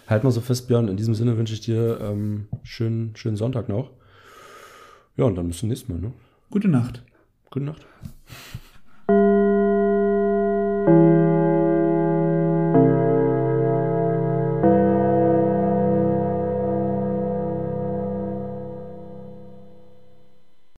Halt 0.07 0.23
mal 0.23 0.31
so 0.31 0.41
fest, 0.41 0.67
Björn. 0.67 0.87
In 0.87 0.97
diesem 0.97 1.15
Sinne 1.15 1.37
wünsche 1.37 1.53
ich 1.53 1.61
dir 1.61 1.99
ähm, 2.01 2.47
schönen, 2.63 3.15
schönen 3.15 3.35
Sonntag 3.35 3.67
noch. 3.67 3.91
Ja, 5.17 5.25
und 5.25 5.35
dann 5.35 5.47
bis 5.47 5.59
zum 5.59 5.69
nächsten 5.69 5.91
Mal. 5.91 6.01
Ne? 6.01 6.13
Gute 6.49 6.69
Nacht. 6.69 7.03
Gute 7.51 7.65
Nacht. 7.65 7.85